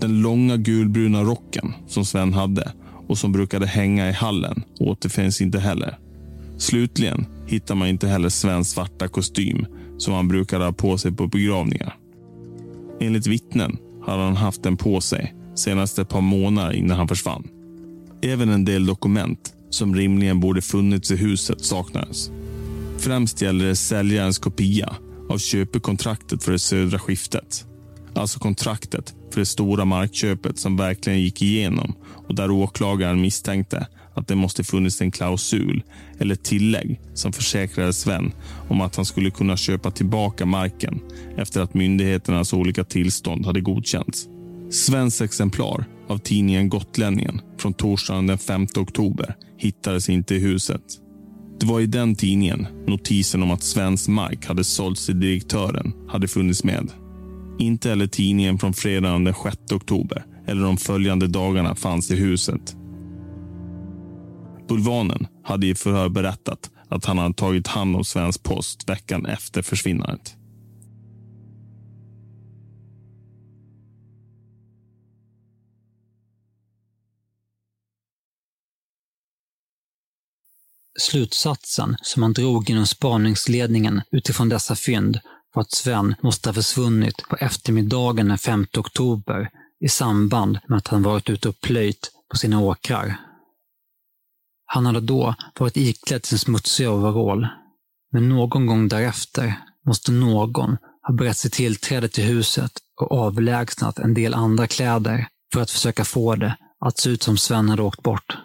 Den 0.00 0.20
långa 0.20 0.56
gulbruna 0.56 1.22
rocken 1.22 1.72
som 1.86 2.04
Sven 2.04 2.32
hade 2.32 2.72
och 3.08 3.18
som 3.18 3.32
brukade 3.32 3.66
hänga 3.66 4.08
i 4.08 4.12
hallen 4.12 4.62
återfinns 4.80 5.40
inte 5.40 5.58
heller. 5.58 5.98
Slutligen 6.58 7.26
hittar 7.46 7.74
man 7.74 7.88
inte 7.88 8.08
heller 8.08 8.28
Svens 8.28 8.70
svarta 8.70 9.08
kostym 9.08 9.66
som 9.98 10.14
han 10.14 10.28
brukade 10.28 10.64
ha 10.64 10.72
på 10.72 10.98
sig 10.98 11.12
på 11.12 11.26
begravningar. 11.26 11.96
Enligt 13.00 13.26
vittnen 13.26 13.76
hade 14.06 14.22
han 14.22 14.36
haft 14.36 14.62
den 14.62 14.76
på 14.76 15.00
sig 15.00 15.34
senast 15.54 15.98
ett 15.98 16.08
par 16.08 16.20
månader 16.20 16.72
innan 16.72 16.98
han 16.98 17.08
försvann. 17.08 17.48
Även 18.24 18.48
en 18.48 18.64
del 18.64 18.86
dokument 18.86 19.54
som 19.70 19.94
rimligen 19.94 20.40
borde 20.40 20.62
funnits 20.62 21.10
i 21.10 21.16
huset 21.16 21.64
saknades. 21.64 22.30
Främst 22.98 23.42
gäller 23.42 23.64
det 23.64 23.76
säljarens 23.76 24.38
kopia 24.38 24.96
av 25.30 25.38
köpekontraktet 25.38 26.44
för 26.44 26.52
det 26.52 26.58
södra 26.58 26.98
skiftet. 26.98 27.66
Alltså 28.14 28.38
kontraktet 28.38 29.14
för 29.30 29.40
det 29.40 29.46
stora 29.46 29.84
markköpet 29.84 30.58
som 30.58 30.76
verkligen 30.76 31.20
gick 31.20 31.42
igenom 31.42 31.94
och 32.28 32.34
där 32.34 32.50
åklagaren 32.50 33.20
misstänkte 33.20 33.86
att 34.14 34.28
det 34.28 34.34
måste 34.34 34.64
funnits 34.64 35.00
en 35.00 35.10
klausul 35.10 35.82
eller 36.18 36.34
tillägg 36.34 37.00
som 37.14 37.32
försäkrade 37.32 37.92
Sven 37.92 38.32
om 38.68 38.80
att 38.80 38.96
han 38.96 39.04
skulle 39.04 39.30
kunna 39.30 39.56
köpa 39.56 39.90
tillbaka 39.90 40.46
marken 40.46 41.00
efter 41.36 41.60
att 41.60 41.74
myndigheternas 41.74 42.52
olika 42.52 42.84
tillstånd 42.84 43.46
hade 43.46 43.60
godkänts. 43.60 44.28
Svens 44.70 45.20
exemplar 45.20 45.86
av 46.08 46.18
tidningen 46.18 46.68
Gotlänningen 46.68 47.40
från 47.58 47.74
torsdagen 47.74 48.26
den 48.26 48.38
5 48.38 48.66
oktober 48.76 49.34
hittades 49.58 50.08
inte 50.08 50.34
i 50.34 50.38
huset. 50.38 50.82
Det 51.60 51.66
var 51.66 51.80
i 51.80 51.86
den 51.86 52.14
tidningen 52.14 52.66
notisen 52.86 53.42
om 53.42 53.50
att 53.50 53.62
svensk 53.62 54.08
mark 54.08 54.46
hade 54.46 54.64
sålts 54.64 55.06
till 55.06 55.20
direktören 55.20 55.92
hade 56.08 56.28
funnits 56.28 56.64
med. 56.64 56.90
Inte 57.58 57.88
heller 57.88 58.06
tidningen 58.06 58.58
från 58.58 58.74
fredagen 58.74 59.24
den 59.24 59.34
6 59.34 59.72
oktober 59.72 60.24
eller 60.46 60.62
de 60.62 60.76
följande 60.76 61.26
dagarna 61.26 61.74
fanns 61.74 62.10
i 62.10 62.16
huset. 62.16 62.76
Bulvanen 64.68 65.26
hade 65.44 65.66
i 65.66 65.74
förhör 65.74 66.08
berättat 66.08 66.70
att 66.88 67.04
han 67.04 67.18
hade 67.18 67.34
tagit 67.34 67.66
hand 67.66 67.96
om 67.96 68.04
Svensk 68.04 68.42
Post 68.42 68.88
veckan 68.88 69.26
efter 69.26 69.62
försvinnandet. 69.62 70.36
Slutsatsen 81.00 81.96
som 82.02 82.20
man 82.20 82.32
drog 82.32 82.70
inom 82.70 82.86
spaningsledningen 82.86 84.02
utifrån 84.10 84.48
dessa 84.48 84.76
fynd 84.76 85.20
var 85.54 85.62
att 85.62 85.72
Sven 85.72 86.14
måste 86.22 86.48
ha 86.48 86.54
försvunnit 86.54 87.28
på 87.28 87.36
eftermiddagen 87.36 88.28
den 88.28 88.38
5 88.38 88.66
oktober 88.78 89.50
i 89.80 89.88
samband 89.88 90.58
med 90.68 90.78
att 90.78 90.88
han 90.88 91.02
varit 91.02 91.30
ute 91.30 91.48
och 91.48 91.60
plöjt 91.60 92.10
på 92.30 92.36
sina 92.36 92.60
åkrar. 92.60 93.16
Han 94.66 94.86
hade 94.86 95.00
då 95.00 95.34
varit 95.58 95.76
iklädd 95.76 96.26
sin 96.26 96.38
smutsiga 96.38 96.90
overall, 96.90 97.48
men 98.12 98.28
någon 98.28 98.66
gång 98.66 98.88
därefter 98.88 99.58
måste 99.86 100.12
någon 100.12 100.76
ha 101.02 101.14
berett 101.14 101.36
sig 101.36 101.50
tillträde 101.50 102.08
till 102.08 102.24
huset 102.24 102.72
och 103.00 103.12
avlägsnat 103.12 103.98
en 103.98 104.14
del 104.14 104.34
andra 104.34 104.66
kläder 104.66 105.28
för 105.52 105.60
att 105.60 105.70
försöka 105.70 106.04
få 106.04 106.34
det 106.34 106.56
att 106.80 106.98
se 106.98 107.10
ut 107.10 107.22
som 107.22 107.36
Sven 107.36 107.68
hade 107.68 107.82
åkt 107.82 108.02
bort. 108.02 108.36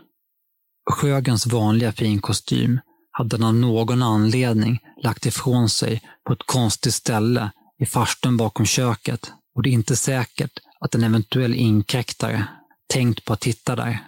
Sjögrens 0.92 1.48
vanliga 1.48 1.92
finkostym 1.92 2.80
hade 3.12 3.36
han 3.36 3.44
av 3.44 3.54
någon 3.54 4.04
anledning 4.04 4.80
lagt 5.04 5.26
ifrån 5.26 5.70
sig 5.70 6.02
på 6.28 6.34
ett 6.34 6.46
konstigt 6.46 6.94
ställe 6.94 7.52
i 7.80 7.86
farstun 7.86 8.38
bakom 8.38 8.66
köket 8.66 9.32
och 9.56 9.64
det 9.64 9.70
är 9.70 9.72
inte 9.72 9.96
säkert 9.96 10.52
att 10.80 10.96
en 10.96 11.04
eventuell 11.04 11.56
inkräktare 11.56 12.48
tänkt 12.88 13.26
på 13.26 13.34
att 13.34 13.40
titta 13.40 13.76
där. 13.76 14.00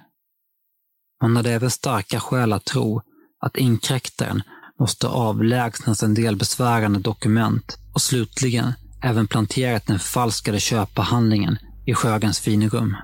Man 1.22 1.36
hade 1.36 1.52
även 1.52 1.72
starka 1.72 2.20
skäl 2.20 2.54
att 2.54 2.66
tro 2.66 3.02
att 3.40 3.58
inkräktaren 3.58 4.44
måste 4.80 5.08
avlägsnat 5.08 6.02
en 6.02 6.14
del 6.14 6.36
besvärande 6.36 7.00
dokument 7.00 7.78
och 7.94 8.02
slutligen 8.02 8.74
även 9.04 9.28
planterat 9.28 9.88
den 9.88 10.00
falskade 10.00 10.60
köpehandlingen 10.60 11.58
i 11.86 11.94
Sjögrens 11.94 12.40
finrum. 12.40 12.96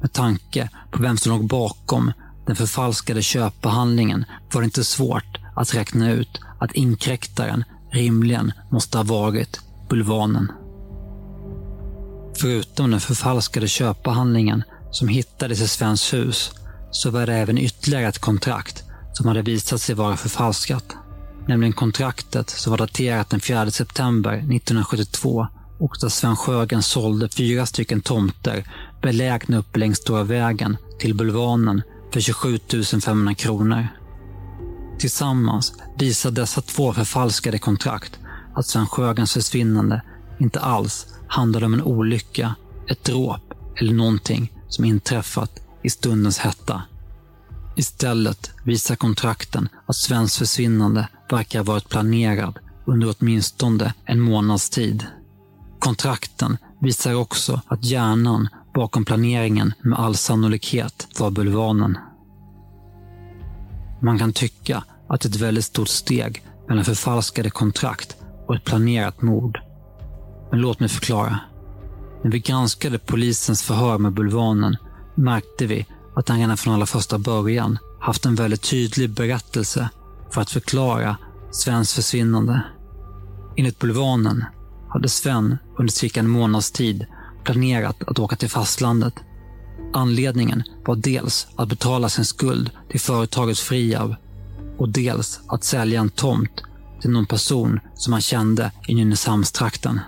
Med 0.00 0.12
tanke 0.12 0.70
på 0.92 1.02
vem 1.02 1.16
som 1.16 1.32
låg 1.32 1.48
bakom 1.48 2.12
den 2.46 2.56
förfalskade 2.56 3.22
köpehandlingen 3.22 4.24
var 4.52 4.60
det 4.60 4.64
inte 4.64 4.84
svårt 4.84 5.38
att 5.56 5.74
räkna 5.74 6.12
ut 6.12 6.40
att 6.60 6.72
inkräktaren 6.72 7.64
rimligen 7.92 8.52
måste 8.70 8.98
ha 8.98 9.04
varit 9.04 9.60
Bulvanen. 9.88 10.52
Förutom 12.36 12.90
den 12.90 13.00
förfalskade 13.00 13.68
köpehandlingen 13.68 14.62
som 14.90 15.08
hittades 15.08 15.60
i 15.60 15.68
Svens 15.68 16.14
hus 16.14 16.52
så 16.90 17.10
var 17.10 17.26
det 17.26 17.34
även 17.34 17.58
ytterligare 17.58 18.06
ett 18.06 18.18
kontrakt 18.18 18.84
som 19.12 19.28
hade 19.28 19.42
visat 19.42 19.80
sig 19.80 19.94
vara 19.94 20.16
förfalskat. 20.16 20.96
Nämligen 21.48 21.72
kontraktet 21.72 22.50
som 22.50 22.70
var 22.70 22.78
daterat 22.78 23.30
den 23.30 23.40
4 23.40 23.70
september 23.70 24.32
1972 24.32 25.46
och 25.78 25.96
där 26.00 26.08
Sven 26.08 26.36
Sjögren 26.36 26.82
sålde 26.82 27.28
fyra 27.28 27.66
stycken 27.66 28.00
tomter 28.00 28.64
belägna 29.02 29.58
uppe 29.58 29.78
längs 29.78 29.98
Stora 29.98 30.22
vägen 30.22 30.76
till 30.98 31.14
Bulvanen 31.14 31.82
för 32.14 32.20
27 32.20 32.58
500 33.04 33.34
kronor. 33.34 33.88
Tillsammans 34.98 35.72
visar 35.98 36.30
dessa 36.30 36.60
två 36.60 36.92
förfalskade 36.92 37.58
kontrakt 37.58 38.18
att 38.54 38.66
Sven 38.66 38.86
Sjögrens 38.86 39.32
försvinnande 39.32 40.02
inte 40.38 40.60
alls 40.60 41.06
handlade 41.28 41.66
om 41.66 41.74
en 41.74 41.82
olycka, 41.82 42.54
ett 42.88 43.04
dråp 43.04 43.54
eller 43.76 43.94
någonting 43.94 44.52
som 44.68 44.84
inträffat 44.84 45.60
i 45.82 45.90
stundens 45.90 46.38
hetta. 46.38 46.82
Istället 47.76 48.50
visar 48.64 48.96
kontrakten 48.96 49.68
att 49.86 49.96
Svens 49.96 50.38
försvinnande 50.38 51.08
verkar 51.30 51.58
ha 51.58 51.64
varit 51.64 51.88
planerad 51.88 52.58
under 52.84 53.14
åtminstone 53.18 53.94
en 54.04 54.20
månads 54.20 54.70
tid. 54.70 55.06
Kontrakten 55.78 56.56
visar 56.80 57.14
också 57.14 57.60
att 57.66 57.84
hjärnan 57.84 58.48
bakom 58.74 59.04
planeringen 59.04 59.72
med 59.82 59.98
all 59.98 60.16
sannolikhet 60.16 61.08
var 61.18 61.30
bulvanen. 61.30 61.98
Man 64.02 64.18
kan 64.18 64.32
tycka 64.32 64.84
att 65.08 65.20
det 65.20 65.28
är 65.28 65.30
ett 65.30 65.40
väldigt 65.40 65.64
stort 65.64 65.88
steg 65.88 66.42
mellan 66.68 66.84
förfalskade 66.84 67.50
kontrakt 67.50 68.16
och 68.46 68.54
ett 68.54 68.64
planerat 68.64 69.22
mord. 69.22 69.58
Men 70.50 70.60
låt 70.60 70.80
mig 70.80 70.88
förklara. 70.88 71.40
När 72.24 72.30
vi 72.30 72.38
granskade 72.38 72.98
polisens 72.98 73.62
förhör 73.62 73.98
med 73.98 74.12
bulvanen 74.12 74.76
märkte 75.14 75.66
vi 75.66 75.86
att 76.16 76.28
han 76.28 76.38
redan 76.38 76.56
från 76.56 76.74
allra 76.74 76.86
första 76.86 77.18
början 77.18 77.78
haft 78.00 78.26
en 78.26 78.34
väldigt 78.34 78.70
tydlig 78.70 79.10
berättelse 79.10 79.88
för 80.30 80.40
att 80.40 80.50
förklara 80.50 81.16
Svens 81.50 81.94
försvinnande. 81.94 82.62
Enligt 83.56 83.78
bulvanen 83.78 84.44
hade 84.88 85.08
Sven 85.08 85.58
under 85.78 85.92
cirka 85.92 86.20
en 86.20 86.28
månads 86.28 86.72
tid 86.72 87.06
planerat 87.44 88.02
att 88.02 88.18
åka 88.18 88.36
till 88.36 88.50
fastlandet. 88.50 89.14
Anledningen 89.92 90.62
var 90.86 90.96
dels 90.96 91.46
att 91.56 91.68
betala 91.68 92.08
sin 92.08 92.24
skuld 92.24 92.70
till 92.90 93.00
företaget 93.00 93.58
Friab 93.58 94.14
och 94.78 94.88
dels 94.88 95.40
att 95.46 95.64
sälja 95.64 96.00
en 96.00 96.10
tomt 96.10 96.62
till 97.00 97.10
någon 97.10 97.26
person 97.26 97.80
som 97.94 98.12
han 98.12 98.22
kände 98.22 98.72
i 98.88 98.94
Nynäshamnstrakten. 98.94 100.00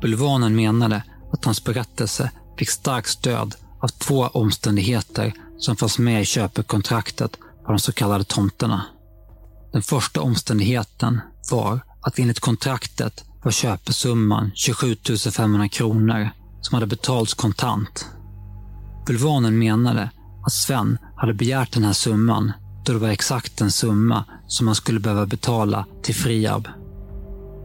Bulvanen 0.00 0.56
menade 0.56 1.02
att 1.32 1.44
hans 1.44 1.64
berättelse 1.64 2.30
fick 2.58 2.70
starkt 2.70 3.08
stöd 3.08 3.54
av 3.80 3.88
två 3.88 4.26
omständigheter 4.26 5.32
som 5.58 5.76
fanns 5.76 5.98
med 5.98 6.22
i 6.22 6.24
köpekontraktet 6.24 7.38
på 7.66 7.72
de 7.72 7.78
så 7.78 7.92
kallade 7.92 8.24
tomterna. 8.24 8.84
Den 9.72 9.82
första 9.82 10.20
omständigheten 10.20 11.20
var 11.50 11.80
att 12.00 12.18
enligt 12.18 12.40
kontraktet 12.40 13.24
var 13.44 13.50
köpesumman 13.50 14.50
27 14.54 14.96
500 15.36 15.68
kronor 15.68 16.30
som 16.60 16.74
hade 16.74 16.86
betalts 16.86 17.34
kontant. 17.34 18.06
Bulvanen 19.06 19.58
menade 19.58 20.10
att 20.46 20.52
Sven 20.52 20.98
hade 21.16 21.34
begärt 21.34 21.72
den 21.72 21.84
här 21.84 21.92
summan 21.92 22.52
då 22.84 22.92
det 22.92 22.98
var 22.98 23.08
exakt 23.08 23.56
den 23.56 23.70
summa 23.70 24.24
som 24.46 24.66
han 24.66 24.76
skulle 24.76 25.00
behöva 25.00 25.26
betala 25.26 25.86
till 26.02 26.14
Friab. 26.14 26.68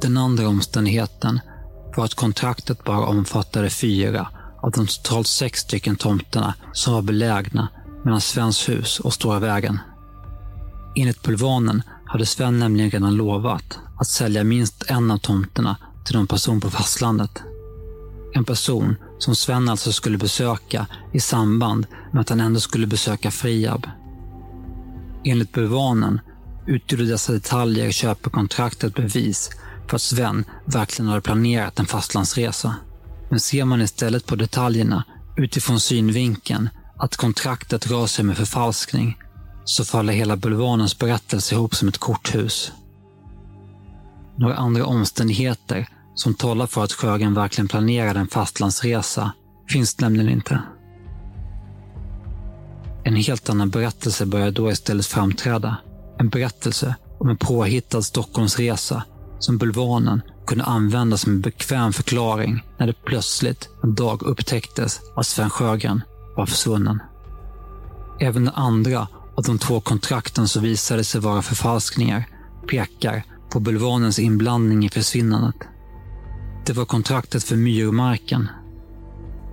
Den 0.01 0.17
andra 0.17 0.47
omständigheten 0.47 1.39
var 1.97 2.05
att 2.05 2.13
kontraktet 2.13 2.83
bara 2.83 3.05
omfattade 3.05 3.69
fyra 3.69 4.27
av 4.61 4.71
de 4.71 4.87
totalt 4.87 5.27
sex 5.27 5.59
stycken 5.59 5.95
tomterna 5.95 6.53
som 6.73 6.93
var 6.93 7.01
belägna 7.01 7.67
mellan 8.03 8.21
Svens 8.21 8.69
hus 8.69 8.99
och 8.99 9.13
Stora 9.13 9.39
vägen. 9.39 9.79
Enligt 10.95 11.23
bulvanen 11.23 11.83
hade 12.09 12.25
Sven 12.25 12.59
nämligen 12.59 12.91
redan 12.91 13.15
lovat 13.15 13.79
att 13.99 14.07
sälja 14.07 14.43
minst 14.43 14.83
en 14.87 15.11
av 15.11 15.17
tomterna 15.17 15.77
till 16.05 16.15
någon 16.15 16.27
person 16.27 16.61
på 16.61 16.69
fastlandet. 16.69 17.43
En 18.33 18.45
person 18.45 18.95
som 19.19 19.35
Sven 19.35 19.69
alltså 19.69 19.91
skulle 19.91 20.17
besöka 20.17 20.87
i 21.13 21.19
samband 21.19 21.87
med 22.13 22.21
att 22.21 22.29
han 22.29 22.39
ändå 22.39 22.59
skulle 22.59 22.87
besöka 22.87 23.31
Friab. 23.31 23.87
Enligt 25.25 25.51
bulvanen 25.51 26.21
utgjorde 26.67 27.05
dessa 27.05 27.33
detaljer 27.33 27.87
i 27.87 27.91
köpekontraktet 27.91 28.95
bevis 28.95 29.49
för 29.87 29.95
att 29.95 30.01
Sven 30.01 30.45
verkligen 30.65 31.09
hade 31.09 31.21
planerat 31.21 31.79
en 31.79 31.85
fastlandsresa. 31.85 32.75
Men 33.29 33.39
ser 33.39 33.65
man 33.65 33.81
istället 33.81 34.25
på 34.25 34.35
detaljerna 34.35 35.03
utifrån 35.37 35.79
synvinkeln 35.79 36.69
att 36.97 37.17
kontraktet 37.17 37.87
rör 37.87 38.07
sig 38.07 38.25
med 38.25 38.37
förfalskning 38.37 39.17
så 39.69 39.85
faller 39.85 40.13
hela 40.13 40.35
bulvanens 40.35 40.99
berättelse 40.99 41.55
ihop 41.55 41.75
som 41.75 41.87
ett 41.87 41.97
korthus. 41.97 42.71
Några 44.37 44.55
andra 44.55 44.85
omständigheter 44.85 45.87
som 46.15 46.33
talar 46.33 46.67
för 46.67 46.83
att 46.83 46.93
Sjögren 46.93 47.33
verkligen 47.33 47.67
planerade 47.67 48.19
en 48.19 48.27
fastlandsresa 48.27 49.31
finns 49.69 49.99
nämligen 49.99 50.29
inte. 50.29 50.61
En 53.03 53.15
helt 53.15 53.49
annan 53.49 53.69
berättelse 53.69 54.25
börjar 54.25 54.51
då 54.51 54.71
istället 54.71 55.05
framträda. 55.05 55.77
En 56.19 56.29
berättelse 56.29 56.95
om 57.19 57.29
en 57.29 57.37
påhittad 57.37 58.01
Stockholmsresa 58.01 59.03
som 59.39 59.57
bulvanen 59.57 60.21
kunde 60.47 60.63
använda 60.63 61.17
som 61.17 61.31
en 61.31 61.41
bekväm 61.41 61.93
förklaring 61.93 62.63
när 62.77 62.87
det 62.87 63.03
plötsligt 63.05 63.69
en 63.83 63.95
dag 63.95 64.23
upptäcktes 64.23 65.01
att 65.15 65.27
Sven 65.27 65.49
Sjögren 65.49 66.01
var 66.35 66.45
försvunnen. 66.45 66.99
Även 68.19 68.45
den 68.45 68.53
andra 68.53 69.07
att 69.39 69.45
de 69.45 69.59
två 69.59 69.79
kontrakten 69.79 70.47
som 70.47 70.63
visade 70.63 71.03
sig 71.03 71.21
vara 71.21 71.41
förfalskningar 71.41 72.25
pekar 72.67 73.23
på 73.49 73.59
bulvanens 73.59 74.19
inblandning 74.19 74.85
i 74.85 74.89
försvinnandet. 74.89 75.55
Det 76.65 76.73
var 76.73 76.85
kontraktet 76.85 77.43
för 77.43 77.55
myrmarken. 77.55 78.47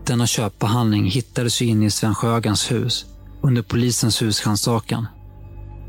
Denna 0.06 0.26
köpbehandling 0.26 1.04
hittades 1.04 1.62
ju 1.62 1.66
inne 1.66 1.86
i 1.86 1.90
Sven 1.90 2.14
Sjögrens 2.14 2.70
hus 2.70 3.06
under 3.42 3.62
polisens 3.62 4.22
husrannsakan. 4.22 5.06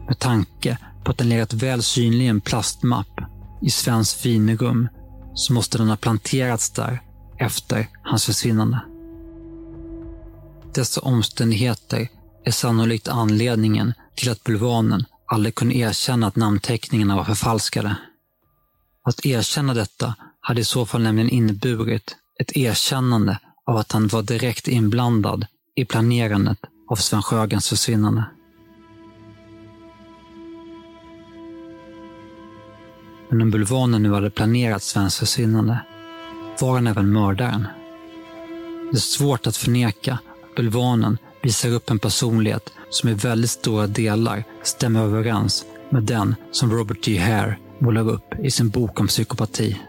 med 0.08 0.20
tanke 0.20 0.78
på 1.04 1.12
att 1.12 1.18
den 1.18 1.30
legat 1.30 1.54
väl 1.54 1.84
synlig 1.84 2.26
i 2.26 2.28
en 2.28 2.42
plastmapp 2.42 3.20
i 3.62 3.70
Svens 3.70 4.14
finrum 4.14 4.88
så 5.34 5.54
måste 5.54 5.78
den 5.78 5.90
ha 5.90 5.96
planterats 5.96 6.70
där 6.70 7.02
efter 7.38 7.88
hans 8.04 8.26
försvinnande. 8.26 8.80
Dessa 10.74 11.02
omständigheter 11.02 12.08
är 12.48 12.52
sannolikt 12.52 13.08
anledningen 13.08 13.94
till 14.16 14.32
att 14.32 14.44
bulvanen 14.44 15.06
aldrig 15.26 15.56
kunde 15.56 15.76
erkänna 15.76 16.28
att 16.28 16.36
namnteckningarna 16.36 17.16
var 17.16 17.24
förfalskade. 17.24 17.96
Att 19.04 19.26
erkänna 19.26 19.74
detta 19.74 20.16
hade 20.42 20.62
i 20.62 20.64
så 20.64 20.86
fall 20.86 21.02
nämligen 21.02 21.30
inneburit 21.30 22.16
ett 22.40 22.58
erkännande 22.58 23.40
av 23.66 23.78
att 23.78 23.92
han 23.92 24.08
var 24.08 24.22
direkt 24.22 24.68
inblandad 24.68 25.46
i 25.76 25.86
planerandet 25.86 26.58
av 26.90 26.96
Sven 26.96 27.22
Sjögrens 27.22 27.70
försvinnande. 27.70 28.24
Men 33.30 33.42
om 33.42 33.52
bulvanen 33.52 34.04
nu 34.04 34.14
hade 34.14 34.30
planerat 34.30 34.84
Svens 34.84 35.18
försvinnande 35.20 35.80
var 36.62 36.74
han 36.74 36.88
även 36.88 37.12
mördaren. 37.12 37.68
Det 38.92 38.98
är 38.98 39.02
svårt 39.02 39.48
att 39.48 39.58
förneka 39.58 40.14
att 40.14 40.56
bulvanen 40.56 41.18
visar 41.42 41.70
upp 41.70 41.90
en 41.90 42.00
personlighet 42.00 42.70
som 42.90 43.10
i 43.10 43.14
väldigt 43.14 43.52
stora 43.52 43.88
delar 43.88 44.44
stämmer 44.64 45.04
överens 45.04 45.66
med 45.90 46.04
den 46.04 46.36
som 46.52 46.72
Robert 46.72 47.06
G. 47.06 47.18
Hare 47.18 47.58
målar 47.80 48.10
upp 48.10 48.34
i 48.44 48.52
sin 48.52 48.70
bok 48.70 49.00
om 49.00 49.08
psykopati. 49.08 49.82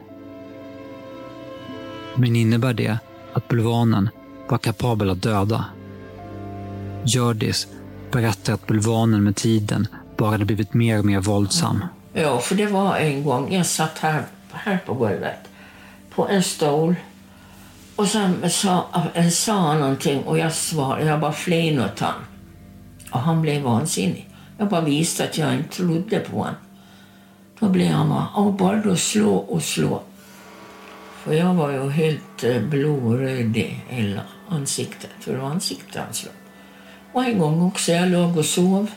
Men 2.14 2.36
innebär 2.36 2.72
det 2.72 2.98
att 3.32 3.48
bulvanen 3.48 4.08
var 4.48 4.58
kapabel 4.58 5.10
att 5.10 5.22
döda? 5.22 5.64
Hjördis 7.04 7.66
berättar 8.10 8.52
att 8.52 8.66
bulvanen 8.66 9.24
med 9.24 9.36
tiden 9.36 9.86
bara 10.16 10.30
hade 10.30 10.44
blivit 10.44 10.74
mer 10.74 10.98
och 10.98 11.04
mer 11.04 11.20
våldsam. 11.20 11.84
Ja, 12.12 12.38
för 12.38 12.54
det 12.54 12.66
var 12.66 12.96
en 12.96 13.24
gång, 13.24 13.54
jag 13.54 13.66
satt 13.66 13.98
här, 13.98 14.22
här 14.52 14.78
på 14.86 14.94
golvet 14.94 15.38
på 16.10 16.28
en 16.28 16.42
stol 16.42 16.94
och 17.98 18.08
sen 18.08 18.42
eh, 18.42 19.28
sa, 19.30 19.54
han 19.54 19.80
någonting 19.80 20.22
och 20.22 20.38
jag 20.38 20.52
svarade, 20.52 21.04
jag 21.04 21.20
bara 21.20 21.32
flinade 21.32 21.88
åt 21.88 22.00
han. 22.00 22.14
Och 23.10 23.20
han 23.20 23.42
blev 23.42 23.62
vansinnig. 23.62 24.28
Jag 24.58 24.68
bara 24.68 24.80
visste 24.80 25.24
att 25.24 25.38
jag 25.38 25.54
inte 25.54 25.76
trodde 25.76 26.18
på 26.18 26.36
honom. 26.36 26.54
Då 27.58 27.68
blev 27.68 27.92
han 27.92 28.08
bara, 28.08 28.28
"Åh, 28.36 28.56
bara 28.56 28.76
då 28.76 28.96
slå 28.96 29.34
och 29.36 29.62
slå. 29.62 30.02
För 31.24 31.32
jag 31.32 31.54
var 31.54 31.70
ju 31.70 31.90
helt 31.90 32.44
eh, 32.44 32.60
blodröd 32.62 33.56
i 33.56 33.80
hela 33.88 34.20
ansiktet, 34.48 35.10
för 35.20 35.32
det 35.32 35.38
var 35.38 35.48
ansiktet 35.50 36.02
han 36.04 36.14
slog. 36.14 36.34
Och 37.12 37.24
en 37.24 37.38
gång 37.38 37.62
också, 37.62 37.92
jag 37.92 38.08
låg 38.08 38.36
och 38.36 38.44
sov. 38.44 38.90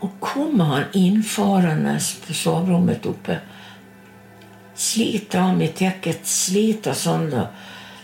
Och 0.00 0.20
kommer 0.20 0.64
han 0.64 0.84
infarandes 0.92 2.20
på 2.26 2.32
sovrummet 2.34 3.06
uppe, 3.06 3.40
sliter 4.76 5.40
av 5.40 5.56
mig 5.56 5.68
täcket, 5.68 6.26
sliter 6.26 6.92
sönder 6.92 7.48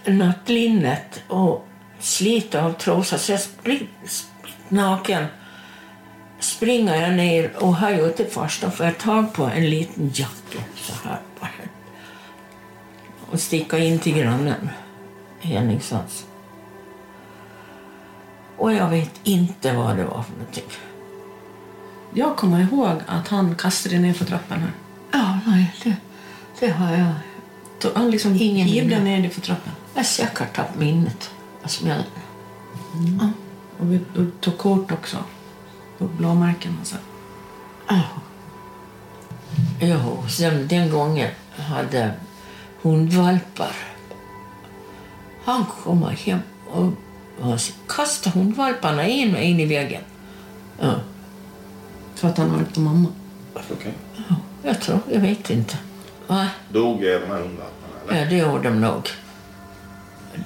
nattlinnet 0.06 1.22
och 1.28 1.66
sliter 1.98 2.62
av 2.62 2.72
trosan. 2.72 3.18
Så 3.18 3.32
jag 3.32 3.40
spring, 3.40 3.88
naken 4.68 5.26
springer 6.40 7.02
jag 7.02 7.12
ner 7.12 7.56
och 7.56 7.76
här 7.76 8.08
ute 8.08 8.24
först 8.24 8.62
då 8.62 8.70
får 8.70 8.86
jag 8.86 8.98
tag 8.98 9.32
på 9.32 9.44
en 9.44 9.70
liten 9.70 10.10
jacka 10.14 10.64
så 10.76 10.92
här 11.08 11.20
bara. 11.40 11.50
Och 13.30 13.40
sticka 13.40 13.78
in 13.78 13.98
till 13.98 14.14
grannen 14.14 14.68
Henningssons. 15.40 16.26
Och 18.56 18.72
jag 18.72 18.88
vet 18.88 19.20
inte 19.24 19.72
vad 19.72 19.96
det 19.96 20.04
var 20.04 20.22
för 20.22 20.32
någonting. 20.32 20.64
Jag 22.14 22.36
kommer 22.36 22.60
ihåg 22.60 22.96
att 23.06 23.28
han 23.28 23.54
kastade 23.54 23.98
ner 23.98 24.12
för 24.12 24.24
trappan 24.24 24.60
här. 24.60 24.72
Ja, 25.12 25.38
nej, 25.46 25.74
det, 25.84 25.96
det 26.62 26.70
har 26.72 26.92
jag. 26.92 27.14
Han 27.94 28.10
liksom 28.10 28.36
Ingen 28.36 28.66
hivlade 28.66 29.02
minne. 29.02 29.16
ner 29.16 29.22
dig 29.22 29.30
för 29.30 29.40
trappan. 29.40 29.72
Jag 29.94 30.06
säkert 30.06 30.56
tappat 30.56 30.76
minnet. 30.76 31.30
Jag 31.62 31.70
smällde. 31.70 32.04
Mm. 32.94 33.32
Och 33.78 33.92
vi 33.92 33.98
och 33.98 34.40
tog 34.40 34.58
kort 34.58 34.92
också. 34.92 35.16
På 35.98 36.04
blåmärken 36.04 36.78
och 36.80 36.86
så. 36.86 36.96
Ja. 37.88 38.02
Jo, 39.80 40.24
sen 40.28 40.68
den 40.68 40.90
gången 40.90 41.30
hade 41.56 42.14
hundvalpar. 42.82 43.76
Han 45.44 45.64
kommer 45.66 46.10
hem 46.10 46.38
och, 46.70 46.92
och 47.40 47.60
kastade 47.88 48.38
hundvalparna 48.38 49.04
en 49.06 49.34
och 49.34 49.40
en 49.40 49.60
i 49.60 49.66
väggen. 49.66 50.02
Ja. 50.80 50.94
För 52.14 52.28
att 52.28 52.38
han 52.38 52.52
var 52.52 52.64
på 52.74 52.80
mamma. 52.80 53.08
Okej. 53.54 53.94
Jag 54.62 54.80
tror, 54.80 54.98
jag 55.12 55.20
vet 55.20 55.50
inte. 55.50 55.78
Va? 56.32 56.48
Dog 56.72 57.00
de 57.00 57.06
här 57.06 57.18
hundvalparna? 57.18 57.94
eller? 58.08 58.18
Ja, 58.20 58.30
det 58.30 58.36
gjorde 58.36 58.68
de 58.68 58.80
nog. 58.80 59.08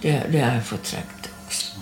Det, 0.03 0.26
det 0.32 0.41
har 0.41 0.55
jag 0.55 0.64
förträngt 0.64 1.30
också. 1.47 1.76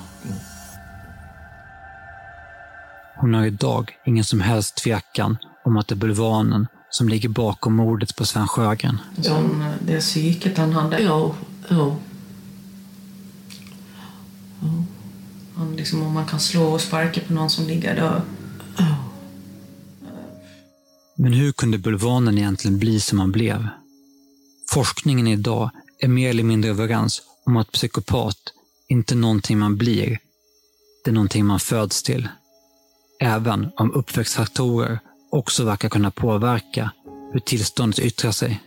Hon 3.17 3.35
har 3.35 3.45
idag 3.47 3.93
ingen 4.07 4.25
som 4.25 4.41
helst 4.41 4.77
tvekan 4.77 5.39
om 5.65 5.77
att 5.77 5.89
det 5.89 5.95
är 5.95 5.97
bulvanen 5.97 6.67
som 6.91 7.09
ligger 7.09 7.29
bakom 7.29 7.77
mordet 7.77 8.17
på 8.17 8.25
Sven 8.25 8.49
Sjögren. 8.49 9.01
Som 9.23 9.63
eh, 9.63 9.69
det 9.81 10.01
psyket 10.01 10.59
han 10.59 10.73
hade. 10.73 11.03
Jo, 11.03 11.35
jo. 11.69 11.97
Han 15.57 15.77
liksom, 15.77 16.03
om 16.03 16.13
man 16.13 16.27
kan 16.27 16.41
slå 16.41 16.63
och 16.65 16.81
sparka 16.81 17.21
på 17.21 17.33
någon 17.33 17.51
som 17.51 17.67
ligger 17.67 17.97
där. 17.97 18.21
Men 21.17 21.33
hur 21.33 21.53
kunde 21.53 21.79
bulvanen 21.79 22.39
egentligen 22.39 22.79
bli 22.79 23.01
som 23.01 23.21
han 23.21 23.33
blev? 23.33 23.69
Forskningen 24.75 25.27
idag 25.27 25.71
är 25.99 26.09
mer 26.09 26.31
eller 26.31 26.43
mindre 26.43 26.71
överens 26.71 27.23
om 27.47 27.57
att 27.57 27.73
psykopat 27.73 28.37
inte 28.89 29.15
är 29.15 29.17
någonting 29.17 29.59
man 29.59 29.77
blir. 29.77 30.19
Det 31.05 31.11
är 31.11 31.15
någonting 31.15 31.47
man 31.47 31.61
föds 31.61 32.03
till. 32.03 32.29
Även 33.21 33.71
om 33.77 33.93
uppväxtfaktorer 33.93 34.99
också 35.31 35.65
verkar 35.65 35.89
kunna 35.89 36.11
påverka 36.11 36.91
hur 37.33 37.41
tillståndet 37.41 37.99
yttrar 37.99 38.31
sig. 38.31 38.63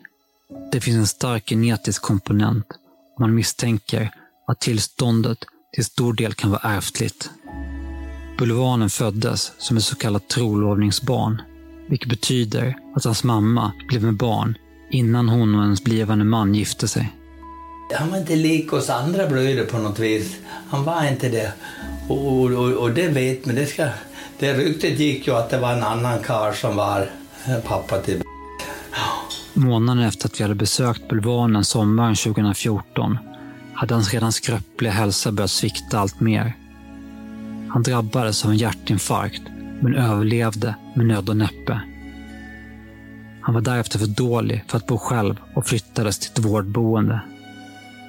Det 0.72 0.82
finns 0.82 0.97
en 0.97 1.08
stark 1.08 1.49
genetisk 1.49 2.01
komponent 2.01 2.66
och 3.16 3.22
man 3.22 3.36
misstänker 3.36 4.12
att 4.47 4.60
tillståndet 4.60 5.45
till 5.74 5.86
stor 5.86 6.14
del 6.14 6.34
kan 6.34 6.51
vara 6.51 6.62
ärftligt. 6.78 7.30
Bulvanen 8.38 8.89
föddes 8.89 9.51
som 9.58 9.78
ett 9.78 9.84
så 9.84 9.95
kallat 9.95 10.28
trolovningsbarn, 10.28 11.41
vilket 11.89 12.10
betyder 12.10 12.78
att 12.95 13.03
hans 13.03 13.24
mamma 13.24 13.72
blev 13.88 14.03
med 14.03 14.14
barn 14.14 14.58
innan 14.90 15.30
hon 15.30 15.56
och 15.56 15.62
hennes 15.62 15.84
blivande 15.84 16.26
man 16.26 16.56
gifte 16.56 16.88
sig. 16.88 17.14
Han 17.94 18.12
var 18.12 18.18
inte 18.18 18.36
lik 18.36 18.74
oss 18.74 18.90
andra 18.90 19.28
bröder 19.28 19.66
på 19.66 19.78
något 19.78 20.00
vis. 20.00 20.36
Han 20.70 20.84
var 20.84 21.08
inte 21.08 21.30
det. 21.30 21.54
Och, 22.08 22.44
och, 22.44 22.74
och, 22.74 22.92
det 22.92 23.08
vet 23.08 23.46
man. 23.46 23.56
Det, 23.56 23.66
ska, 23.66 23.88
det 24.40 24.54
ryktet 24.54 25.00
gick 25.00 25.28
ju 25.28 25.34
att 25.34 25.50
det 25.50 25.58
var 25.58 25.74
en 25.74 25.84
annan 25.84 26.20
karl 26.24 26.54
som 26.54 26.76
var 26.76 27.10
eh, 27.48 27.60
pappa 27.60 27.98
till 27.98 28.22
Månaden 29.54 30.04
efter 30.04 30.28
att 30.28 30.40
vi 30.40 30.44
hade 30.44 30.56
besökt 30.56 31.10
Bulvanen 31.10 31.64
sommaren 31.64 32.16
2014 32.16 33.18
hade 33.74 33.94
hans 33.94 34.14
redan 34.14 34.32
skröpliga 34.32 34.92
hälsa 34.92 35.32
börjat 35.32 35.52
svikta 35.52 36.00
allt 36.00 36.20
mer. 36.20 36.54
Han 37.70 37.84
drabbades 37.84 38.46
av 38.46 38.52
en 38.52 38.58
hjärtinfarkt, 38.58 39.42
men 39.82 39.96
överlevde 39.96 40.76
med 40.96 41.06
nöd 41.06 41.30
och 41.30 41.38
näppe. 41.38 41.82
Han 43.48 43.54
var 43.54 43.62
därefter 43.62 44.00
för 44.00 44.08
dålig 44.08 44.64
för 44.68 44.78
att 44.78 44.88
bo 44.88 44.98
själv 44.98 45.36
och 45.54 45.68
flyttades 45.68 46.20
till 46.20 46.32
ett 46.32 46.39
vårdboende. 46.39 47.20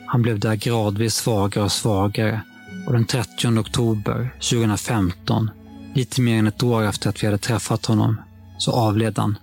Han 0.06 0.22
blev 0.22 0.38
där 0.38 0.54
gradvis 0.54 1.14
svagare 1.14 1.64
och 1.64 1.72
svagare 1.72 2.40
och 2.86 2.92
den 2.92 3.04
30 3.04 3.58
oktober 3.58 4.34
2015, 4.34 5.50
lite 5.94 6.20
mer 6.20 6.38
än 6.38 6.46
ett 6.46 6.62
år 6.62 6.82
efter 6.82 7.10
att 7.10 7.22
vi 7.22 7.26
hade 7.26 7.38
träffat 7.38 7.86
honom, 7.86 8.20
så 8.58 8.72
avled 8.72 9.18
han, 9.18 9.38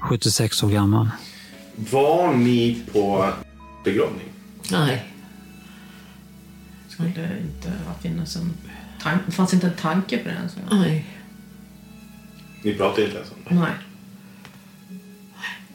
76 0.00 0.62
år 0.62 0.68
gammal. 0.68 1.10
Var 1.76 2.34
ni 2.34 2.82
på 2.92 3.32
begravning? 3.84 4.28
Nej. 4.70 5.04
Skulle 6.88 7.08
det 7.08 7.40
inte 7.40 7.72
finnas 8.02 8.36
en 8.36 8.52
tanke? 9.02 9.24
Det 9.26 9.32
fanns 9.32 9.54
inte 9.54 9.66
en 9.66 9.76
tanke 9.76 10.18
på 10.18 10.28
den. 10.28 10.48
Så. 10.48 10.76
Nej. 10.76 11.06
Ni 12.64 12.74
pratade 12.74 13.04
inte 13.04 13.16
ens 13.16 13.30
om 13.30 13.36
det? 13.48 13.54
Nej. 13.54 13.72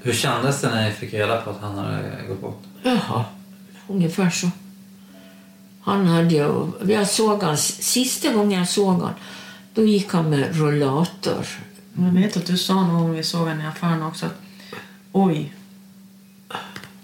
Hur 0.01 0.13
kändes 0.13 0.61
det 0.61 0.69
när 0.69 0.89
ni 0.89 0.91
fick 0.91 1.13
reda 1.13 1.41
på 1.41 1.49
att 1.49 1.61
han 1.61 1.77
hade 1.77 2.23
gått 2.27 2.41
bort? 2.41 2.63
Jaha, 2.83 3.25
ungefär 3.87 4.29
så. 4.29 4.49
Han 5.81 6.07
hade 6.07 6.35
ju... 6.35 6.71
Jag 6.87 7.07
såg 7.07 7.43
han, 7.43 7.57
sista 7.57 8.33
gången 8.33 8.59
jag 8.59 8.69
såg 8.69 9.01
han, 9.01 9.13
då 9.73 9.83
gick 9.83 10.13
han 10.13 10.29
med 10.29 10.59
rollator. 10.59 11.45
Jag 11.93 12.11
vet 12.11 12.37
att 12.37 12.45
du 12.45 12.57
sa 12.57 12.73
någon 12.73 13.01
gång 13.01 13.11
vi 13.11 13.23
såg 13.23 13.41
honom 13.41 13.61
i 13.61 13.65
affären 13.65 14.03
också 14.03 14.25
att 14.25 14.41
oj, 15.11 15.53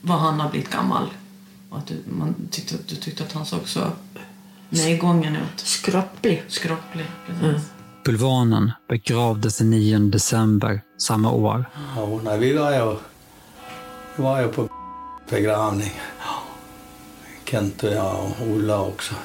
vad 0.01 0.19
han 0.19 0.39
har 0.39 0.49
blivit 0.49 0.69
gammal. 0.69 1.07
Och 1.69 1.77
att 1.77 1.87
du, 1.87 2.03
man 2.05 2.35
tyckte, 2.51 2.75
du 2.87 2.95
tyckte 2.95 3.23
att 3.23 3.33
han 3.33 3.45
såg 3.45 3.67
så 3.67 3.91
nedgången 4.69 5.35
ut. 5.35 5.59
Skropplig. 5.59 6.43
Skropplig, 6.47 7.05
precis. 7.27 7.43
Mm. 7.43 7.61
Bulvanen 8.05 8.71
begravdes 8.89 9.57
den 9.57 9.69
9 9.69 9.99
december 9.99 10.81
samma 10.97 11.31
år. 11.31 11.65
Ja, 11.95 12.19
nej, 12.23 12.39
vi 12.39 12.53
var 12.53 12.71
ju, 12.71 12.95
vi 14.15 14.23
var 14.23 14.41
ju 14.41 14.47
på 14.47 14.69
begravning. 15.29 15.91
Kent 17.45 17.83
och 17.83 17.89
jag 17.89 18.15
och 18.15 18.47
Ola 18.47 18.81
också. 18.81 19.15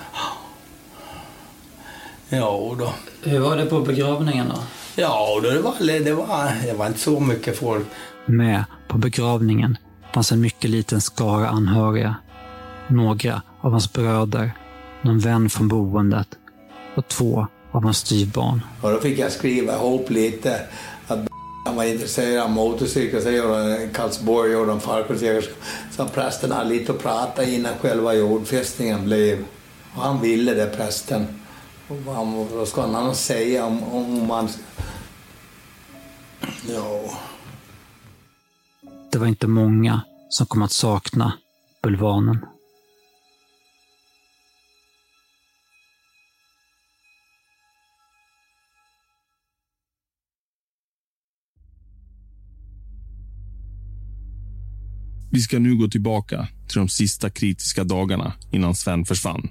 Ja, 2.29 2.77
då. 2.79 2.93
Hur 3.23 3.39
var 3.39 3.57
det 3.57 3.67
på 3.67 3.81
begravningen 3.81 4.49
då? 4.49 4.63
Ja, 4.97 5.41
då 5.43 5.51
det, 5.51 5.61
var, 5.61 5.75
det, 6.05 6.13
var, 6.13 6.67
det 6.67 6.73
var 6.73 6.87
inte 6.87 6.99
så 6.99 7.21
mycket 7.21 7.59
folk. 7.59 7.87
Med 8.27 8.65
på 8.89 8.99
begravningen 8.99 9.77
fanns 10.15 10.33
en 10.33 10.41
mycket 10.41 10.71
liten 10.71 11.01
skara 11.01 11.49
anhöriga. 11.49 12.15
Några 12.87 13.43
av 13.61 13.71
hans 13.71 13.93
bröder, 13.93 14.53
någon 15.03 15.19
vän 15.19 15.51
från 15.51 15.69
boendet 15.69 16.29
och 16.95 17.09
två 17.09 17.47
av 17.73 17.85
hans 17.85 17.99
styvbarn. 17.99 18.61
Och 18.83 18.91
då 18.93 19.01
fick 19.01 19.19
jag 19.19 19.33
skriva 19.33 19.75
ihop 19.75 20.11
lite 20.11 20.61
att 21.07 21.19
han 21.65 21.77
var 21.77 21.85
intresserad 21.85 22.45
av 22.45 22.51
motorcyklar, 22.51 23.21
så 23.21 23.31
gjorde 23.31 23.89
Karlsborg 23.95 24.53
gjorde 24.53 24.73
en 24.73 24.81
farkorsjägerska. 24.81 25.53
Så 25.91 26.05
prästen 26.05 26.53
hade 26.53 26.69
lite 26.71 26.93
att 26.93 27.03
prata 27.03 27.45
innan 27.45 27.75
själva 27.79 28.15
jordfästningen 28.15 29.05
blev. 29.05 29.45
Och 29.95 30.03
han 30.03 30.21
ville 30.21 30.55
det, 30.55 30.67
prästen. 30.67 31.27
Och 31.89 31.97
vad, 31.97 32.27
vad 32.27 32.69
ska 32.69 32.87
han 32.87 33.15
säga 33.15 33.67
om, 33.67 33.83
om 33.83 34.27
man... 34.27 34.49
Ja... 36.69 37.01
Det 39.13 39.19
var 39.19 39.27
inte 39.27 39.47
många 39.47 40.01
som 40.29 40.47
kom 40.47 40.63
att 40.63 40.73
sakna 40.73 41.33
Bulvanen. 41.83 42.47
Vi 55.31 55.41
ska 55.41 55.59
nu 55.59 55.77
gå 55.77 55.89
tillbaka 55.89 56.49
till 56.69 56.79
de 56.79 56.89
sista 56.89 57.31
kritiska 57.31 57.85
dagarna 57.85 58.33
innan 58.51 58.75
Sven 58.75 59.05
försvann. 59.05 59.49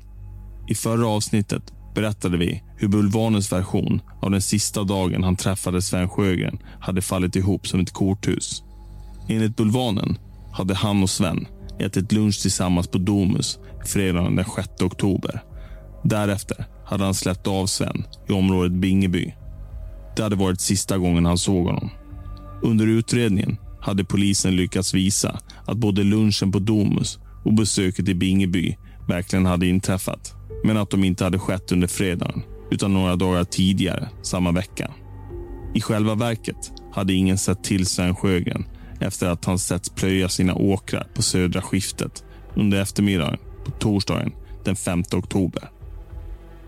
I 0.67 0.75
förra 0.75 1.07
avsnittet 1.07 1.73
berättade 1.95 2.37
vi 2.37 2.63
hur 2.77 2.87
Bulvanens 2.87 3.51
version 3.51 4.01
av 4.21 4.31
den 4.31 4.41
sista 4.41 4.83
dagen 4.83 5.23
han 5.23 5.35
träffade 5.35 5.81
Sven 5.81 6.09
Sjögren 6.09 6.57
hade 6.79 7.01
fallit 7.01 7.35
ihop 7.35 7.67
som 7.67 7.79
ett 7.79 7.91
korthus. 7.91 8.63
Enligt 9.29 9.55
Bulvanen 9.55 10.17
hade 10.51 10.75
han 10.75 11.03
och 11.03 11.09
Sven 11.09 11.47
ätit 11.79 12.11
lunch 12.11 12.41
tillsammans 12.41 12.87
på 12.87 12.97
Domus 12.97 13.59
fredagen 13.85 14.35
den 14.35 14.45
6 14.45 14.81
oktober. 14.81 15.43
Därefter 16.03 16.65
hade 16.85 17.03
han 17.03 17.13
släppt 17.13 17.47
av 17.47 17.65
Sven 17.65 18.03
i 18.29 18.31
området 18.31 18.71
Bingeby. 18.71 19.33
Det 20.15 20.23
hade 20.23 20.35
varit 20.35 20.61
sista 20.61 20.97
gången 20.97 21.25
han 21.25 21.37
såg 21.37 21.65
honom. 21.65 21.89
Under 22.61 22.87
utredningen 22.87 23.57
hade 23.87 24.03
polisen 24.03 24.55
lyckats 24.55 24.93
visa 24.93 25.39
att 25.65 25.77
både 25.77 26.03
lunchen 26.03 26.51
på 26.51 26.59
Domus 26.59 27.19
och 27.45 27.53
besöket 27.53 28.09
i 28.09 28.15
Bingeby 28.15 28.75
verkligen 29.07 29.45
hade 29.45 29.67
inträffat. 29.67 30.33
Men 30.63 30.77
att 30.77 30.89
de 30.89 31.03
inte 31.03 31.23
hade 31.23 31.39
skett 31.39 31.71
under 31.71 31.87
fredagen, 31.87 32.43
utan 32.71 32.93
några 32.93 33.15
dagar 33.15 33.43
tidigare 33.43 34.09
samma 34.21 34.51
vecka. 34.51 34.91
I 35.73 35.81
själva 35.81 36.15
verket 36.15 36.71
hade 36.91 37.13
ingen 37.13 37.37
sett 37.37 37.63
till 37.63 37.85
Sven 37.85 38.15
Sjögren 38.15 38.65
efter 38.99 39.27
att 39.27 39.45
han 39.45 39.59
setts 39.59 39.89
plöja 39.89 40.29
sina 40.29 40.55
åkrar 40.55 41.07
på 41.13 41.21
södra 41.21 41.61
skiftet 41.61 42.23
under 42.55 42.81
eftermiddagen 42.81 43.37
på 43.65 43.71
torsdagen 43.71 44.31
den 44.65 44.75
5 44.75 45.03
oktober. 45.13 45.69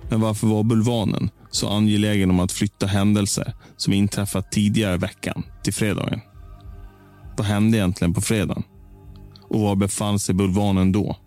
Men 0.09 0.22
varför 0.22 0.47
var 0.47 0.63
Bulvanen 0.63 1.30
så 1.51 1.70
angelägen 1.70 2.30
om 2.30 2.39
att 2.39 2.51
flytta 2.51 2.86
händelser 2.86 3.53
som 3.78 3.93
inträffat 3.93 4.51
tidigare 4.51 4.95
i 4.95 4.97
veckan 4.97 5.43
till 5.63 5.74
fredagen? 5.74 6.22
Vad 7.39 7.47
hände 7.47 7.77
egentligen 7.77 8.13
på 8.13 8.21
fredagen? 8.21 8.63
Och 9.49 9.59
var 9.59 9.75
befann 9.75 10.19
sig 10.19 10.35
Bulvanen 10.35 10.91
då? 10.91 11.17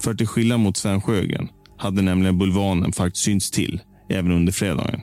För 0.00 0.14
till 0.14 0.26
skillnad 0.26 0.60
mot 0.60 0.76
Sven 0.76 1.00
Sjögren 1.00 1.48
hade 1.78 2.02
nämligen 2.02 2.38
Bulvanen 2.38 2.92
faktiskt 2.92 3.24
synts 3.24 3.50
till 3.50 3.80
även 4.08 4.32
under 4.32 4.52
fredagen. 4.52 5.00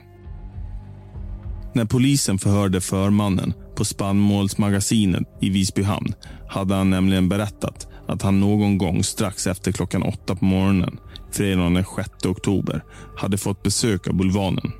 När 1.74 1.84
polisen 1.84 2.38
förhörde 2.38 2.80
förmannen 2.80 3.54
på 3.76 3.84
spannmålsmagasinet 3.84 5.22
i 5.40 5.50
Visby 5.50 5.82
hamn 5.82 6.14
hade 6.48 6.74
han 6.74 6.90
nämligen 6.90 7.28
berättat 7.28 7.88
att 8.08 8.22
han 8.22 8.40
någon 8.40 8.78
gång 8.78 9.02
strax 9.02 9.46
efter 9.46 9.72
klockan 9.72 10.02
åtta 10.02 10.36
på 10.36 10.44
morgonen 10.44 10.98
fredagen 11.30 11.74
den 11.74 11.84
6 11.96 12.26
oktober 12.26 12.84
hade 13.16 13.38
fått 13.38 13.62
besök 13.62 14.08
av 14.08 14.14
Bulvanen. 14.14 14.72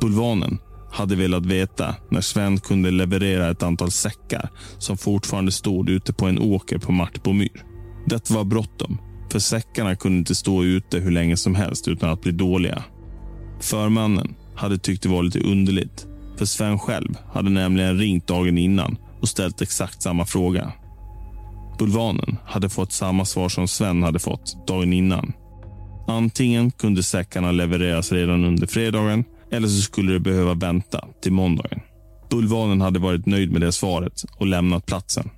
Bulvanen 0.00 0.58
hade 0.90 1.16
velat 1.16 1.46
veta 1.46 1.94
när 2.10 2.20
Sven 2.20 2.60
kunde 2.60 2.90
leverera 2.90 3.50
ett 3.50 3.62
antal 3.62 3.90
säckar 3.90 4.50
som 4.78 4.96
fortfarande 4.96 5.52
stod 5.52 5.90
ute 5.90 6.12
på 6.12 6.26
en 6.26 6.38
åker 6.38 6.78
på 6.78 6.92
Martbomyr. 6.92 7.64
Det 8.06 8.30
var 8.30 8.44
bråttom, 8.44 8.98
för 9.32 9.38
säckarna 9.38 9.96
kunde 9.96 10.18
inte 10.18 10.34
stå 10.34 10.64
ute 10.64 10.98
hur 10.98 11.10
länge 11.10 11.36
som 11.36 11.54
helst 11.54 11.88
utan 11.88 12.10
att 12.10 12.20
bli 12.20 12.32
dåliga. 12.32 12.84
Förmannen 13.60 14.34
hade 14.54 14.78
tyckt 14.78 15.02
det 15.02 15.08
var 15.08 15.22
lite 15.22 15.40
underligt, 15.40 16.06
för 16.36 16.44
Sven 16.46 16.78
själv 16.78 17.16
hade 17.32 17.50
nämligen 17.50 17.98
ringt 17.98 18.26
dagen 18.26 18.58
innan 18.58 18.96
och 19.20 19.28
ställt 19.28 19.62
exakt 19.62 20.02
samma 20.02 20.26
fråga. 20.26 20.72
Bulvanen 21.78 22.36
hade 22.44 22.68
fått 22.68 22.92
samma 22.92 23.24
svar 23.24 23.48
som 23.48 23.68
Sven 23.68 24.02
hade 24.02 24.18
fått 24.18 24.66
dagen 24.66 24.92
innan. 24.92 25.32
Antingen 26.08 26.70
kunde 26.70 27.02
säckarna 27.02 27.52
levereras 27.52 28.12
redan 28.12 28.44
under 28.44 28.66
fredagen 28.66 29.24
eller 29.50 29.68
så 29.68 29.82
skulle 29.82 30.12
det 30.12 30.20
behöva 30.20 30.54
vänta 30.54 31.08
till 31.22 31.32
måndagen. 31.32 31.80
Bulvanen 32.30 32.80
hade 32.80 32.98
varit 32.98 33.26
nöjd 33.26 33.52
med 33.52 33.60
det 33.60 33.72
svaret 33.72 34.24
och 34.36 34.46
lämnat 34.46 34.86
platsen. 34.86 35.30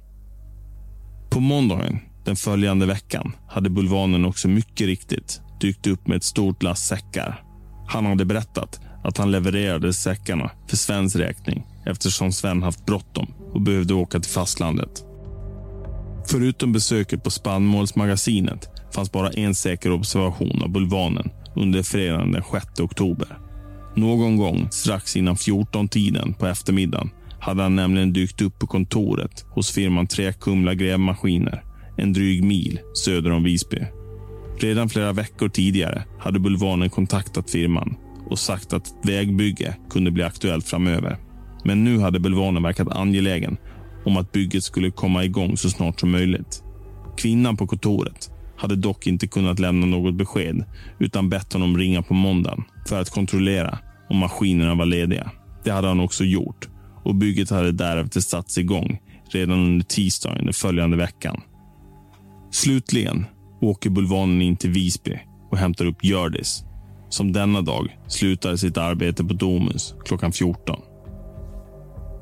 På 1.30 1.40
måndagen 1.40 1.98
den 2.24 2.36
följande 2.36 2.86
veckan 2.86 3.32
hade 3.48 3.70
Bulvanen 3.70 4.24
också 4.24 4.48
mycket 4.48 4.86
riktigt 4.86 5.40
dykt 5.60 5.86
upp 5.86 6.06
med 6.06 6.16
ett 6.16 6.24
stort 6.24 6.62
lass 6.62 6.86
säckar. 6.86 7.44
Han 7.88 8.06
hade 8.06 8.24
berättat 8.24 8.80
att 9.04 9.18
han 9.18 9.30
levererade 9.30 9.92
säckarna 9.92 10.50
för 10.68 10.76
Svens 10.76 11.16
räkning 11.16 11.66
eftersom 11.86 12.32
Sven 12.32 12.62
haft 12.62 12.86
bråttom 12.86 13.34
och 13.52 13.60
behövde 13.60 13.94
åka 13.94 14.20
till 14.20 14.30
fastlandet. 14.30 15.04
Förutom 16.26 16.72
besöket 16.72 17.24
på 17.24 17.30
spannmålsmagasinet 17.30 18.68
fanns 18.94 19.12
bara 19.12 19.30
en 19.30 19.54
säker 19.54 19.92
observation 19.92 20.62
av 20.62 20.68
Bulvanen 20.68 21.30
under 21.56 21.82
fredagen 21.82 22.32
den 22.32 22.42
6 22.52 22.80
oktober. 22.80 23.41
Någon 23.94 24.36
gång 24.36 24.68
strax 24.70 25.16
innan 25.16 25.34
14-tiden 25.34 26.34
på 26.34 26.46
eftermiddagen 26.46 27.10
hade 27.40 27.62
han 27.62 27.76
nämligen 27.76 28.12
dykt 28.12 28.42
upp 28.42 28.58
på 28.58 28.66
kontoret 28.66 29.44
hos 29.50 29.70
firman 29.70 30.06
Träkumla 30.06 30.74
grävmaskiner 30.74 31.62
en 31.96 32.12
dryg 32.12 32.44
mil 32.44 32.80
söder 32.94 33.30
om 33.30 33.42
Visby. 33.42 33.78
Redan 34.58 34.88
flera 34.88 35.12
veckor 35.12 35.48
tidigare 35.48 36.04
hade 36.18 36.38
Bulvanen 36.38 36.90
kontaktat 36.90 37.50
firman 37.50 37.94
och 38.30 38.38
sagt 38.38 38.72
att 38.72 38.86
ett 38.86 39.08
vägbygge 39.08 39.76
kunde 39.90 40.10
bli 40.10 40.22
aktuellt 40.22 40.68
framöver. 40.68 41.18
Men 41.64 41.84
nu 41.84 41.98
hade 41.98 42.20
Bulvanen 42.20 42.62
verkat 42.62 42.88
angelägen 42.88 43.56
om 44.04 44.16
att 44.16 44.32
bygget 44.32 44.64
skulle 44.64 44.90
komma 44.90 45.24
igång 45.24 45.56
så 45.56 45.70
snart 45.70 46.00
som 46.00 46.10
möjligt. 46.10 46.62
Kvinnan 47.16 47.56
på 47.56 47.66
kontoret 47.66 48.30
hade 48.62 48.76
dock 48.76 49.06
inte 49.06 49.26
kunnat 49.26 49.58
lämna 49.58 49.86
något 49.86 50.14
besked 50.14 50.64
utan 50.98 51.28
bett 51.28 51.52
honom 51.52 51.78
ringa 51.78 52.02
på 52.02 52.14
måndagen 52.14 52.64
för 52.88 53.00
att 53.00 53.10
kontrollera 53.10 53.78
om 54.08 54.16
maskinerna 54.16 54.74
var 54.74 54.86
lediga. 54.86 55.30
Det 55.64 55.70
hade 55.70 55.88
han 55.88 56.00
också 56.00 56.24
gjort 56.24 56.68
och 57.04 57.14
bygget 57.14 57.50
hade 57.50 57.72
därefter 57.72 58.20
satts 58.20 58.58
igång 58.58 59.00
redan 59.30 59.58
under 59.58 59.84
tisdagen 59.84 60.44
den 60.44 60.54
följande 60.54 60.96
veckan. 60.96 61.40
Slutligen 62.50 63.24
åker 63.60 63.90
Bulvanen 63.90 64.42
in 64.42 64.56
till 64.56 64.70
Visby 64.70 65.18
och 65.50 65.58
hämtar 65.58 65.84
upp 65.84 66.04
Hjördis 66.04 66.64
som 67.08 67.32
denna 67.32 67.60
dag 67.60 67.98
slutade 68.08 68.58
sitt 68.58 68.76
arbete 68.76 69.24
på 69.24 69.34
Domus 69.34 69.94
klockan 70.04 70.32
14. 70.32 70.80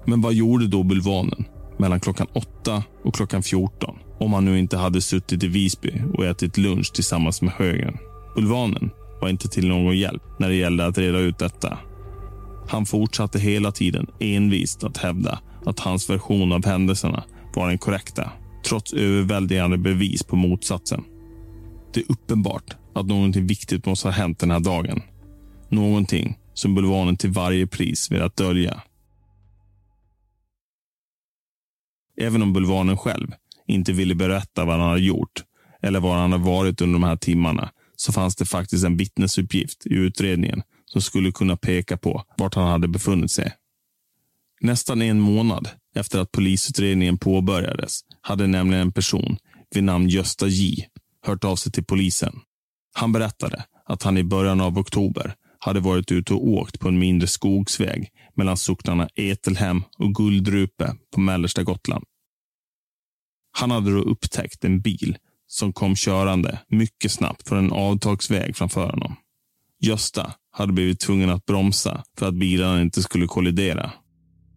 Men 0.07 0.21
vad 0.21 0.35
gjorde 0.35 0.67
då 0.67 0.83
Bulvanen 0.83 1.45
mellan 1.79 2.01
klockan 2.01 2.27
8 2.33 2.83
och 3.05 3.15
klockan 3.15 3.43
14 3.43 3.99
om 4.21 4.33
han 4.33 4.45
nu 4.45 4.59
inte 4.59 4.77
hade 4.77 5.01
suttit 5.01 5.43
i 5.43 5.49
Visby 5.49 6.03
och 6.15 6.25
ätit 6.25 6.59
lunch 6.59 6.93
tillsammans 6.93 7.43
med 7.43 7.53
Högern? 7.53 7.99
Bulvanen 8.35 8.91
var 9.21 9.29
inte 9.29 9.49
till 9.49 9.69
någon 9.69 9.99
hjälp 9.99 10.23
när 10.39 10.49
det 10.49 10.55
gällde 10.55 10.87
att 10.87 10.99
reda 10.99 11.19
ut 11.19 11.39
detta. 11.39 11.79
Han 12.69 12.87
fortsatte 12.87 13.39
hela 13.39 13.73
tiden 13.73 14.07
envist 14.21 14.85
att 14.85 14.97
hävda 14.97 15.41
att 15.65 15.81
hans 15.81 16.11
version 16.11 16.53
av 16.53 16.67
händelserna 16.67 17.25
var 17.55 17.69
den 17.69 17.79
korrekta 17.79 18.33
trots 18.65 18.93
överväldigande 18.93 19.79
bevis 19.79 20.23
på 20.23 20.37
motsatsen. 20.37 21.05
Det 21.95 22.01
är 22.01 22.13
uppenbart 22.13 22.77
att 22.95 23.07
någonting 23.07 23.47
viktigt 23.47 23.87
måste 23.87 24.09
ha 24.09 24.13
hänt 24.13 24.39
den 24.39 24.51
här 24.51 24.61
dagen. 24.61 25.03
Någonting 25.69 26.39
som 26.55 26.75
Bulvanen 26.75 27.17
till 27.17 27.31
varje 27.31 27.67
pris 27.67 28.11
velat 28.11 28.37
dölja. 28.37 28.83
Även 32.21 32.43
om 32.43 32.53
Bulvanen 32.53 32.97
själv 32.97 33.33
inte 33.71 33.93
ville 33.93 34.15
berätta 34.15 34.65
vad 34.65 34.81
han 34.81 34.89
hade 34.89 35.01
gjort 35.01 35.45
eller 35.83 36.01
var 36.01 36.17
han 36.17 36.33
hade 36.33 36.45
varit 36.45 36.81
under 36.81 36.93
de 36.93 37.03
här 37.03 37.17
timmarna 37.17 37.71
så 37.97 38.13
fanns 38.13 38.37
det 38.37 38.45
faktiskt 38.45 38.85
en 38.85 38.97
vittnesuppgift 38.97 39.87
i 39.87 39.95
utredningen 39.95 40.63
som 40.85 41.03
skulle 41.03 41.33
kunna 41.33 41.57
peka 41.57 41.97
på 41.97 42.25
vart 42.37 42.55
han 42.55 42.69
hade 42.69 42.89
befunnit 42.89 43.31
sig. 43.31 43.53
Nästan 44.61 45.03
en 45.03 45.21
månad 45.21 45.69
efter 45.95 46.19
att 46.19 46.33
polisutredningen 46.33 47.19
påbörjades 47.19 48.01
hade 48.21 48.47
nämligen 48.47 48.83
en 48.83 48.93
person 48.93 49.37
vid 49.75 49.85
namn 49.85 50.09
Gösta 50.09 50.47
J 50.47 50.87
hört 51.27 51.45
av 51.45 51.57
sig 51.57 51.73
till 51.73 51.85
polisen. 51.85 52.41
Han 52.93 53.13
berättade 53.13 53.65
att 53.85 54.03
han 54.03 54.19
i 54.19 54.25
början 54.25 54.61
av 54.61 54.79
oktober 54.79 55.35
hade 55.59 55.81
varit 55.81 56.13
ute 56.13 56.35
och 56.35 56.49
åkt 56.49 56.81
på 56.81 56.89
en 56.89 56.99
mindre 56.99 57.29
skogsväg 57.29 58.09
mellan 58.35 58.57
socknarna 58.57 59.09
Etelhem 59.15 59.83
och 59.99 60.15
Guldrupe 60.15 60.95
på 61.15 61.21
mellersta 61.21 61.63
Gotland. 61.63 62.05
Han 63.53 63.71
hade 63.71 63.91
då 63.91 63.99
upptäckt 63.99 64.65
en 64.65 64.81
bil 64.81 65.17
som 65.47 65.73
kom 65.73 65.97
körande 65.97 66.59
mycket 66.69 67.13
snabbt 67.13 67.49
från 67.49 67.59
en 67.59 67.73
avtagsväg 67.73 68.57
framför 68.57 68.91
honom. 68.91 69.17
Gösta 69.81 70.33
hade 70.53 70.73
blivit 70.73 71.01
tvungen 71.01 71.31
att 71.31 71.47
bromsa 71.47 72.05
för 72.19 72.29
att 72.29 72.35
bilarna 72.35 72.83
inte 72.83 73.03
skulle 73.03 73.27
kollidera. 73.27 73.91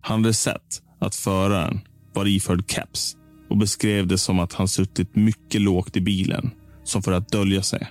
Han 0.02 0.20
hade 0.20 0.34
sett 0.34 0.82
att 1.00 1.16
föraren 1.16 1.80
var 2.14 2.28
iförd 2.28 2.72
keps 2.72 3.16
och 3.50 3.58
beskrev 3.58 4.08
det 4.08 4.18
som 4.18 4.39
att 4.39 4.54
han 4.54 4.68
suttit 4.68 5.16
mycket 5.16 5.62
lågt 5.62 5.98
i 5.98 6.02
bilen, 6.02 6.52
som 6.84 7.04
för 7.04 7.12
att 7.12 7.30
dölja 7.30 7.64
sig. 7.64 7.88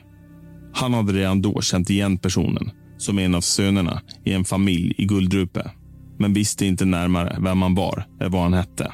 Han 0.75 0.95
hade 0.95 1.13
redan 1.13 1.43
då 1.43 1.61
känt 1.61 1.91
igen 1.91 2.19
personen 2.19 2.71
som 2.99 3.19
en 3.19 3.35
av 3.35 3.41
sönerna 3.41 4.03
i 4.25 4.33
en 4.33 4.45
familj 4.45 4.95
i 4.99 5.05
Guldrupe, 5.05 5.71
men 6.19 6.33
visste 6.33 6.67
inte 6.67 6.85
närmare 6.85 7.39
vem 7.41 7.63
han 7.63 7.75
var 7.75 8.07
eller 8.21 8.31
vad 8.31 8.43
han 8.43 8.55
hette. 8.55 8.93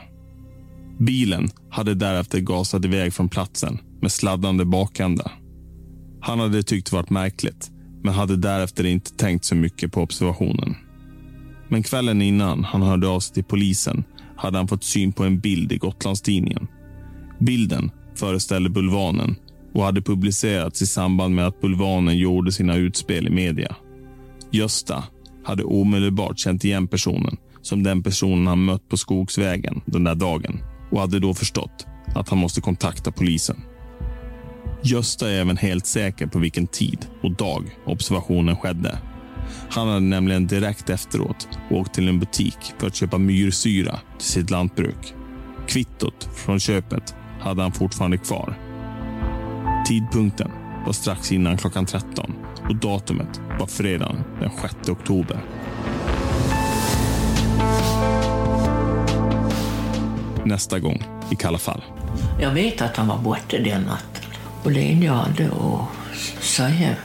Bilen 0.98 1.48
hade 1.70 1.94
därefter 1.94 2.40
gasat 2.40 2.84
iväg 2.84 3.12
från 3.14 3.28
platsen 3.28 3.78
med 4.00 4.12
sladdande 4.12 4.64
bakända. 4.64 5.30
Han 6.20 6.40
hade 6.40 6.62
tyckt 6.62 6.90
det 6.90 6.96
varit 6.96 7.10
märkligt, 7.10 7.70
men 8.02 8.14
hade 8.14 8.36
därefter 8.36 8.86
inte 8.86 9.16
tänkt 9.16 9.44
så 9.44 9.54
mycket 9.54 9.92
på 9.92 10.02
observationen. 10.02 10.76
Men 11.68 11.82
kvällen 11.82 12.22
innan 12.22 12.64
han 12.64 12.82
hörde 12.82 13.08
av 13.08 13.20
sig 13.20 13.34
till 13.34 13.44
polisen 13.44 14.04
hade 14.36 14.58
han 14.58 14.68
fått 14.68 14.84
syn 14.84 15.12
på 15.12 15.24
en 15.24 15.40
bild 15.40 15.72
i 15.72 15.78
Gotlandstidningen. 15.78 16.66
Bilden 17.40 17.90
föreställde 18.14 18.70
Bulvanen 18.70 19.36
och 19.74 19.84
hade 19.84 20.02
publicerats 20.02 20.82
i 20.82 20.86
samband 20.86 21.34
med 21.34 21.46
att 21.46 21.60
Bulvanen 21.60 22.18
gjorde 22.18 22.52
sina 22.52 22.76
utspel 22.76 23.26
i 23.26 23.30
media. 23.30 23.76
Gösta 24.50 25.04
hade 25.44 25.64
omedelbart 25.64 26.38
känt 26.38 26.64
igen 26.64 26.88
personen 26.88 27.36
som 27.62 27.82
den 27.82 28.02
personen 28.02 28.46
han 28.46 28.64
mött 28.64 28.88
på 28.88 28.96
Skogsvägen 28.96 29.80
den 29.86 30.04
där 30.04 30.14
dagen 30.14 30.60
och 30.90 31.00
hade 31.00 31.20
då 31.20 31.34
förstått 31.34 31.86
att 32.14 32.28
han 32.28 32.38
måste 32.38 32.60
kontakta 32.60 33.12
polisen. 33.12 33.56
Gösta 34.82 35.30
är 35.30 35.40
även 35.40 35.56
helt 35.56 35.86
säker 35.86 36.26
på 36.26 36.38
vilken 36.38 36.66
tid 36.66 37.06
och 37.22 37.36
dag 37.36 37.76
observationen 37.86 38.56
skedde. 38.56 38.98
Han 39.70 39.88
hade 39.88 40.00
nämligen 40.00 40.46
direkt 40.46 40.90
efteråt 40.90 41.48
åkt 41.70 41.94
till 41.94 42.08
en 42.08 42.20
butik 42.20 42.58
för 42.78 42.86
att 42.86 42.94
köpa 42.94 43.18
myrsyra 43.18 44.00
till 44.18 44.28
sitt 44.28 44.50
lantbruk. 44.50 45.14
Kvittot 45.68 46.28
från 46.34 46.60
köpet 46.60 47.14
hade 47.40 47.62
han 47.62 47.72
fortfarande 47.72 48.18
kvar. 48.18 48.58
Tidpunkten 49.86 50.50
var 50.86 50.92
strax 50.92 51.32
innan 51.32 51.56
klockan 51.56 51.86
13 51.86 52.34
och 52.68 52.76
datumet 52.76 53.40
var 53.58 53.66
fredagen 53.66 54.24
den 54.40 54.50
6 54.62 54.88
oktober. 54.88 55.44
Nästa 60.44 60.78
gång 60.78 61.04
i 61.30 61.36
Kalla 61.36 61.58
fall. 61.58 61.84
Jag 62.40 62.50
vet 62.50 62.82
att 62.82 62.96
han 62.96 63.08
var 63.08 63.18
borta 63.18 63.58
den 63.58 63.82
natten. 63.82 64.24
Och 64.64 64.72
det 64.72 64.92
enda 64.92 65.06
jag 65.06 65.12
hade 65.12 65.46
att 65.46 66.44
säga 66.44 66.96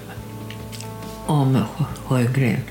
om 1.26 1.60
Sjögren, 2.06 2.64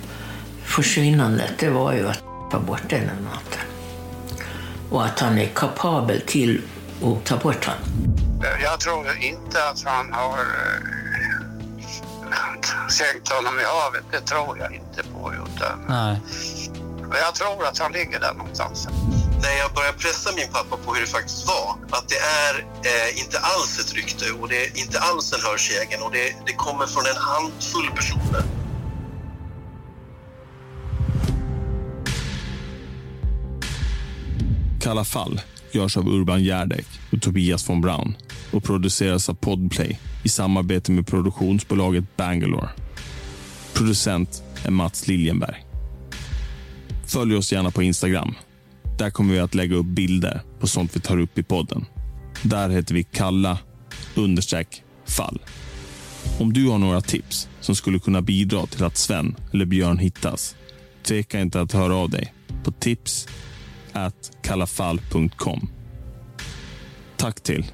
försvinnandet, 0.65 1.53
det 1.59 1.71
var 1.71 1.93
ju 1.93 2.09
att 2.09 2.23
han 2.23 2.51
var 2.51 2.61
borta 2.61 2.87
den 2.89 3.07
natten. 3.07 3.61
Och 4.91 5.05
att 5.05 5.21
han 5.21 5.39
är 5.39 5.47
kapabel 5.47 6.21
till 6.27 6.63
att 7.05 7.25
ta 7.25 7.37
bort 7.37 7.65
honom. 7.65 7.83
Jag 8.63 8.81
tror 8.81 9.07
inte 9.21 9.69
att 9.69 9.83
han 9.85 10.13
har 10.13 10.39
eh, 10.39 11.03
sänkt 12.89 13.29
honom 13.29 13.61
i 13.61 13.65
havet. 13.65 14.05
Det 14.11 14.21
tror 14.21 14.59
jag 14.59 14.75
inte 14.75 15.03
på. 15.13 15.33
Utan, 15.35 15.79
Nej. 15.89 16.21
men 17.01 17.19
jag 17.19 17.35
tror 17.35 17.67
att 17.67 17.79
han 17.79 17.93
ligger 17.93 18.21
där 18.21 18.35
någonstans 18.35 18.89
när 19.43 19.55
jag 19.62 19.72
började 19.74 19.99
pressa 19.99 20.30
min 20.36 20.49
pappa 20.49 20.76
på 20.76 20.95
hur 20.95 21.01
det 21.01 21.07
faktiskt 21.07 21.47
var, 21.47 21.68
att 21.90 22.09
det 22.09 22.20
är 22.45 22.55
eh, 22.90 23.20
inte 23.22 23.38
alls 23.38 23.78
ett 23.80 23.95
rykte 23.95 24.30
och 24.30 24.49
det 24.49 24.66
är 24.66 24.78
inte 24.78 25.01
alls 25.01 25.32
en 25.32 25.40
hörsägen 25.40 26.03
och 26.03 26.12
det, 26.12 26.36
det 26.47 26.53
kommer 26.53 26.86
från 26.86 27.05
en 27.07 27.16
handfull 27.16 27.90
personer. 27.97 28.43
Kalla 34.80 35.05
fall 35.05 35.40
görs 35.72 35.97
av 35.97 36.09
Urban 36.09 36.45
Järdek 36.45 36.86
och 37.12 37.22
Tobias 37.22 37.68
von 37.68 37.80
Braun 37.80 38.16
och 38.53 38.64
produceras 38.64 39.28
av 39.28 39.34
Podplay 39.34 40.01
i 40.24 40.28
samarbete 40.28 40.93
med 40.93 41.07
produktionsbolaget 41.07 42.16
Bangalore. 42.16 42.68
Producent 43.74 44.43
är 44.64 44.70
Mats 44.70 45.09
Liljenberg. 45.09 45.66
Följ 47.07 47.36
oss 47.36 47.53
gärna 47.53 47.70
på 47.70 47.82
Instagram. 47.82 48.34
Där 49.03 49.11
kommer 49.11 49.34
vi 49.34 49.40
att 49.40 49.55
lägga 49.55 49.76
upp 49.76 49.86
bilder 49.86 50.42
på 50.61 50.66
sånt 50.66 50.96
vi 50.96 51.00
tar 51.00 51.18
upp 51.18 51.38
i 51.38 51.42
podden. 51.42 51.84
Där 52.42 52.68
heter 52.68 52.94
vi 52.94 53.03
kalla 53.03 53.59
understreck 54.14 54.82
fall. 55.07 55.42
Om 56.40 56.53
du 56.53 56.68
har 56.68 56.78
några 56.78 57.00
tips 57.00 57.48
som 57.61 57.74
skulle 57.74 57.98
kunna 57.98 58.22
bidra 58.22 58.66
till 58.66 58.84
att 58.84 58.96
Sven 58.96 59.36
eller 59.53 59.64
Björn 59.64 59.98
hittas, 59.98 60.57
tveka 61.03 61.40
inte 61.40 61.61
att 61.61 61.72
höra 61.72 61.94
av 61.94 62.11
dig 62.11 62.34
på 62.64 62.72
tips 62.72 63.28
at 63.92 64.30
kallafall.com. 64.42 65.68
Tack 67.16 67.40
till 67.40 67.64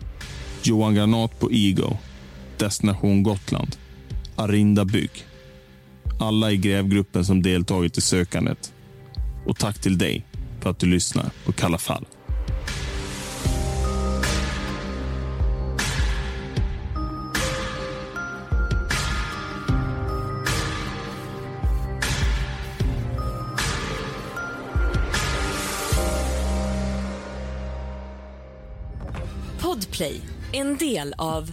Johan 0.63 0.95
Granat 0.95 1.41
på 1.41 1.53
Ego, 1.53 1.97
Destination 2.59 3.23
Gotland, 3.23 3.77
Arinda 4.37 4.85
Bygg, 4.85 5.27
alla 6.21 6.53
i 6.53 6.57
grävgruppen 6.57 7.25
som 7.25 7.43
deltagit 7.43 7.99
i 7.99 8.01
sökandet. 8.01 8.73
Och 9.47 9.59
tack 9.59 9.79
till 9.79 9.99
dig 9.99 10.28
för 10.69 10.71
att 10.71 10.79
du 10.79 10.87
lyssnar 10.87 11.31
på 11.45 11.53
Kalla 11.53 11.79
fall. 11.79 12.07
Podplay, 29.61 30.21
en 30.53 30.77
del 30.77 31.15
av 31.19 31.53